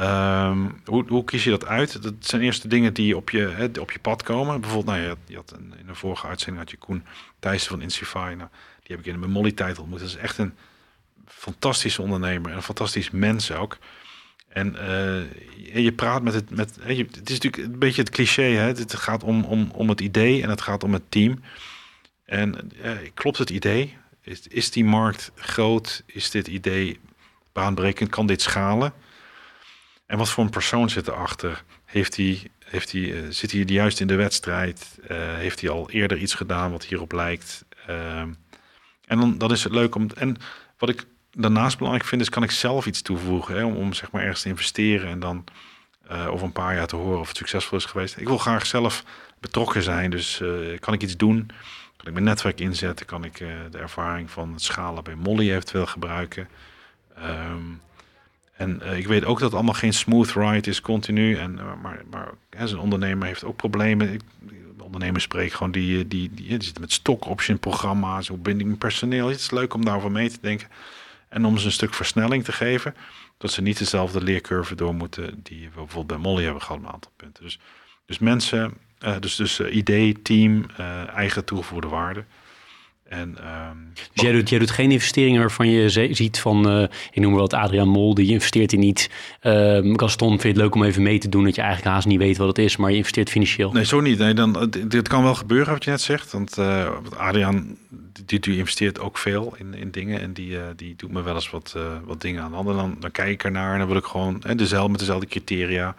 [0.00, 2.02] Um, hoe, hoe, kies je dat uit?
[2.02, 4.60] Dat zijn eerst de dingen die op je, hè, op je pad komen.
[4.60, 7.04] Bijvoorbeeld, nou, je had, je had een, in een vorige uitzending had je Koen
[7.38, 8.34] Thijssen van Insify.
[8.36, 8.48] Nou,
[8.90, 9.98] die heb ik in de Molly-tijd ontmoet.
[9.98, 10.54] Dat is echt een
[11.26, 13.78] fantastische ondernemer en een fantastisch mens ook.
[14.48, 18.42] En uh, je praat met het, met, je, het is natuurlijk een beetje het cliché,
[18.42, 18.66] hè?
[18.66, 21.42] het gaat om, om, om het idee en het gaat om het team.
[22.24, 23.96] En uh, klopt het idee?
[24.22, 26.02] Is, is die markt groot?
[26.06, 27.00] Is dit idee
[27.52, 28.10] baanbrekend?
[28.10, 28.92] Kan dit schalen?
[30.06, 31.64] En wat voor een persoon zit erachter?
[31.84, 34.98] Heeft hij, heeft hij, uh, zit hij juist in de wedstrijd?
[35.36, 37.64] heeft hij al eerder iets gedaan wat hierop lijkt?
[39.10, 40.06] Ehm, en dan, dan is het leuk om.
[40.14, 40.36] En
[40.78, 43.56] wat ik daarnaast belangrijk vind, is kan ik zelf iets toevoegen.
[43.56, 45.44] Hè, om, zeg maar ergens te investeren en dan
[46.10, 48.16] uh, over een paar jaar te horen of het succesvol is geweest.
[48.16, 49.04] Ik wil graag zelf
[49.40, 50.10] betrokken zijn.
[50.10, 51.46] Dus uh, kan ik iets doen?
[51.96, 53.06] Kan ik mijn netwerk inzetten?
[53.06, 56.48] Kan ik uh, de ervaring van het schalen bij Molly eventueel gebruiken?
[57.18, 57.80] Um,
[58.56, 61.36] en ik weet ook dat het allemaal geen smooth ride is continu.
[61.36, 64.12] En, maar maar hè, zijn ondernemer heeft ook problemen.
[64.12, 64.20] Ik,
[64.92, 69.28] ondernemers spreken gewoon die, die, die, die zitten met stock option programma's, hoe met personeel.
[69.28, 70.68] Het is leuk om daarover mee te denken.
[71.28, 72.94] En om ze een stuk versnelling te geven,
[73.38, 76.88] dat ze niet dezelfde leercurve door moeten die we bijvoorbeeld bij Molly hebben gehad, een
[76.88, 77.42] aantal punten.
[77.44, 77.58] Dus,
[78.06, 78.74] dus mensen,
[79.04, 80.66] uh, dus, dus uh, idee, team,
[81.14, 82.24] eigen toegevoegde waarde.
[83.10, 87.22] En, um, dus jij doet, jij doet geen investeringen waarvan je ziet van, uh, ik
[87.22, 89.08] noem maar wat Adriaan Mol, die investeert in iets.
[89.42, 92.18] Uh, Gaston vindt het leuk om even mee te doen dat je eigenlijk haast niet
[92.18, 93.72] weet wat het is, maar je investeert financieel.
[93.72, 94.18] Nee, zo niet.
[94.18, 97.76] Nee, dan, dit kan wel gebeuren wat je net zegt, want uh, Adriaan
[98.24, 101.34] die, die, investeert ook veel in, in dingen en die, uh, die doet me wel
[101.34, 104.04] eens wat, wat dingen aan de dan, dan kijk ik ernaar en dan wil ik
[104.04, 105.94] gewoon hè, dezelfde, met dezelfde criteria.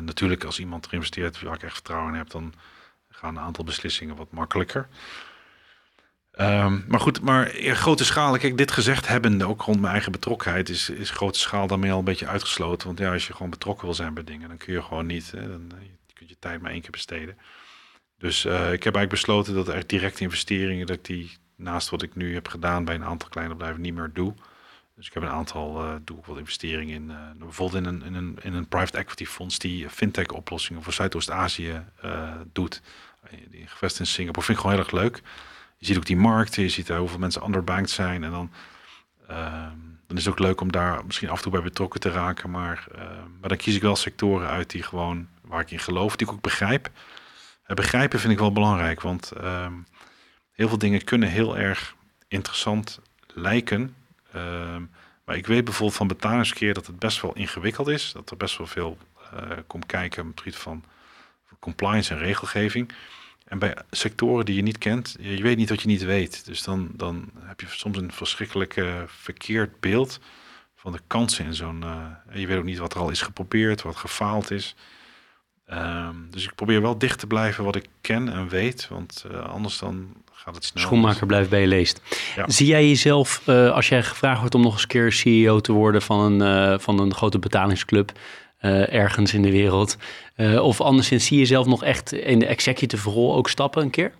[0.00, 2.52] natuurlijk, als iemand er investeert waar ik echt vertrouwen in heb, dan
[3.10, 4.88] gaan een aantal beslissingen wat makkelijker.
[6.40, 10.12] Um, maar goed, maar in grote schaal, kijk, dit gezegd hebbende, ook rond mijn eigen
[10.12, 12.86] betrokkenheid, is, is grote schaal daarmee al een beetje uitgesloten.
[12.86, 15.30] Want ja, als je gewoon betrokken wil zijn bij dingen, dan kun je gewoon niet,
[15.30, 15.86] hè, dan eh,
[16.16, 17.38] je je tijd maar één keer besteden.
[18.18, 22.02] Dus uh, ik heb eigenlijk besloten dat er directe investeringen, dat ik die naast wat
[22.02, 24.34] ik nu heb gedaan bij een aantal kleine bedrijven niet meer doe.
[24.96, 27.12] Dus ik heb een aantal, uh, doe ik wat investeringen in.
[27.38, 31.84] bijvoorbeeld in een, in, een, in een private equity fonds die fintech oplossingen voor Zuidoost-Azië
[32.52, 32.82] doet.
[33.50, 35.22] Die gevestigd in Singapore vind ik gewoon heel erg leuk.
[35.80, 38.24] Je ziet ook die markten, je ziet hoeveel mensen underbanked zijn.
[38.24, 38.50] En dan,
[39.28, 42.10] ehm, dan is het ook leuk om daar misschien af en toe bij betrokken te
[42.10, 42.50] raken.
[42.50, 42.86] Maar,
[43.40, 46.32] maar dan kies ik wel sectoren uit die gewoon, waar ik in geloof, die ik
[46.32, 46.90] ook begrijp.
[47.66, 49.72] begrijpen vind ik wel belangrijk, want ehm,
[50.52, 51.94] heel veel dingen kunnen heel erg
[52.28, 53.94] interessant lijken.
[54.32, 54.82] Ehm,
[55.24, 58.12] maar ik weet bijvoorbeeld van betalingskeer dat het best wel ingewikkeld is.
[58.12, 58.98] Dat er best wel veel
[59.34, 60.84] uh, komt kijken op het gebied van
[61.58, 62.92] compliance en regelgeving.
[63.50, 66.44] En bij sectoren die je niet kent, je weet niet wat je niet weet.
[66.44, 70.20] Dus dan, dan heb je soms een verschrikkelijk verkeerd beeld
[70.80, 71.82] van de kansen in zo'n.
[71.84, 74.74] Uh, je weet ook niet wat er al is geprobeerd, wat gefaald is.
[75.66, 79.40] Ehm, dus ik probeer wel dicht te blijven wat ik ken en weet, want uh,
[79.40, 80.84] anders dan gaat het snel.
[80.84, 82.00] Schoenmaker blijft bij je leest.
[82.46, 85.72] Zie jij jezelf, uh, als jij gevraagd wordt om nog eens een keer CEO te
[85.72, 88.12] worden van een, uh, van een grote betalingsclub
[88.60, 89.96] ergens in de wereld,
[90.60, 94.12] of anderszins zie je jezelf nog echt in de executive rol ook stappen een keer?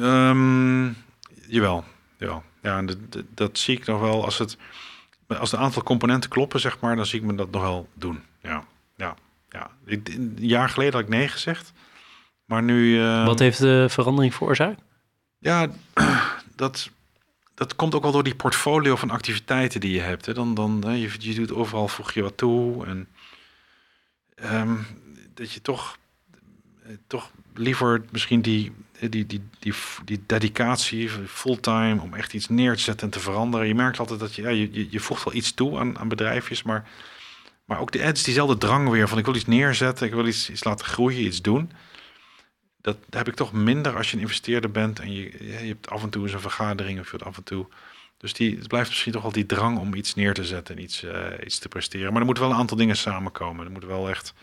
[0.00, 0.96] um,
[1.48, 1.84] jawel,
[2.18, 2.42] jawel.
[2.62, 2.98] Ja, dat,
[3.34, 4.56] dat zie ik nog wel als het
[5.38, 8.22] als de aantal componenten kloppen, zeg maar, dan zie ik me dat nog wel doen.
[8.42, 8.64] Ja,
[8.96, 9.16] ja
[9.50, 11.72] ja, een jaar geleden had ik nee gezegd.
[12.44, 12.98] Maar nu...
[12.98, 14.82] Uh, Wat heeft de verandering veroorzaakt?
[15.38, 15.68] Ja,
[16.56, 16.90] dat,
[17.54, 20.26] dat komt ook wel door die portfolio van activiteiten die je hebt.
[20.26, 20.34] Hè.
[20.34, 22.86] Dan, dan, je, je doet overal, voeg je wat toe.
[22.86, 23.08] En
[24.44, 24.86] um,
[25.34, 25.98] dat je toch,
[26.82, 29.74] eh, toch liever misschien die, die, die, die,
[30.04, 33.66] die dedicatie, fulltime, om echt iets neer te zetten en te veranderen.
[33.66, 36.62] Je merkt altijd dat je, ja, je, je voegt wel iets toe aan, aan bedrijfjes,
[36.62, 36.88] maar
[37.70, 40.50] maar ook de ads, diezelfde drang weer van ik wil iets neerzetten, ik wil iets,
[40.50, 41.70] iets laten groeien, iets doen.
[42.80, 46.02] Dat heb ik toch minder als je een investeerder bent en je, je hebt af
[46.02, 47.66] en toe eens een vergadering of je hebt af en toe.
[48.20, 50.82] Dus die, het blijft misschien toch wel die drang om iets neer te zetten en
[50.82, 52.10] iets, uh, iets te presteren.
[52.10, 53.64] Maar er moeten wel een aantal dingen samenkomen.
[53.64, 54.34] Er moeten wel echt,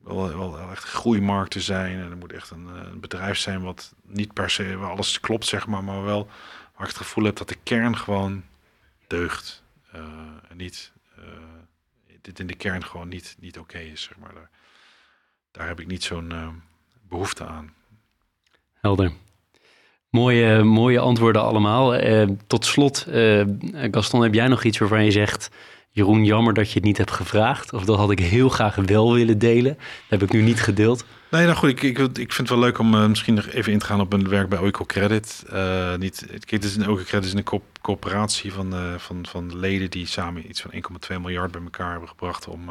[0.00, 2.00] wel, wel, echt groeimarkten zijn.
[2.00, 5.46] En er moet echt een, een, bedrijf zijn wat niet per se waar alles klopt,
[5.46, 6.26] zeg maar, maar wel
[6.72, 8.44] waar ik het gevoel heb dat de kern gewoon
[9.06, 9.62] deugt.
[9.94, 10.00] Uh,
[10.48, 10.92] en niet
[12.20, 14.02] dit in de kern gewoon niet, niet oké is.
[14.02, 14.34] Zeg maar.
[14.34, 14.50] daar,
[15.50, 16.62] daar heb ik niet zo'n
[17.08, 17.74] behoefte aan.
[18.80, 19.12] Helder.
[20.12, 22.02] Mooie, mooie antwoorden allemaal.
[22.04, 23.44] Uh, tot slot, uh,
[23.90, 25.50] Gaston, heb jij nog iets waarvan je zegt...
[25.90, 27.72] Jeroen, jammer dat je het niet hebt gevraagd.
[27.72, 29.74] Of dat had ik heel graag wel willen delen.
[29.74, 31.04] Dat heb ik nu niet gedeeld.
[31.30, 33.72] Nee, nou goed, ik, ik, ik vind het wel leuk om uh, misschien nog even
[33.72, 35.44] in te gaan op mijn werk bij Oico Credit.
[35.52, 40.06] Uh, niet, het is een Credit is een co coöperatie van, van, van leden die
[40.06, 40.70] samen iets van
[41.12, 42.70] 1,2 miljard bij elkaar hebben gebracht om,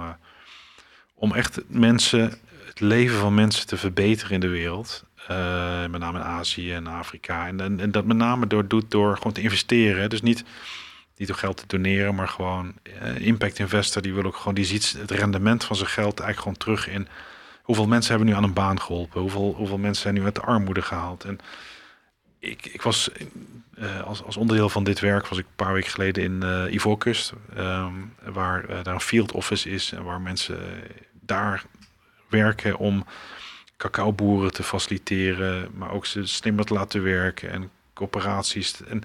[1.14, 2.34] om echt mensen,
[2.66, 5.04] het leven van mensen te verbeteren in de wereld.
[5.90, 7.48] Met name in Azië en Afrika.
[7.48, 10.10] En, en, dat met name door, doet door gewoon te investeren.
[10.10, 10.44] Dus niet,
[11.18, 12.74] niet door geld te doneren, maar gewoon
[13.18, 14.02] impact investor.
[14.02, 17.08] Die wil ook gewoon, die ziet het rendement van zijn geld eigenlijk gewoon terug in
[17.72, 19.22] hoeveel mensen hebben nu aan een baan geholpen?
[19.22, 21.24] Hoeveel, hoeveel mensen zijn nu uit de armoede gehaald?
[21.24, 21.40] En
[22.40, 23.10] ik, ik was
[23.80, 26.74] uh, als, als onderdeel van dit werk was ik een paar weken geleden in uh,
[26.74, 30.60] Ivoorkust, um, waar daar een field office is en waar mensen
[31.12, 31.64] daar
[32.30, 33.06] werken om
[33.82, 38.84] cacaoboeren te faciliteren, maar ook ze slimmer te laten werken en coöperaties.
[38.84, 39.04] En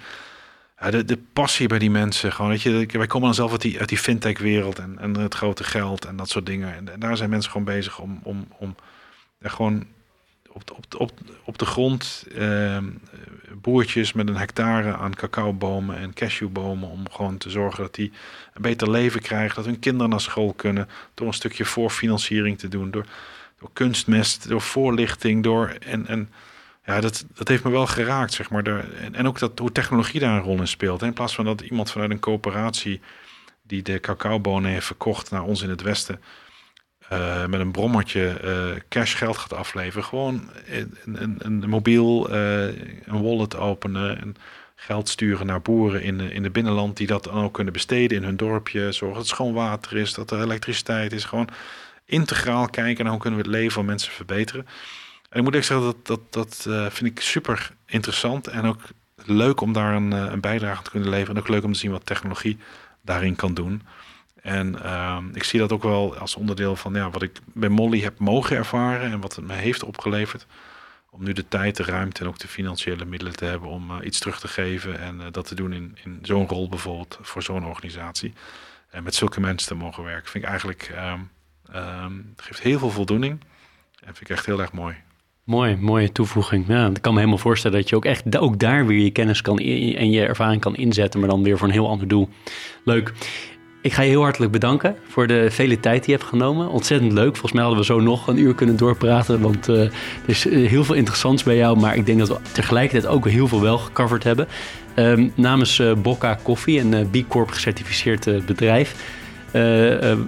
[0.90, 2.32] de, de passie bij die mensen.
[2.32, 5.34] Gewoon, weet je, wij komen dan zelf uit die, uit die fintech-wereld en, en het
[5.34, 6.74] grote geld en dat soort dingen.
[6.74, 8.74] En, daar zijn mensen gewoon bezig om, om, om
[9.38, 9.86] ja, gewoon
[10.52, 11.12] op, op, op,
[11.44, 12.78] op de grond eh,
[13.54, 16.88] boertjes met een hectare aan cacaobomen en cashewbomen.
[16.88, 18.12] Om gewoon te zorgen dat die
[18.54, 19.56] een beter leven krijgen.
[19.56, 20.88] Dat hun kinderen naar school kunnen.
[21.14, 22.90] Door een stukje voorfinanciering te doen.
[22.90, 23.06] Door,
[23.58, 25.42] door kunstmest, door voorlichting.
[25.42, 26.32] Door, en, en
[26.84, 28.62] ja, dat, dat heeft me wel geraakt, zeg maar.
[28.62, 28.80] De,
[29.12, 31.02] en, ook dat, hoe technologie daar een rol in speelt.
[31.02, 33.00] In plaats van dat iemand vanuit een coöperatie
[33.62, 36.20] die de cacaobonen heeft verkocht naar ons in het Westen,
[37.12, 40.04] uh, met een brommertje uh, cash geld gaat afleveren.
[40.04, 42.64] Gewoon een, een, een mobiel, uh,
[43.04, 44.34] een wallet openen en
[44.76, 48.24] geld sturen naar boeren in, in het binnenland die dat dan ook kunnen besteden in
[48.24, 48.92] hun dorpje.
[48.92, 51.24] Zorgen dat het schoon water is, dat er elektriciteit is.
[51.24, 51.48] Gewoon
[52.06, 54.66] integraal kijken naar hoe kunnen we het leven van mensen verbeteren.
[55.30, 58.80] En ik moet echt zeggen, dat, dat, dat uh, vind ik super interessant en ook
[59.24, 61.34] leuk om daar een, uh, een, bijdrage te kunnen leveren.
[61.34, 62.58] En ook leuk om te zien wat technologie
[63.02, 63.82] daarin kan doen.
[64.42, 68.00] En uh, ik zie dat ook wel als onderdeel van ja, wat ik bij Molly
[68.00, 70.46] heb mogen ervaren en wat het me heeft opgeleverd.
[71.10, 73.96] Om nu de tijd, de ruimte en ook de financiële middelen te hebben om uh,
[74.02, 75.00] iets terug te geven.
[75.00, 78.34] En dat te doen in, in zo'n rol bijvoorbeeld voor zo'n organisatie.
[78.90, 81.30] En met zulke mensen te mogen werken, vind ik eigenlijk, um,
[81.74, 83.40] um, geeft heel veel voldoening.
[84.00, 84.94] En vind ik echt heel erg mooi.
[85.44, 86.64] Mooi, mooie toevoeging.
[86.68, 89.42] Ja, ik kan me helemaal voorstellen dat je ook echt ook daar weer je kennis
[89.42, 92.28] kan en je ervaring kan inzetten, maar dan weer voor een heel ander doel.
[92.84, 93.12] Leuk.
[93.82, 96.68] Ik ga je heel hartelijk bedanken voor de vele tijd die je hebt genomen.
[96.68, 97.30] Ontzettend leuk.
[97.30, 99.40] Volgens mij hadden we zo nog een uur kunnen doorpraten.
[99.40, 99.92] Want uh, er
[100.26, 101.78] is eh, heel veel interessants bij jou.
[101.78, 104.48] Maar ik denk dat we tegelijkertijd ook heel veel wel gecoverd hebben.
[104.96, 108.94] Um, namens uh, Bocca Koffie, een B Corp gecertificeerd bedrijf.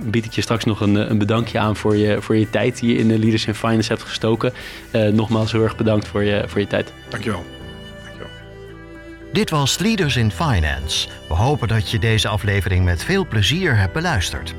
[0.02, 2.92] Bied ik je straks nog een, een, bedankje aan voor je, voor je tijd die
[2.92, 4.52] je in de Leaders in Finance hebt gestoken.
[5.12, 6.92] nogmaals heel erg bedankt voor je, voor je tijd.
[7.09, 7.44] Dankjewel.
[9.32, 11.09] Dit was Leaders in Finance.
[11.28, 14.55] We hopen dat je deze aflevering met veel plezier hebt beluisterd.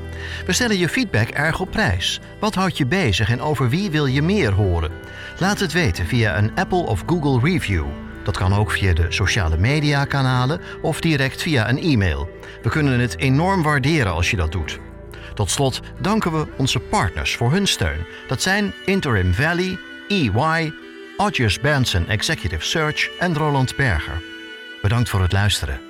[0.46, 2.20] We stellen je feedback erg op prijs.
[2.38, 4.90] Wat houdt je bezig en over wie wil je meer horen?
[5.38, 7.84] Laat het weten via een Apple of Google review.
[8.22, 12.28] Dat kan ook via de sociale media kanalen of direct via een e-mail.
[12.62, 14.78] We kunnen het enorm waarderen als je dat doet.
[15.34, 18.06] Tot slot danken we onze partners voor hun steun.
[18.28, 19.78] Dat zijn Interim Valley,
[20.08, 20.72] EY,
[21.16, 24.22] Odgers Benson Executive Search en Roland Berger.
[24.82, 25.89] Bedankt voor het luisteren.